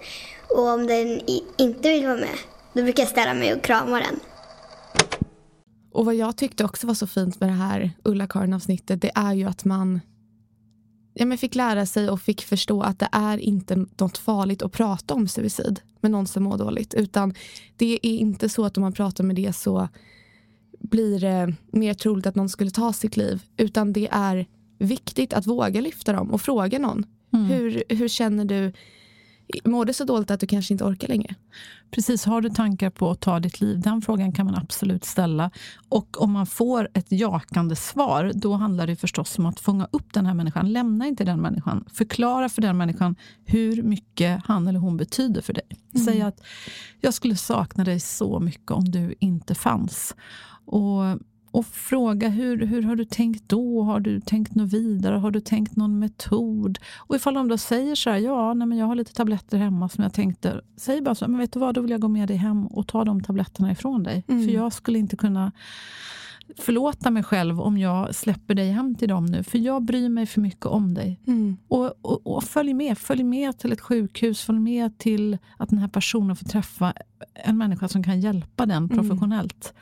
Och 0.48 0.68
om 0.68 0.87
den 0.87 1.20
inte 1.56 1.88
vill 1.88 2.06
vara 2.06 2.16
med 2.16 2.38
då 2.72 2.82
brukar 2.82 3.02
jag 3.02 3.11
ställa 3.11 3.35
mig 3.35 3.54
och 3.54 3.62
krama 3.62 4.00
den. 4.00 4.20
Och 5.92 6.04
vad 6.04 6.14
jag 6.14 6.37
tyckte 6.37 6.64
också 6.64 6.87
var 6.87 6.94
så 6.94 7.06
fint 7.06 7.40
med 7.40 7.48
det 7.48 7.52
här 7.52 7.90
Ulla-Karin-avsnittet, 8.04 9.02
det 9.02 9.11
är 9.14 9.32
ju 9.32 9.44
att 9.44 9.64
man 9.64 10.00
ja, 11.14 11.27
men 11.27 11.38
fick 11.38 11.55
lära 11.55 11.87
sig 11.87 12.11
och 12.11 12.20
fick 12.20 12.42
förstå 12.42 12.83
att 12.83 12.98
det 12.98 13.09
är 13.12 13.38
inte 13.38 13.87
något 13.96 14.18
farligt 14.18 14.62
att 14.62 14.72
prata 14.72 15.14
om 15.14 15.29
suicid 15.29 15.81
med 16.01 16.11
någon 16.11 16.27
som 16.27 16.42
mår 16.42 16.59
dåligt. 16.59 16.94
Utan 16.94 17.35
det 17.77 18.07
är 18.07 18.18
inte 18.18 18.48
så 18.48 18.64
att 18.64 18.77
om 18.77 18.81
man 18.81 18.92
pratar 18.92 19.25
med 19.25 19.37
det 19.37 19.53
så 19.53 19.88
blir 20.81 21.20
det 21.20 21.55
mer 21.72 21.94
troligt 21.94 22.27
att 22.27 22.35
någon 22.35 22.48
skulle 22.48 22.70
ta 22.70 22.92
sitt 22.92 23.16
liv. 23.16 23.42
Utan 23.57 23.92
det 23.92 24.09
är 24.12 24.46
viktigt 24.79 25.33
att 25.33 25.46
våga 25.46 25.81
lyfta 25.81 26.12
dem 26.12 26.31
och 26.31 26.40
fråga 26.40 26.79
någon. 26.79 27.07
Mm. 27.33 27.46
Hur, 27.46 27.85
hur 27.88 28.09
känner 28.09 28.44
du? 28.44 28.72
Mår 29.65 29.85
du 29.85 29.93
så 29.93 30.05
dåligt 30.05 30.31
att 30.31 30.41
du 30.41 30.47
kanske 30.47 30.75
inte 30.75 30.85
orkar 30.85 31.09
längre? 31.09 31.35
Precis, 31.91 32.25
har 32.25 32.41
du 32.41 32.51
tankar 32.51 32.91
på 32.91 33.11
att 33.11 33.21
ta 33.21 33.41
ditt 33.41 33.61
liv? 33.61 33.81
Den 33.81 34.03
frågan 34.03 34.33
kan 34.33 34.47
man 34.47 34.55
absolut 34.55 35.05
ställa. 35.05 35.51
Och 35.88 36.23
om 36.23 36.33
man 36.33 36.47
får 36.47 36.88
ett 36.95 37.12
jakande 37.12 37.77
svar, 37.77 38.33
då 38.35 38.53
handlar 38.53 38.87
det 38.87 38.97
förstås 38.97 39.38
om 39.38 39.47
att 39.47 39.61
fånga 39.61 39.88
upp 39.91 40.12
den 40.12 40.27
här 40.27 40.35
människan. 40.35 40.73
Lämna 40.73 41.07
inte 41.07 41.25
den 41.25 41.41
människan. 41.41 41.85
Förklara 41.93 42.49
för 42.49 42.62
den 42.62 42.77
människan 42.77 43.17
hur 43.45 43.83
mycket 43.83 44.43
han 44.45 44.69
eller 44.69 44.79
hon 44.79 44.97
betyder 44.97 45.43
för 45.43 45.53
dig. 45.53 45.67
Mm. 45.95 46.07
Säg 46.07 46.23
att 46.23 46.41
jag 47.01 47.15
skulle 47.15 47.37
sakna 47.37 47.85
dig 47.85 48.01
så 48.01 48.41
mycket 48.41 48.71
om 48.71 48.85
du 48.85 49.15
inte 49.19 49.55
fanns. 49.55 50.15
Och 50.65 51.19
och 51.53 51.67
fråga 51.67 52.29
hur, 52.29 52.67
hur 52.67 52.83
har 52.83 52.97
du 52.97 53.05
tänkt 53.05 53.49
då? 53.49 53.83
Har 53.83 54.01
du 54.01 54.21
tänkt 54.21 54.55
något 54.55 54.73
vidare? 54.73 55.17
Har 55.17 55.31
du 55.31 55.41
tänkt 55.41 55.77
någon 55.77 55.99
metod? 55.99 56.79
Och 56.97 57.17
ifall 57.17 57.35
de 57.35 57.49
då 57.49 57.59
säger 57.59 57.95
så 57.95 58.11
här, 58.11 58.19
ja, 58.19 58.55
nej, 58.55 58.69
men 58.69 58.79
jag 58.79 58.87
har 58.87 58.95
lite 58.95 59.12
tabletter 59.12 59.59
hemma 59.59 59.88
som 59.88 60.03
jag 60.05 60.12
tänkte, 60.12 60.61
säg 60.77 61.01
bara 61.01 61.15
så, 61.15 61.29
men 61.29 61.41
vet 61.41 61.53
du 61.53 61.59
vad, 61.61 61.75
då 61.75 61.81
vill 61.81 61.91
jag 61.91 62.01
gå 62.01 62.09
med 62.09 62.29
dig 62.29 62.37
hem 62.37 62.67
och 62.67 62.87
ta 62.87 63.05
de 63.05 63.23
tabletterna 63.23 63.73
ifrån 63.73 64.03
dig. 64.03 64.25
Mm. 64.29 64.45
För 64.45 64.53
jag 64.53 64.73
skulle 64.73 64.99
inte 64.99 65.17
kunna 65.17 65.53
förlåta 66.59 67.11
mig 67.11 67.23
själv 67.23 67.61
om 67.61 67.79
jag 67.79 68.15
släpper 68.15 68.55
dig 68.55 68.71
hem 68.71 68.95
till 68.95 69.09
dem 69.09 69.27
nu, 69.27 69.43
för 69.43 69.59
jag 69.59 69.83
bryr 69.83 70.09
mig 70.09 70.27
för 70.27 70.41
mycket 70.41 70.67
om 70.67 70.95
dig. 70.95 71.21
Mm. 71.27 71.57
Och, 71.69 71.93
och, 72.03 72.27
och, 72.27 72.45
följ 72.45 72.75
med. 72.75 72.99
Följ 72.99 73.23
med 73.23 73.59
till 73.59 73.73
ett 73.73 73.81
sjukhus, 73.81 74.43
följ 74.43 74.59
med 74.59 74.99
till 74.99 75.38
att 75.57 75.69
den 75.69 75.79
här 75.79 75.88
personen 75.88 76.37
får 76.37 76.47
träffa 76.47 76.95
en 77.35 77.59
människa 77.59 77.88
som 77.88 78.03
kan 78.03 78.21
hjälpa 78.21 78.67
den 78.67 78.85
mm. 78.85 78.88
professionellt. 78.88 79.75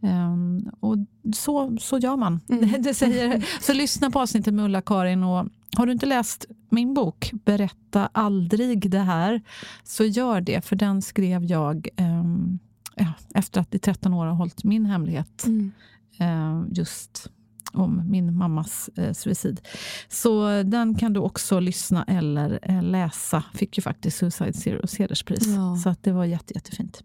Mm. 0.00 0.32
Um, 0.32 0.70
och 0.80 0.96
så, 1.34 1.76
så 1.80 1.98
gör 1.98 2.16
man. 2.16 2.40
Mm. 2.48 2.82
Det 2.82 2.94
säger, 2.94 3.46
så 3.60 3.72
lyssna 3.72 4.10
på 4.10 4.20
avsnittet 4.20 4.54
med 4.54 4.64
Ulla-Karin. 4.64 5.22
Och 5.22 5.48
har 5.76 5.86
du 5.86 5.92
inte 5.92 6.06
läst 6.06 6.46
min 6.70 6.94
bok 6.94 7.30
Berätta 7.44 8.08
aldrig 8.12 8.90
det 8.90 8.98
här, 8.98 9.42
så 9.84 10.04
gör 10.04 10.40
det. 10.40 10.64
För 10.64 10.76
den 10.76 11.02
skrev 11.02 11.44
jag 11.44 11.88
um, 11.98 12.58
ja, 12.94 13.12
efter 13.34 13.60
att 13.60 13.74
i 13.74 13.78
13 13.78 14.14
år 14.14 14.26
har 14.26 14.34
hållit 14.34 14.64
min 14.64 14.86
hemlighet. 14.86 15.46
Mm. 15.46 15.72
Uh, 16.20 16.64
just 16.72 17.30
om 17.72 18.10
min 18.10 18.36
mammas 18.36 18.90
eh, 18.96 19.12
suicid. 19.12 19.60
Så 20.08 20.62
den 20.62 20.94
kan 20.94 21.12
du 21.12 21.20
också 21.20 21.60
lyssna 21.60 22.04
eller 22.04 22.58
eh, 22.62 22.82
läsa. 22.82 23.44
Fick 23.54 23.78
ju 23.78 23.82
faktiskt 23.82 24.18
Suicide 24.18 24.52
Zeros 24.52 24.98
hederspris. 24.98 25.46
Ja. 25.46 25.76
Så 25.76 25.88
att 25.88 26.02
det 26.02 26.12
var 26.12 26.24
jätte, 26.24 26.54
jättefint. 26.54 27.02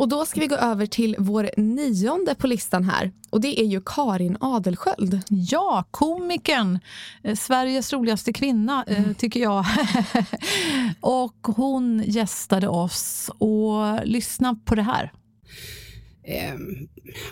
Och 0.00 0.08
då 0.08 0.26
ska 0.26 0.40
vi 0.40 0.46
gå 0.46 0.56
över 0.56 0.86
till 0.86 1.16
vår 1.18 1.50
nionde 1.56 2.34
på 2.34 2.46
listan 2.46 2.84
här. 2.84 3.12
Och 3.30 3.40
det 3.40 3.60
är 3.60 3.64
ju 3.64 3.80
Karin 3.84 4.36
Adelsköld. 4.40 5.20
Ja, 5.28 5.84
komikern. 5.90 6.78
Eh, 7.22 7.36
Sveriges 7.36 7.92
roligaste 7.92 8.32
kvinna, 8.32 8.84
eh, 8.88 8.98
mm. 8.98 9.14
tycker 9.14 9.40
jag. 9.40 9.64
och 11.00 11.38
hon 11.42 12.02
gästade 12.06 12.68
oss. 12.68 13.30
Och 13.38 14.06
lyssna 14.06 14.60
på 14.64 14.74
det 14.74 14.82
här. 14.82 15.12
Eh, 16.24 16.54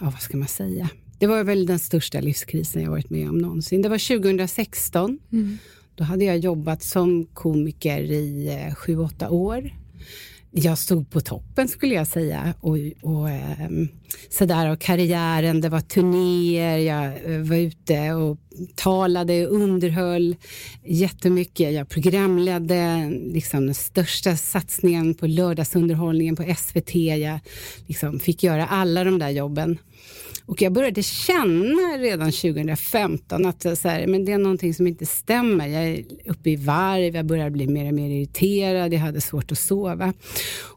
ja, 0.00 0.10
vad 0.10 0.20
ska 0.20 0.36
man 0.36 0.48
säga? 0.48 0.88
Det 1.18 1.26
var 1.26 1.44
väl 1.44 1.66
den 1.66 1.78
största 1.78 2.20
livskrisen 2.20 2.82
jag 2.82 2.90
varit 2.90 3.10
med 3.10 3.28
om 3.28 3.38
någonsin. 3.38 3.82
Det 3.82 3.88
var 3.88 4.18
2016. 4.18 5.18
Mm. 5.32 5.58
Då 5.94 6.04
hade 6.04 6.24
jag 6.24 6.38
jobbat 6.38 6.82
som 6.82 7.26
komiker 7.26 8.02
i 8.02 8.48
eh, 8.48 8.74
sju, 8.74 8.98
åtta 8.98 9.30
år 9.30 9.70
jag 10.50 10.78
stod 10.78 11.10
på 11.10 11.20
toppen 11.20 11.68
skulle 11.68 11.94
jag 11.94 12.06
säga. 12.06 12.54
Och, 12.60 12.76
och 13.02 13.30
eh, 13.30 13.70
sådär 14.30 14.68
av 14.68 14.76
karriären. 14.76 15.60
Det 15.60 15.68
var 15.68 15.80
turnéer, 15.80 16.78
jag 16.78 17.34
eh, 17.34 17.40
var 17.40 17.56
ute 17.56 18.12
och 18.12 18.38
talade, 18.74 19.46
underhöll 19.46 20.36
jättemycket. 20.84 21.72
Jag 21.72 21.88
programledde 21.88 23.10
liksom, 23.10 23.66
den 23.66 23.74
största 23.74 24.36
satsningen 24.36 25.14
på 25.14 25.26
lördagsunderhållningen 25.26 26.36
på 26.36 26.54
SVT. 26.58 26.94
Jag 26.94 27.38
liksom, 27.86 28.20
fick 28.20 28.42
göra 28.42 28.66
alla 28.66 29.04
de 29.04 29.18
där 29.18 29.30
jobben. 29.30 29.78
Och 30.48 30.62
jag 30.62 30.72
började 30.72 31.02
känna 31.02 31.98
redan 31.98 32.32
2015 32.32 33.46
att 33.46 33.62
så 33.78 33.88
här, 33.88 34.06
men 34.06 34.24
det 34.24 34.32
är 34.32 34.38
någonting 34.38 34.74
som 34.74 34.86
inte 34.86 35.06
stämmer. 35.06 35.66
Jag 35.66 35.84
är 35.84 36.04
uppe 36.26 36.50
i 36.50 36.56
varv, 36.56 37.16
jag 37.16 37.26
börjar 37.26 37.50
bli 37.50 37.66
mer 37.66 37.88
och 37.88 37.94
mer 37.94 38.10
irriterad, 38.10 38.92
jag 38.92 39.00
hade 39.00 39.20
svårt 39.20 39.52
att 39.52 39.58
sova. 39.58 40.12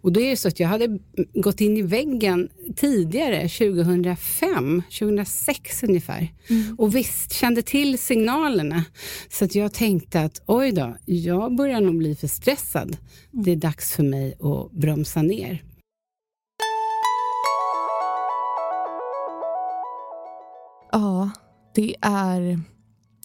Och 0.01 0.11
då 0.11 0.21
är 0.21 0.29
det 0.29 0.37
så 0.37 0.47
att 0.47 0.59
jag 0.59 0.67
hade 0.67 0.99
gått 1.33 1.61
in 1.61 1.77
i 1.77 1.81
väggen 1.81 2.49
tidigare, 2.75 3.49
2005, 3.49 4.81
2006 4.99 5.83
ungefär. 5.83 6.33
Mm. 6.49 6.75
Och 6.77 6.95
visst 6.95 7.33
kände 7.33 7.61
till 7.61 7.97
signalerna. 7.97 8.83
Så 9.29 9.45
att 9.45 9.55
jag 9.55 9.73
tänkte 9.73 10.21
att 10.21 10.41
oj 10.45 10.71
då, 10.71 10.97
jag 11.05 11.55
börjar 11.55 11.81
nog 11.81 11.97
bli 11.97 12.15
för 12.15 12.27
stressad. 12.27 12.97
Det 13.31 13.51
är 13.51 13.55
dags 13.55 13.91
för 13.91 14.03
mig 14.03 14.33
att 14.39 14.71
bromsa 14.71 15.21
ner. 15.21 15.61
Ja, 20.91 21.29
det 21.75 21.95
är 22.01 22.59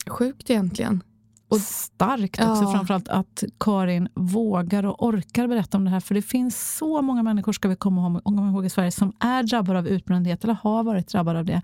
sjukt 0.07 0.51
egentligen. 0.51 1.03
Och 1.49 1.61
starkt 1.61 2.41
också, 2.41 2.63
ja. 2.63 2.73
framförallt 2.73 3.09
att 3.09 3.45
Karin 3.61 4.09
vågar 4.15 4.87
och 4.87 5.07
orkar 5.07 5.49
berätta 5.49 5.77
om 5.77 5.85
det 5.85 5.91
här. 5.91 6.01
För 6.01 6.15
det 6.15 6.23
finns 6.23 6.77
så 6.77 7.03
många 7.03 7.23
människor, 7.23 7.53
ska 7.53 7.69
vi 7.69 7.77
komma 7.77 8.21
ihåg, 8.27 8.67
i 8.67 8.71
Sverige, 8.71 8.91
som 8.91 9.13
är 9.21 9.43
drabbade 9.43 9.79
av 9.79 9.89
utbrändhet 9.89 10.45
eller 10.45 10.55
har 10.55 10.85
varit 10.85 11.09
drabbade 11.09 11.39
av 11.39 11.45
det 11.45 11.63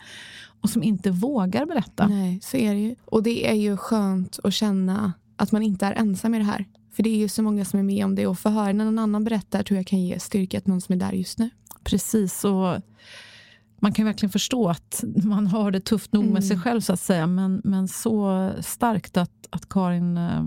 och 0.60 0.70
som 0.70 0.82
inte 0.82 1.10
vågar 1.10 1.66
berätta. 1.66 2.06
Nej, 2.06 2.40
så 2.42 2.56
är 2.56 2.74
det 2.74 2.80
ju. 2.80 2.94
Och 3.04 3.22
det 3.22 3.50
är 3.50 3.54
ju 3.54 3.76
skönt 3.76 4.38
att 4.44 4.54
känna 4.54 5.12
att 5.36 5.52
man 5.52 5.62
inte 5.62 5.86
är 5.86 5.92
ensam 5.92 6.34
i 6.34 6.38
det 6.38 6.44
här. 6.44 6.66
För 6.92 7.02
det 7.02 7.10
är 7.10 7.16
ju 7.16 7.28
så 7.28 7.42
många 7.42 7.64
som 7.64 7.78
är 7.78 7.82
med 7.82 8.04
om 8.04 8.14
det 8.14 8.26
och 8.26 8.38
få 8.38 8.48
höra 8.48 8.72
när 8.72 8.84
någon 8.84 8.98
annan 8.98 9.24
berättar 9.24 9.62
tror 9.62 9.76
jag 9.76 9.86
kan 9.86 10.02
ge 10.02 10.18
styrka 10.18 10.60
till 10.60 10.70
någon 10.70 10.80
som 10.80 10.92
är 10.92 10.96
där 10.96 11.12
just 11.12 11.38
nu. 11.38 11.50
Precis. 11.84 12.44
och 12.44 12.76
man 13.82 13.92
kan 13.92 14.04
verkligen 14.04 14.32
förstå 14.32 14.68
att 14.68 15.04
man 15.24 15.46
har 15.46 15.70
det 15.70 15.80
tufft 15.80 16.12
nog 16.12 16.24
med 16.24 16.30
mm. 16.30 16.42
sig 16.42 16.58
själv 16.58 16.80
så 16.80 16.92
att 16.92 17.00
säga. 17.00 17.26
Men, 17.26 17.60
men 17.64 17.88
så 17.88 18.50
starkt 18.60 19.16
att, 19.16 19.48
att 19.50 19.68
Karin 19.68 20.16
eh, 20.16 20.44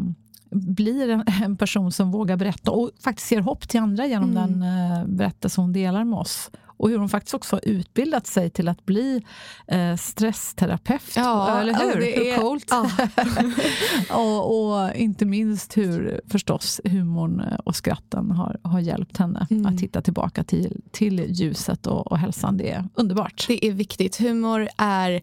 blir 0.52 1.10
en, 1.10 1.24
en, 1.43 1.58
person 1.58 1.91
som 1.91 2.12
vågar 2.12 2.38
berätta 2.38 2.71
och 2.71 2.91
faktiskt 3.04 3.32
ger 3.32 3.41
hopp 3.41 3.69
till 3.69 3.80
andra 3.80 4.06
genom 4.06 4.38
mm. 4.38 4.60
den 4.60 4.62
eh, 4.62 5.06
berättelse 5.08 5.62
hon 5.62 5.74
delar 5.74 6.04
med 6.04 6.19
oss 6.19 6.52
och 6.77 6.89
hur 6.89 6.97
hon 6.97 7.09
faktiskt 7.09 7.33
också 7.33 7.55
har 7.55 7.61
utbildat 7.65 8.27
sig 8.27 8.49
till 8.49 8.67
att 8.67 8.85
bli 8.85 9.25
eh, 9.67 9.95
stressterapeut. 9.95 11.13
Ja, 11.15 11.59
eller 11.59 11.73
hur? 11.73 11.93
hur 11.93 12.27
är, 12.27 12.38
coolt? 12.38 12.65
Ja. 12.69 12.91
och, 14.15 14.69
och, 14.69 14.95
inte 14.95 15.25
minst 15.25 15.77
hur 15.77 16.21
förstås 16.27 16.81
humorn 16.83 17.43
och 17.65 17.75
skratten 17.75 18.31
har, 18.31 18.59
har 18.63 18.79
hjälpt 18.79 19.17
henne 19.17 19.47
mm. 19.49 19.65
att 19.65 19.81
hitta 19.81 20.01
tillbaka 20.01 20.43
till, 20.43 20.81
till 20.91 21.25
ljuset 21.29 21.88
och, 21.88 22.11
och 22.11 22.17
hälsan. 22.17 22.57
Det 22.57 22.71
är 22.71 22.89
underbart. 22.93 23.45
Det 23.47 23.65
är 23.65 23.71
viktigt. 23.71 24.17
Humor 24.17 24.69
är 24.77 25.21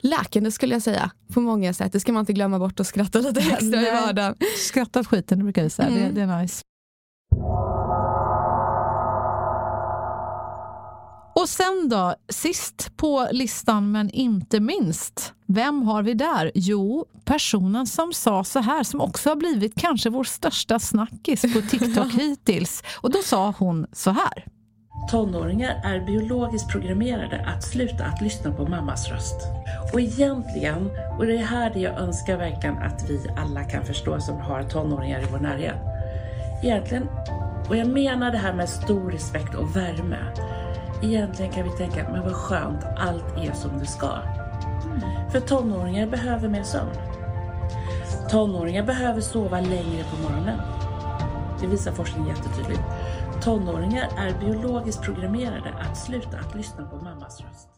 läkande 0.00 0.50
skulle 0.50 0.74
jag 0.74 0.82
säga 0.82 1.10
på 1.32 1.40
många 1.40 1.72
sätt. 1.72 1.92
Det 1.92 2.00
ska 2.00 2.12
man 2.12 2.20
inte 2.20 2.32
glömma 2.32 2.58
bort 2.58 2.80
och 2.80 2.86
skratta 2.86 3.18
lite 3.18 3.40
extra 3.52 3.80
i 3.80 3.90
vardagen. 3.90 4.34
Skratta 4.56 5.00
åt 5.00 5.06
skiten, 5.06 5.38
det 5.38 5.44
brukar 5.44 5.62
vi 5.62 5.70
säga. 5.70 5.88
Mm. 5.88 6.14
Det, 6.14 6.26
det 6.26 6.32
är 6.32 6.40
nice. 6.42 6.62
Och 11.42 11.48
sen 11.48 11.88
då, 11.88 12.14
sist 12.28 12.96
på 12.96 13.28
listan 13.32 13.92
men 13.92 14.10
inte 14.10 14.60
minst. 14.60 15.32
Vem 15.46 15.82
har 15.82 16.02
vi 16.02 16.14
där? 16.14 16.52
Jo, 16.54 17.06
personen 17.24 17.86
som 17.86 18.12
sa 18.12 18.44
så 18.44 18.58
här, 18.58 18.82
som 18.82 19.00
också 19.00 19.28
har 19.28 19.36
blivit 19.36 19.74
kanske 19.74 20.10
vår 20.10 20.24
största 20.24 20.78
snackis 20.78 21.42
på 21.42 21.60
TikTok 21.60 22.12
hittills. 22.20 22.82
Och 23.00 23.10
då 23.10 23.18
sa 23.18 23.54
hon 23.58 23.86
så 23.92 24.10
här. 24.10 24.46
Tonåringar 25.10 25.80
är 25.84 26.06
biologiskt 26.06 26.68
programmerade 26.68 27.46
att 27.46 27.64
sluta 27.64 28.04
att 28.04 28.20
lyssna 28.20 28.52
på 28.52 28.66
mammas 28.66 29.08
röst. 29.08 29.36
Och 29.92 30.00
egentligen, 30.00 30.90
och 31.18 31.26
det 31.26 31.36
är 31.36 31.44
här 31.44 31.70
det 31.74 31.80
jag 31.80 31.98
önskar 31.98 32.36
verkligen 32.36 32.78
att 32.78 33.10
vi 33.10 33.20
alla 33.36 33.64
kan 33.64 33.84
förstå 33.84 34.20
som 34.20 34.36
har 34.40 34.62
tonåringar 34.62 35.20
i 35.20 35.26
vår 35.32 35.38
närhet. 35.38 35.76
Egentligen, 36.62 37.08
och 37.68 37.76
jag 37.76 37.88
menar 37.88 38.30
det 38.32 38.38
här 38.38 38.54
med 38.54 38.68
stor 38.68 39.10
respekt 39.10 39.54
och 39.54 39.76
värme 39.76 40.18
egentligen 41.02 41.52
kan 41.52 41.64
vi 41.64 41.70
tänka, 41.70 42.08
men 42.12 42.22
vad 42.22 42.32
skönt, 42.32 42.84
allt 42.96 43.36
är 43.36 43.52
som 43.52 43.78
det 43.78 43.86
ska. 43.86 44.12
Mm. 44.84 45.30
För 45.30 45.40
tonåringar 45.40 46.06
behöver 46.06 46.48
mer 46.48 46.62
sömn. 46.62 46.90
Tonåringar 48.30 48.82
behöver 48.82 49.20
sova 49.20 49.60
längre 49.60 50.04
på 50.10 50.22
morgonen. 50.22 50.60
Det 51.60 51.66
visar 51.66 51.92
forskning 51.92 52.26
jättetydligt. 52.28 52.82
Tonåringar 53.42 54.08
är 54.18 54.38
biologiskt 54.40 55.02
programmerade 55.02 55.74
att 55.80 55.98
sluta 55.98 56.38
att 56.38 56.54
lyssna 56.54 56.86
på 56.86 56.96
mammas 56.96 57.40
röst. 57.40 57.68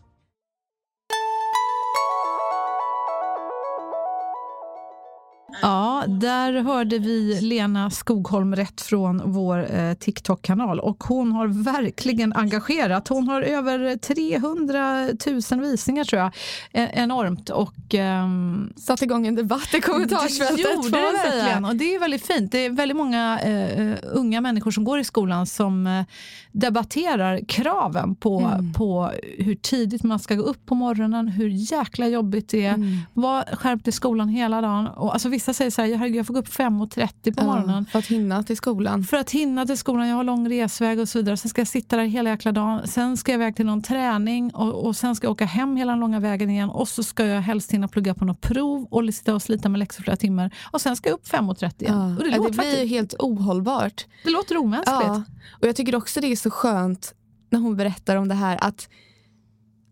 Ja, 5.62 5.84
Ja, 5.93 5.93
där 6.08 6.52
hörde 6.62 6.98
vi 6.98 7.40
Lena 7.40 7.90
Skogholm 7.90 8.56
rätt 8.56 8.80
från 8.80 9.22
vår 9.24 9.74
eh, 9.74 9.94
TikTok-kanal 9.94 10.80
och 10.80 11.04
hon 11.04 11.32
har 11.32 11.46
verkligen 11.46 12.32
engagerat. 12.32 13.08
Hon 13.08 13.28
har 13.28 13.42
över 13.42 13.96
300 13.96 15.08
000 15.50 15.60
visningar 15.60 16.04
tror 16.04 16.22
jag. 16.22 16.32
E 16.72 16.90
enormt. 16.92 17.50
Och, 17.50 17.94
ehm, 17.94 18.72
Satt 18.76 19.02
igång 19.02 19.26
en 19.26 19.34
debatt 19.34 19.74
i 19.74 19.80
kommentarsfältet. 19.80 20.74
Gjorde 20.74 20.88
det 20.88 21.12
verkligen. 21.12 21.64
Och 21.64 21.76
det 21.76 21.94
är 21.94 22.00
väldigt 22.00 22.26
fint. 22.26 22.52
Det 22.52 22.58
är 22.58 22.70
väldigt 22.70 22.96
många 22.96 23.40
eh, 23.40 23.96
unga 24.02 24.40
människor 24.40 24.70
som 24.70 24.84
går 24.84 24.98
i 24.98 25.04
skolan 25.04 25.46
som 25.46 25.86
eh, 25.86 26.04
debatterar 26.52 27.40
kraven 27.48 28.14
på, 28.14 28.40
mm. 28.40 28.72
på 28.72 29.10
hur 29.38 29.54
tidigt 29.54 30.02
man 30.02 30.18
ska 30.18 30.34
gå 30.34 30.42
upp 30.42 30.66
på 30.66 30.74
morgonen, 30.74 31.28
hur 31.28 31.48
jäkla 31.48 32.08
jobbigt 32.08 32.48
det 32.48 32.64
är. 32.64 32.74
Mm. 32.74 32.98
Var 33.12 33.56
skärpt 33.56 33.88
i 33.88 33.92
skolan 33.92 34.28
hela 34.28 34.60
dagen. 34.60 34.86
Och 34.86 35.12
alltså, 35.12 35.28
vissa 35.28 35.54
säger 35.54 35.70
så 35.70 35.82
här, 35.82 35.93
herregud, 35.96 36.18
jag 36.18 36.26
får 36.26 36.34
gå 36.34 36.40
upp 36.40 36.48
5.30 36.48 37.36
på 37.36 37.44
morgonen. 37.44 37.86
för 37.86 37.98
att 37.98 38.06
hinna 38.06 38.42
till 38.42 38.56
skolan. 38.56 39.04
För 39.04 39.16
att 39.16 39.30
hinna 39.30 39.66
till 39.66 39.78
skolan, 39.78 40.08
jag 40.08 40.16
har 40.16 40.24
lång 40.24 40.48
resväg 40.48 41.00
och 41.00 41.08
så 41.08 41.18
vidare. 41.18 41.36
Sen 41.36 41.48
ska 41.48 41.60
jag 41.60 41.68
sitta 41.68 41.96
där 41.96 42.04
hela 42.04 42.30
jäkla 42.30 42.52
dagen. 42.52 42.88
Sen 42.88 43.16
ska 43.16 43.32
jag 43.32 43.38
iväg 43.38 43.56
till 43.56 43.66
någon 43.66 43.82
träning 43.82 44.54
och, 44.54 44.86
och 44.86 44.96
sen 44.96 45.16
ska 45.16 45.24
jag 45.26 45.32
åka 45.32 45.44
hem 45.44 45.76
hela 45.76 45.92
den 45.92 46.00
långa 46.00 46.20
vägen 46.20 46.50
igen. 46.50 46.70
Och 46.70 46.88
så 46.88 47.02
ska 47.02 47.26
jag 47.26 47.40
helst 47.40 47.72
hinna 47.72 47.88
plugga 47.88 48.14
på 48.14 48.24
något 48.24 48.40
prov 48.40 48.86
och 48.90 49.14
sitta 49.14 49.34
och 49.34 49.42
slita 49.42 49.68
med 49.68 49.78
läxor 49.78 50.02
flera 50.02 50.16
timmar. 50.16 50.54
Och 50.70 50.80
sen 50.80 50.96
ska 50.96 51.08
jag 51.08 51.14
upp 51.14 51.26
5.30 51.26 51.82
igen. 51.82 51.94
Ja. 51.98 52.16
Och 52.16 52.24
det, 52.24 52.30
det, 52.30 52.30
det 52.30 52.40
blir 52.40 52.52
faktiskt... 52.52 52.90
helt 52.90 53.14
ohållbart. 53.18 54.06
Det 54.24 54.30
låter 54.30 54.56
omänskligt. 54.56 55.02
Ja. 55.02 55.22
Och 55.60 55.68
jag 55.68 55.76
tycker 55.76 55.94
också 55.94 56.20
det 56.20 56.26
är 56.26 56.36
så 56.36 56.50
skönt 56.50 57.14
när 57.50 57.60
hon 57.60 57.76
berättar 57.76 58.16
om 58.16 58.28
det 58.28 58.34
här 58.34 58.58
att, 58.60 58.88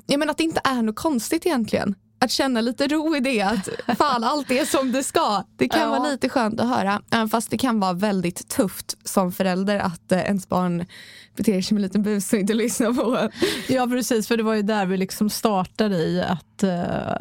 ja, 0.07 0.18
men 0.18 0.30
att 0.30 0.36
det 0.36 0.44
inte 0.44 0.61
är 0.64 0.82
något 0.82 0.96
konstigt 0.96 1.46
egentligen 1.46 1.94
att 2.22 2.30
känna 2.30 2.60
lite 2.60 2.88
ro 2.88 3.16
i 3.16 3.20
det, 3.20 3.42
att 3.42 3.68
fan 3.98 4.24
allt 4.24 4.50
är 4.50 4.64
som 4.64 4.92
det 4.92 5.02
ska. 5.02 5.44
Det 5.56 5.68
kan 5.68 5.80
ja. 5.80 5.88
vara 5.88 6.10
lite 6.10 6.28
skönt 6.28 6.60
att 6.60 6.68
höra, 6.68 7.02
även 7.10 7.28
fast 7.28 7.50
det 7.50 7.58
kan 7.58 7.80
vara 7.80 7.92
väldigt 7.92 8.48
tufft 8.48 8.96
som 9.04 9.32
förälder 9.32 9.78
att 9.78 10.12
eh, 10.12 10.18
ens 10.18 10.48
barn 10.48 10.86
beter 11.37 11.53
sig 11.53 11.62
som 11.62 11.76
en 11.76 11.83
liten 11.83 12.03
bus 12.03 12.33
och 12.33 12.39
inte 12.39 12.55
lyssnar 12.55 12.93
på 12.93 13.28
Ja 13.68 13.87
precis, 13.87 14.28
för 14.28 14.37
det 14.37 14.43
var 14.43 14.55
ju 14.55 14.62
där 14.62 14.87
vi 14.87 14.97
liksom 14.97 15.30
startade 15.30 15.97
i 15.97 16.22
att, 16.22 16.64
uh, 16.64 16.70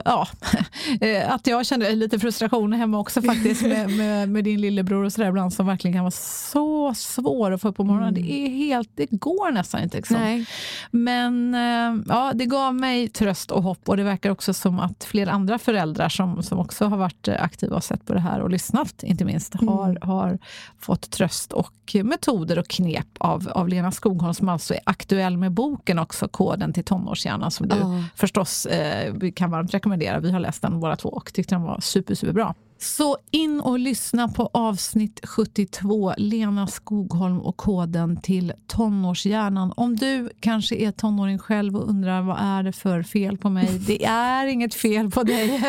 ja, 0.06 0.28
eh, 1.02 1.32
att 1.32 1.48
jag 1.48 1.66
kände 1.66 1.96
lite 1.96 2.20
frustration 2.20 2.74
hemma 2.74 3.00
också 3.00 3.22
faktiskt 3.22 3.62
med, 3.62 3.90
med, 3.98 4.30
med 4.30 4.44
din 4.44 4.62
lillebror 4.62 5.04
och 5.04 5.14
sådär 5.14 5.30
ibland 5.30 5.54
som 5.54 5.66
verkligen 5.66 5.94
kan 5.94 6.04
vara 6.04 6.12
så 6.12 6.94
svår 6.96 7.52
att 7.52 7.62
få 7.62 7.68
upp 7.68 7.76
på 7.76 7.84
morgonen. 7.84 8.10
Mm. 8.10 8.28
Det, 8.28 8.34
är 8.34 8.50
helt, 8.50 8.90
det 8.96 9.08
går 9.12 9.52
nästan 9.52 9.84
inte. 9.84 9.98
Liksom. 9.98 10.18
Nej. 10.18 10.46
Men 10.92 11.56
uh, 11.56 12.04
ja, 12.08 12.32
det 12.36 12.46
gav 12.46 12.76
mig 12.76 13.08
tröst 13.08 13.52
och 13.52 13.64
hopp 13.64 13.90
och 13.90 13.98
det 13.98 14.04
verkar 14.04 14.30
också 14.30 14.54
som 14.54 14.80
att 14.80 15.04
flera 15.04 15.32
andra 15.32 15.58
föräldrar 15.58 16.10
som, 16.10 16.44
som 16.44 16.60
också 16.60 16.86
har 16.86 16.98
varit 16.98 17.28
aktiva 17.28 17.76
och 17.76 17.84
sett 17.84 18.06
på 18.06 18.14
det 18.14 18.20
här 18.20 18.42
och 18.42 18.50
lyssnat 18.50 19.04
inte 19.04 19.26
minst 19.26 19.56
mm. 19.56 19.68
har, 19.68 19.98
har 20.02 20.40
fått 20.80 21.12
tröst 21.12 21.54
och 21.54 21.74
metoder 22.04 22.60
och 22.60 22.68
knep 22.68 23.08
av, 23.18 23.50
av 23.52 23.70
Lena 23.70 23.92
Skogholm 24.02 24.34
som 24.34 24.50
alltså 24.50 24.74
är 24.74 24.80
aktuell 24.84 25.38
med 25.38 25.52
boken 25.52 26.00
också, 26.00 26.28
Koden 26.28 26.74
till 26.74 26.84
tonårshjärnan 26.84 27.52
som 27.52 27.68
du 27.68 27.76
oh. 27.76 28.04
förstås 28.16 28.66
eh, 28.66 29.32
kan 29.36 29.52
varmt 29.52 29.74
rekommendera. 29.74 30.20
Vi 30.20 30.32
har 30.32 30.40
läst 30.40 30.62
den 30.62 30.80
båda 30.80 30.96
två 30.96 31.10
och 31.10 31.34
tyckte 31.34 31.56
den 31.56 31.62
var 31.64 31.80
super, 31.80 32.16
superbra. 32.16 32.56
Så 32.84 33.18
in 33.32 33.62
och 33.62 33.80
lyssna 33.80 34.28
på 34.28 34.50
avsnitt 34.54 35.20
72, 35.24 36.14
Lena 36.18 36.68
Skogholm 36.68 37.42
och 37.42 37.58
koden 37.58 38.22
till 38.22 38.54
tonårshjärnan. 38.68 39.74
Om 39.76 39.96
du 39.96 40.30
kanske 40.40 40.76
är 40.76 40.92
tonåring 40.92 41.40
själv 41.40 41.78
och 41.78 41.90
undrar 41.90 42.22
vad 42.22 42.38
är 42.40 42.64
det 42.64 42.72
för 42.72 43.04
fel 43.04 43.38
på 43.38 43.50
mig? 43.50 43.80
Det 43.88 44.06
är 44.06 44.46
inget 44.48 44.74
fel 44.74 45.12
på 45.12 45.24
dig. 45.24 45.62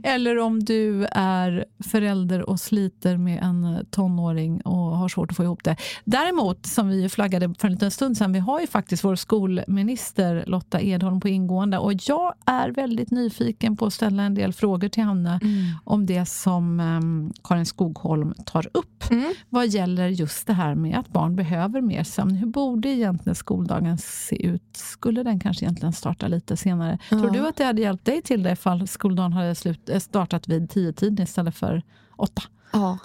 Eller 0.04 0.38
om 0.38 0.64
du 0.64 1.06
är 1.10 1.64
förälder 1.90 2.50
och 2.50 2.60
sliter 2.60 3.16
med 3.16 3.42
en 3.42 3.86
tonåring 3.90 4.60
och 4.60 4.96
har 4.98 5.08
svårt 5.08 5.30
att 5.30 5.36
få 5.36 5.44
ihop 5.44 5.64
det. 5.64 5.76
Däremot, 6.04 6.66
som 6.66 6.88
vi 6.88 7.08
flaggade 7.08 7.54
för 7.58 7.68
en 7.68 7.72
liten 7.72 7.90
stund 7.90 8.16
sedan, 8.16 8.32
vi 8.32 8.38
har 8.38 8.60
ju 8.60 8.66
faktiskt 8.66 9.04
vår 9.04 9.16
skolminister 9.16 10.44
Lotta 10.46 10.80
Edholm 10.80 11.20
på 11.20 11.28
ingående 11.28 11.78
och 11.78 11.92
jag 12.08 12.34
är 12.46 12.68
väldigt 12.70 13.10
nyfiken 13.10 13.76
på 13.76 13.86
att 13.86 13.94
ställa 13.94 14.22
en 14.22 14.34
del 14.34 14.52
frågor 14.52 14.88
till 14.88 15.04
henne 15.04 15.40
mm. 15.42 15.64
om 15.84 16.06
det 16.06 16.26
som 16.42 16.80
um, 16.80 17.32
Karin 17.44 17.66
Skogholm 17.66 18.34
tar 18.46 18.68
upp 18.74 19.10
mm. 19.10 19.34
vad 19.48 19.68
gäller 19.68 20.08
just 20.08 20.46
det 20.46 20.52
här 20.52 20.74
med 20.74 20.98
att 20.98 21.08
barn 21.08 21.36
behöver 21.36 21.80
mer 21.80 22.04
sömn. 22.04 22.34
Hur 22.34 22.46
borde 22.46 22.88
egentligen 22.88 23.34
skoldagen 23.34 23.98
se 23.98 24.46
ut? 24.46 24.76
Skulle 24.76 25.22
den 25.22 25.40
kanske 25.40 25.64
egentligen 25.64 25.92
starta 25.92 26.28
lite 26.28 26.56
senare? 26.56 26.98
Ja. 27.10 27.18
Tror 27.18 27.30
du 27.30 27.48
att 27.48 27.56
det 27.56 27.64
hade 27.64 27.82
hjälpt 27.82 28.04
dig 28.04 28.22
till 28.22 28.42
det 28.42 28.52
ifall 28.52 28.88
skoldagen 28.88 29.32
hade 29.32 29.54
slut, 29.54 29.88
eh, 29.88 29.98
startat 29.98 30.48
vid 30.48 30.70
tio 30.70 30.92
tiden 30.92 31.24
istället 31.24 31.56
för 31.56 31.82
åtta? 32.16 32.42
Ja. 32.72 32.98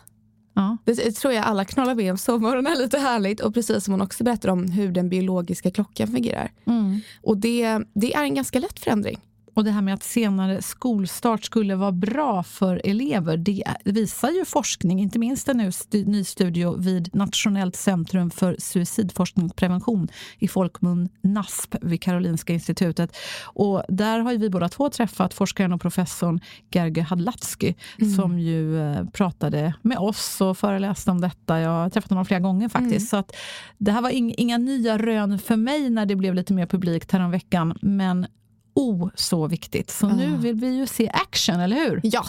Ja. 0.54 0.78
Det 0.86 1.12
tror 1.12 1.34
jag 1.34 1.46
alla 1.46 1.66
kan 1.66 1.84
hålla 1.84 1.96
med 1.96 2.12
om. 2.12 2.18
Sovmorgon 2.18 2.68
är 2.68 2.76
lite 2.76 2.98
härligt. 2.98 3.40
Och 3.40 3.54
precis 3.54 3.84
som 3.84 3.94
hon 3.94 4.02
också 4.02 4.24
berättar 4.24 4.50
om 4.50 4.72
hur 4.72 4.92
den 4.92 5.10
biologiska 5.10 5.72
klockan 5.72 6.08
fungerar. 6.08 6.52
Mm. 6.66 7.00
Och 7.22 7.38
det, 7.38 7.80
det 7.94 8.14
är 8.14 8.24
en 8.24 8.36
ganska 8.36 8.60
lätt 8.60 8.80
förändring. 8.80 9.20
Och 9.56 9.64
det 9.64 9.72
här 9.72 9.82
med 9.82 9.93
att 9.93 10.03
senare 10.03 10.62
skolstart 10.62 11.43
skulle 11.43 11.76
vara 11.76 11.91
bra 11.91 12.43
för 12.43 12.82
elever, 12.84 13.38
det 13.38 13.64
visar 13.84 14.30
ju 14.30 14.45
forskning, 14.45 14.99
inte 14.99 15.20
minst 15.20 15.49
en 15.49 15.72
ny 15.91 16.24
studie 16.24 16.66
vid 16.78 17.16
Nationellt 17.16 17.76
centrum 17.76 18.32
för 18.32 18.56
suicidforskning 18.60 19.45
och 19.45 19.56
prevention 19.56 20.08
i 20.39 20.47
folkmun 20.47 21.10
NASP 21.22 21.76
vid 21.82 22.01
Karolinska 22.01 22.53
institutet. 22.53 23.18
Och 23.43 23.84
där 23.88 24.20
har 24.20 24.38
vi 24.38 24.49
båda 24.49 24.70
två 24.70 24.89
träffat 24.89 25.34
forskaren 25.34 25.74
och 25.74 25.82
professorn 25.82 26.39
Gerge 26.72 27.01
Hadlatsky 27.01 27.74
mm. 27.99 28.14
som 28.14 28.39
ju 28.39 28.82
eh, 28.82 29.06
pratade 29.06 29.74
med 29.82 29.97
oss 29.97 30.41
och 30.41 30.58
föreläste 30.58 31.12
om 31.12 31.22
detta. 31.22 31.60
Jag 31.60 31.70
har 31.70 31.89
träffat 31.89 32.10
honom 32.10 32.26
flera 32.26 32.39
gånger 32.39 32.70
faktiskt. 32.70 32.91
Mm. 32.91 32.99
Så 32.99 33.18
att 33.18 33.36
det 33.78 33.91
här 33.91 34.01
var 34.01 34.10
inga 34.39 34.58
nya 34.58 34.97
rön 34.97 35.39
för 35.39 35.56
mig 35.56 35.89
när 35.89 36.06
det 36.06 36.16
blev 36.16 36.36
lite 36.36 36.53
mer 36.53 36.66
publikt 36.66 37.12
häromveckan. 37.12 37.78
Men 37.82 38.28
oh 38.76 39.10
så 39.16 39.48
viktigt. 39.48 39.92
Så 39.92 40.08
nu 40.08 40.34
ah. 40.34 40.38
vill 40.38 40.56
vi 40.56 40.68
ju 40.68 40.88
se 40.88 41.10
action, 41.14 41.60
eller 41.60 41.76
hur? 41.76 42.02
Ja, 42.04 42.26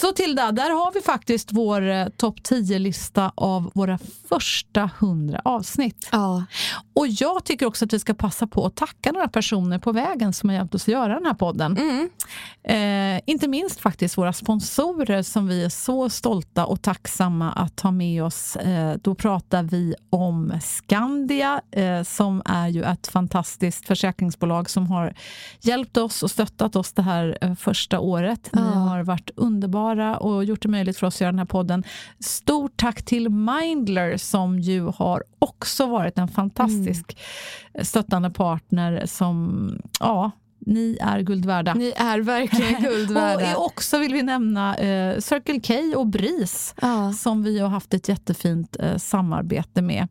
Så 0.00 0.12
Tilda, 0.12 0.52
där 0.52 0.70
har 0.70 0.92
vi 0.92 1.00
faktiskt 1.00 1.52
vår 1.52 1.88
eh, 1.88 2.08
topp 2.08 2.38
10-lista 2.38 3.32
av 3.34 3.70
våra 3.74 3.98
första 4.28 4.90
100 5.00 5.40
avsnitt. 5.44 6.08
Ja. 6.12 6.44
Och 6.96 7.06
jag 7.08 7.44
tycker 7.44 7.66
också 7.66 7.84
att 7.84 7.92
vi 7.92 7.98
ska 7.98 8.14
passa 8.14 8.46
på 8.46 8.66
att 8.66 8.74
tacka 8.74 9.12
några 9.12 9.28
personer 9.28 9.78
på 9.78 9.92
vägen 9.92 10.32
som 10.32 10.48
har 10.48 10.56
hjälpt 10.56 10.74
oss 10.74 10.82
att 10.82 10.88
göra 10.88 11.14
den 11.14 11.26
här 11.26 11.34
podden. 11.34 11.76
Mm. 11.76 12.08
Eh, 12.64 13.22
inte 13.26 13.48
minst 13.48 13.80
faktiskt 13.80 14.18
våra 14.18 14.32
sponsorer 14.32 15.22
som 15.22 15.46
vi 15.46 15.64
är 15.64 15.68
så 15.68 16.10
stolta 16.10 16.66
och 16.66 16.82
tacksamma 16.82 17.52
att 17.52 17.80
ha 17.80 17.90
med 17.90 18.24
oss. 18.24 18.56
Eh, 18.56 18.96
då 19.02 19.14
pratar 19.14 19.62
vi 19.62 19.94
om 20.10 20.52
Skandia 20.62 21.60
eh, 21.70 22.02
som 22.02 22.42
är 22.44 22.68
ju 22.68 22.82
ett 22.82 23.06
fantastiskt 23.06 23.86
försäkringsbolag 23.86 24.70
som 24.70 24.86
har 24.86 25.14
hjälpt 25.60 25.96
oss 25.96 26.22
och 26.22 26.30
stöttat 26.30 26.76
oss 26.76 26.92
det 26.92 27.02
här 27.02 27.38
eh, 27.40 27.54
första 27.54 28.00
året. 28.00 28.50
Ni 28.52 28.60
ja. 28.60 28.66
har 28.66 29.02
varit 29.02 29.30
underbara 29.36 29.66
underbara 29.66 30.16
och 30.16 30.44
gjort 30.44 30.62
det 30.62 30.68
möjligt 30.68 30.98
för 30.98 31.06
oss 31.06 31.16
att 31.16 31.20
göra 31.20 31.32
den 31.32 31.38
här 31.38 31.46
podden. 31.46 31.84
Stort 32.20 32.72
tack 32.76 33.04
till 33.04 33.28
Mindler 33.28 34.16
som 34.16 34.58
ju 34.58 34.92
har 34.96 35.24
också 35.38 35.86
varit 35.86 36.18
en 36.18 36.28
fantastisk 36.28 36.78
mm. 36.78 36.85
Stöttande 37.82 38.30
partner 38.30 39.06
som 39.06 39.70
ja, 40.00 40.30
ni 40.66 40.98
är 41.00 41.20
guld 41.20 41.46
värda. 41.46 41.74
Ni 41.74 41.92
är 41.96 42.18
verkligen 42.18 42.82
guld 42.82 43.10
värda. 43.10 43.56
och 43.56 43.66
också 43.66 43.98
vill 43.98 44.12
vi 44.12 44.22
nämna 44.22 44.76
eh, 44.76 45.18
Circle 45.18 45.60
K 45.60 45.98
och 45.98 46.06
BRIS 46.06 46.74
ja. 46.82 47.12
som 47.12 47.42
vi 47.42 47.58
har 47.58 47.68
haft 47.68 47.94
ett 47.94 48.08
jättefint 48.08 48.76
eh, 48.80 48.96
samarbete 48.96 49.82
med. 49.82 50.08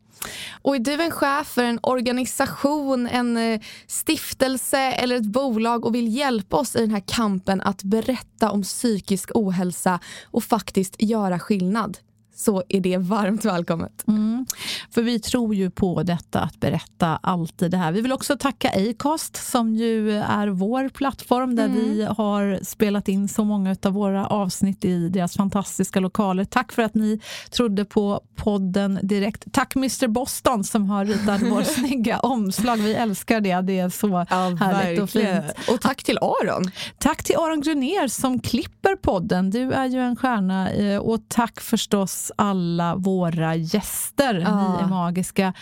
Och 0.62 0.76
är 0.76 0.78
du 0.78 1.02
en 1.02 1.10
chef 1.10 1.46
för 1.46 1.64
en 1.64 1.78
organisation, 1.82 3.06
en 3.06 3.36
eh, 3.36 3.60
stiftelse 3.86 4.78
eller 4.78 5.16
ett 5.16 5.26
bolag 5.26 5.84
och 5.84 5.94
vill 5.94 6.16
hjälpa 6.16 6.56
oss 6.56 6.76
i 6.76 6.80
den 6.80 6.90
här 6.90 7.02
kampen 7.06 7.60
att 7.60 7.82
berätta 7.82 8.50
om 8.50 8.62
psykisk 8.62 9.30
ohälsa 9.34 10.00
och 10.24 10.44
faktiskt 10.44 11.02
göra 11.02 11.38
skillnad? 11.38 11.98
Så 12.36 12.62
är 12.68 12.80
det 12.80 12.96
varmt 12.96 13.44
välkommet. 13.44 14.04
Mm. 14.08 14.46
För 14.90 15.02
vi 15.02 15.20
tror 15.20 15.54
ju 15.54 15.70
på 15.70 16.02
detta 16.02 16.40
att 16.40 16.60
berätta 16.60 17.18
alltid 17.22 17.70
det 17.70 17.76
här. 17.76 17.92
Vi 17.92 18.00
vill 18.00 18.12
också 18.12 18.36
tacka 18.36 18.70
Acast 18.90 19.50
som 19.50 19.74
ju 19.74 20.12
är 20.12 20.48
vår 20.48 20.88
plattform 20.88 21.56
där 21.56 21.64
mm. 21.64 21.80
vi 21.80 22.02
har 22.02 22.58
spelat 22.62 23.08
in 23.08 23.28
så 23.28 23.44
många 23.44 23.76
av 23.82 23.92
våra 23.92 24.26
avsnitt 24.26 24.84
i 24.84 25.08
deras 25.08 25.36
fantastiska 25.36 26.00
lokaler. 26.00 26.44
Tack 26.44 26.72
för 26.72 26.82
att 26.82 26.94
ni 26.94 27.20
trodde 27.50 27.84
på 27.84 28.20
podden 28.36 28.98
direkt. 29.02 29.44
Tack 29.52 29.76
Mr 29.76 30.08
Boston 30.08 30.64
som 30.64 30.90
har 30.90 31.04
ritat 31.04 31.42
vår 31.42 31.62
snygga 31.80 32.18
omslag. 32.18 32.76
Vi 32.76 32.94
älskar 32.94 33.40
det. 33.40 33.60
Det 33.60 33.78
är 33.78 33.88
så 33.88 34.26
ja, 34.30 34.36
härligt 34.36 34.60
verkligen. 34.98 35.02
och 35.02 35.10
fint. 35.10 35.68
Och 35.68 35.80
tack 35.80 36.02
till 36.04 36.18
Aron. 36.18 36.70
Tack 36.98 37.24
till 37.24 37.36
Aron 37.36 37.60
Gruner 37.60 38.08
som 38.08 38.40
klipper 38.40 38.96
podden. 38.96 39.50
Du 39.50 39.72
är 39.72 39.86
ju 39.86 40.00
en 40.00 40.16
stjärna 40.16 40.70
eh, 40.70 40.98
och 40.98 41.20
tack 41.28 41.60
förstås 41.60 42.25
alla 42.36 42.96
våra 42.96 43.54
gäster. 43.54 44.34
Ja. 44.34 44.76
Ni 44.76 44.82
är 44.82 44.88
magiska. 44.88 45.52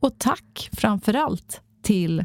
Och 0.00 0.18
tack 0.18 0.68
framför 0.72 1.14
allt 1.14 1.60
till 1.82 2.24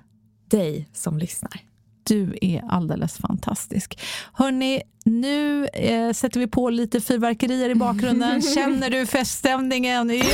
dig 0.49 0.89
som 0.93 1.17
lyssnar. 1.17 1.61
Du 2.03 2.37
är 2.41 2.63
alldeles 2.69 3.17
fantastisk. 3.17 3.99
Hörni, 4.33 4.81
nu 5.05 5.67
eh, 5.67 6.11
sätter 6.13 6.39
vi 6.39 6.47
på 6.47 6.69
lite 6.69 7.01
fyrverkerier 7.01 7.69
i 7.69 7.75
bakgrunden. 7.75 8.41
Känner 8.55 8.89
du 8.89 9.05
feststämningen? 9.05 10.09
Ja! 10.09 10.25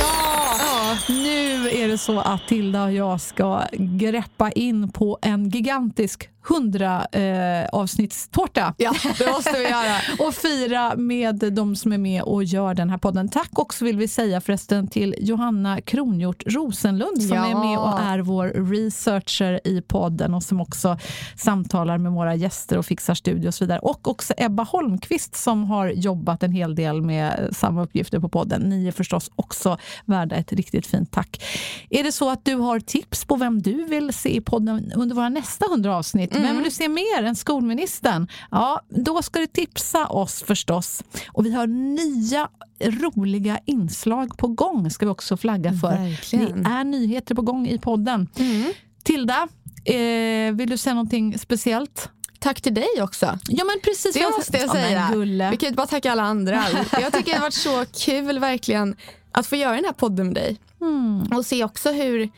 ja! 0.58 0.96
Nu 1.08 1.70
är 1.70 1.88
det 1.88 1.98
så 1.98 2.20
att 2.20 2.48
Tilda 2.48 2.84
och 2.84 2.92
jag 2.92 3.20
ska 3.20 3.62
greppa 3.72 4.50
in 4.50 4.92
på 4.92 5.18
en 5.22 5.48
gigantisk 5.48 6.28
100 6.50 7.06
eh, 7.12 7.68
avsnittstårta. 7.72 8.74
Ja, 8.76 8.94
det 9.18 9.30
måste 9.30 9.52
vi 9.52 9.62
göra. 9.62 9.96
och 10.26 10.34
fira 10.34 10.96
med 10.96 11.52
de 11.52 11.76
som 11.76 11.92
är 11.92 11.98
med 11.98 12.22
och 12.22 12.44
gör 12.44 12.74
den 12.74 12.90
här 12.90 12.98
podden. 12.98 13.28
Tack 13.28 13.58
också 13.58 13.84
vill 13.84 13.96
vi 13.96 14.08
säga 14.08 14.40
förresten 14.40 14.88
till 14.88 15.14
Johanna 15.18 15.80
Kronhjort 15.80 16.42
Rosenlund 16.46 17.22
som 17.22 17.36
ja. 17.36 17.46
är 17.46 17.54
med 17.54 17.78
och 17.78 18.00
är 18.00 18.18
vår 18.18 18.46
researcher 18.70 19.60
i 19.64 19.82
podden 19.82 20.34
och 20.34 20.42
som 20.42 20.60
också 20.60 20.98
samtalar 21.36 21.98
med 21.98 22.12
våra 22.12 22.34
gäster 22.34 22.78
och 22.78 22.86
fixar 22.86 23.14
studio 23.14 23.48
och 23.48 23.54
så 23.54 23.64
vidare. 23.64 23.78
Och 23.78 24.08
också 24.08 24.34
Ebba 24.36 24.61
Holmqvist 24.64 25.36
som 25.36 25.64
har 25.64 25.88
jobbat 25.88 26.42
en 26.42 26.52
hel 26.52 26.74
del 26.74 27.02
med 27.02 27.48
samma 27.52 27.82
uppgifter 27.82 28.20
på 28.20 28.28
podden. 28.28 28.62
Ni 28.62 28.88
är 28.88 28.92
förstås 28.92 29.30
också 29.36 29.78
värda 30.04 30.36
ett 30.36 30.52
riktigt 30.52 30.86
fint 30.86 31.10
tack. 31.10 31.44
Är 31.90 32.04
det 32.04 32.12
så 32.12 32.30
att 32.30 32.44
du 32.44 32.54
har 32.54 32.80
tips 32.80 33.24
på 33.24 33.36
vem 33.36 33.62
du 33.62 33.84
vill 33.84 34.12
se 34.12 34.36
i 34.36 34.40
podden 34.40 34.92
under 34.96 35.16
våra 35.16 35.28
nästa 35.28 35.66
100 35.66 35.96
avsnitt 35.96 36.32
Mm. 36.32 36.42
Men 36.42 36.56
vill 36.56 36.64
du 36.64 36.70
se 36.70 36.88
mer 36.88 37.22
än 37.22 37.36
skolministern? 37.36 38.28
Ja, 38.50 38.80
då 38.88 39.22
ska 39.22 39.40
du 39.40 39.46
tipsa 39.46 40.06
oss 40.06 40.42
förstås. 40.42 41.04
Och 41.32 41.46
vi 41.46 41.52
har 41.52 41.66
nya 41.66 42.48
roliga 42.84 43.58
inslag 43.64 44.36
på 44.36 44.48
gång, 44.48 44.90
ska 44.90 45.06
vi 45.06 45.12
också 45.12 45.36
flagga 45.36 45.72
för. 45.72 45.98
Verkligen. 45.98 46.62
Det 46.62 46.70
är 46.70 46.84
nyheter 46.84 47.34
på 47.34 47.42
gång 47.42 47.66
i 47.66 47.78
podden. 47.78 48.28
Mm. 48.38 48.72
Tilda, 49.02 49.48
eh, 49.84 50.54
vill 50.54 50.70
du 50.70 50.76
säga 50.76 50.94
någonting 50.94 51.38
speciellt? 51.38 52.10
Tack 52.42 52.60
till 52.60 52.74
dig 52.74 53.02
också. 53.02 53.38
Ja 53.48 53.64
men 53.64 53.80
precis. 53.82 54.14
Det 54.14 54.30
måste 54.36 54.58
jag 54.58 54.70
säga. 54.70 55.10
Ja, 55.12 55.50
vi 55.50 55.56
kan 55.56 55.66
inte 55.66 55.76
bara 55.76 55.86
tacka 55.86 56.12
alla 56.12 56.22
andra. 56.22 56.64
Jag 57.00 57.12
tycker 57.12 57.30
det 57.30 57.36
har 57.36 57.40
varit 57.40 57.54
så 57.54 57.84
kul 58.04 58.38
verkligen 58.38 58.96
att 59.32 59.46
få 59.46 59.56
göra 59.56 59.74
den 59.74 59.84
här 59.84 59.92
podden 59.92 60.26
med 60.26 60.34
dig. 60.34 60.56
Mm. 60.80 61.22
Och 61.36 61.46
se 61.46 61.64
också 61.64 61.92
hur, 61.92 62.30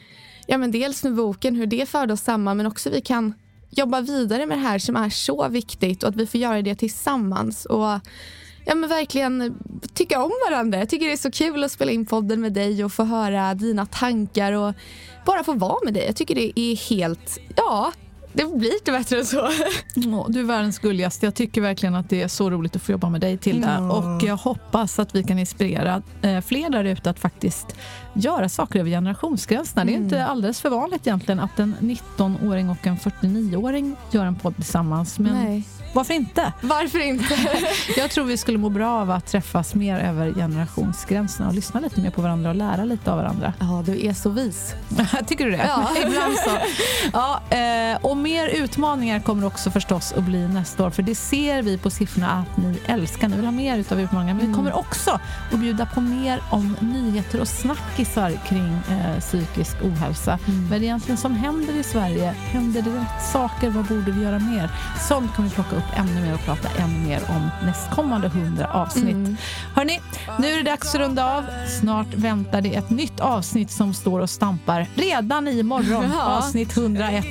ja 0.46 0.58
men 0.58 0.70
dels 0.70 1.04
med 1.04 1.14
boken, 1.14 1.56
hur 1.56 1.66
det 1.66 1.88
förde 1.88 2.12
oss 2.12 2.20
samman 2.20 2.56
men 2.56 2.66
också 2.66 2.90
vi 2.90 3.00
kan 3.00 3.34
jobba 3.70 4.00
vidare 4.00 4.46
med 4.46 4.58
det 4.58 4.62
här 4.62 4.78
som 4.78 4.96
är 4.96 5.10
så 5.10 5.48
viktigt 5.48 6.02
och 6.02 6.08
att 6.08 6.16
vi 6.16 6.26
får 6.26 6.40
göra 6.40 6.62
det 6.62 6.74
tillsammans. 6.74 7.64
Och 7.64 8.00
ja, 8.66 8.74
men 8.74 8.88
verkligen 8.88 9.58
tycka 9.94 10.22
om 10.22 10.32
varandra. 10.50 10.78
Jag 10.78 10.88
tycker 10.88 11.06
det 11.06 11.12
är 11.12 11.16
så 11.16 11.30
kul 11.30 11.64
att 11.64 11.72
spela 11.72 11.92
in 11.92 12.06
podden 12.06 12.40
med 12.40 12.52
dig 12.52 12.84
och 12.84 12.92
få 12.92 13.04
höra 13.04 13.54
dina 13.54 13.86
tankar 13.86 14.52
och 14.52 14.74
bara 15.26 15.44
få 15.44 15.52
vara 15.52 15.78
med 15.84 15.94
dig. 15.94 16.06
Jag 16.06 16.16
tycker 16.16 16.34
det 16.34 16.60
är 16.60 16.76
helt, 16.76 17.38
ja, 17.56 17.92
det 18.34 18.58
blir 18.58 18.74
inte 18.74 18.92
bättre 18.92 19.18
än 19.18 19.24
så. 19.24 19.40
Oh, 19.96 20.30
du 20.30 20.40
är 20.40 20.44
världens 20.44 20.78
gulligaste. 20.78 21.26
Jag 21.26 21.34
tycker 21.34 21.60
verkligen 21.60 21.94
att 21.94 22.10
det 22.10 22.22
är 22.22 22.28
så 22.28 22.50
roligt 22.50 22.76
att 22.76 22.82
få 22.82 22.92
jobba 22.92 23.08
med 23.08 23.20
dig 23.20 23.38
Tilda. 23.38 23.70
Mm. 23.70 23.90
Och 23.90 24.22
jag 24.22 24.36
hoppas 24.36 24.98
att 24.98 25.14
vi 25.14 25.24
kan 25.24 25.38
inspirera 25.38 26.02
eh, 26.22 26.40
fler 26.40 26.70
där 26.70 26.84
ute 26.84 27.10
att 27.10 27.18
faktiskt 27.18 27.76
göra 28.14 28.48
saker 28.48 28.78
över 28.80 28.90
generationsgränserna. 28.90 29.82
Mm. 29.82 29.94
Det 29.94 29.98
är 29.98 30.04
inte 30.04 30.16
mm. 30.16 30.30
alldeles 30.30 30.60
för 30.60 30.70
vanligt 30.70 31.06
egentligen 31.06 31.40
att 31.40 31.58
en 31.58 31.76
19-åring 31.80 32.70
och 32.70 32.86
en 32.86 32.96
49-åring 32.96 33.96
gör 34.10 34.24
en 34.24 34.36
podd 34.36 34.54
tillsammans. 34.56 35.18
Men 35.18 35.44
Nej. 35.44 35.64
Varför 35.94 36.14
inte? 36.14 36.52
Varför 36.60 36.98
inte? 36.98 37.38
jag 37.96 38.10
tror 38.10 38.24
vi 38.24 38.36
skulle 38.36 38.58
må 38.58 38.68
bra 38.68 38.90
av 38.90 39.10
att 39.10 39.26
träffas 39.26 39.74
mer 39.74 39.98
över 39.98 40.32
generationsgränserna 40.32 41.48
och 41.48 41.54
lyssna 41.54 41.80
lite 41.80 42.00
mer 42.00 42.10
på 42.10 42.22
varandra 42.22 42.50
och 42.50 42.56
lära 42.56 42.84
lite 42.84 43.12
av 43.12 43.18
varandra. 43.18 43.52
Ja, 43.60 43.82
du 43.86 44.06
är 44.06 44.12
så 44.12 44.30
vis. 44.30 44.74
Tycker 45.26 45.44
du 45.44 45.50
det? 45.50 45.64
Ja, 45.66 45.90
ibland 46.06 46.36
så. 46.36 46.50
Ja, 47.12 47.56
eh, 47.56 48.04
och 48.04 48.16
mer 48.16 48.48
utmaningar 48.48 49.20
kommer 49.20 49.46
också 49.46 49.70
förstås 49.70 50.12
att 50.12 50.24
bli 50.24 50.48
nästa 50.48 50.86
år, 50.86 50.90
för 50.90 51.02
det 51.02 51.14
ser 51.14 51.62
vi 51.62 51.78
på 51.78 51.90
siffrorna 51.90 52.30
att 52.30 52.56
ni 52.56 52.78
älskar. 52.86 53.28
Ni 53.28 53.36
vill 53.36 53.44
ha 53.44 53.52
mer 53.52 53.78
utav 53.78 54.00
utmaningar, 54.00 54.34
men 54.34 54.40
vi 54.40 54.46
mm. 54.46 54.56
kommer 54.56 54.72
också 54.72 55.20
att 55.52 55.58
bjuda 55.58 55.86
på 55.86 56.00
mer 56.00 56.42
om 56.50 56.76
nyheter 56.80 57.40
och 57.40 57.48
snackisar 58.04 58.46
kring 58.48 58.98
eh, 58.98 59.20
psykisk 59.20 59.76
ohälsa. 59.82 60.38
Mm. 60.46 60.64
Vad 60.64 60.76
är 60.76 60.80
det 60.80 60.86
egentligen 60.86 61.18
som 61.18 61.34
händer 61.34 61.74
i 61.74 61.82
Sverige? 61.82 62.30
Händer 62.30 62.82
det 62.82 62.90
rätt 62.90 63.32
saker? 63.32 63.70
Vad 63.70 63.84
borde 63.84 64.10
vi 64.10 64.22
göra 64.22 64.38
mer? 64.38 64.70
Sånt 65.08 65.34
kommer 65.34 65.48
vi 65.48 65.54
plocka 65.54 65.76
upp 65.76 65.98
ännu 65.98 66.20
mer 66.20 66.34
och 66.34 66.40
prata 66.40 66.68
ännu 66.78 67.08
mer 67.08 67.20
om 67.28 67.50
nästkommande 67.66 68.28
hundra 68.28 68.66
avsnitt. 68.66 69.14
Mm. 69.14 69.36
Hörni, 69.74 70.00
nu 70.38 70.48
är 70.48 70.56
det 70.56 70.62
dags 70.62 70.94
att 70.94 71.00
runda 71.00 71.36
av. 71.36 71.44
Snart 71.80 72.14
väntar 72.14 72.60
det 72.60 72.74
ett 72.74 72.90
nytt 72.90 73.20
avsnitt 73.20 73.70
som 73.70 73.94
står 73.94 74.20
och 74.20 74.30
stampar 74.30 74.86
redan 74.94 75.48
imorgon, 75.48 76.10
ja. 76.14 76.22
avsnitt 76.22 76.76
101. 76.76 77.24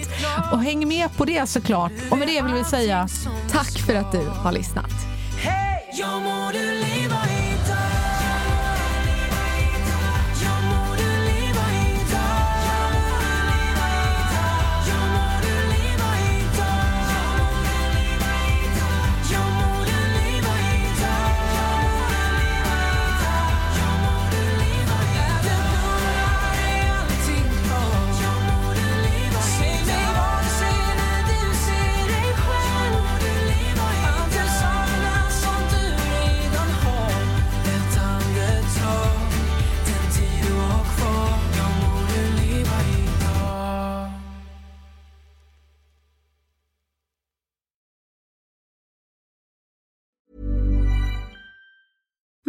Och 0.51 0.63
häng 0.63 0.88
med 0.88 1.17
på 1.17 1.26
det 1.26 1.49
såklart. 1.49 1.91
Och 2.11 2.17
med 2.17 2.28
det 2.28 2.41
vill 2.41 2.53
vi 2.53 2.63
säga 2.63 3.07
tack 3.51 3.80
för 3.80 3.95
att 3.95 4.11
du 4.11 4.26
har 4.43 4.51
lyssnat. 4.51 4.91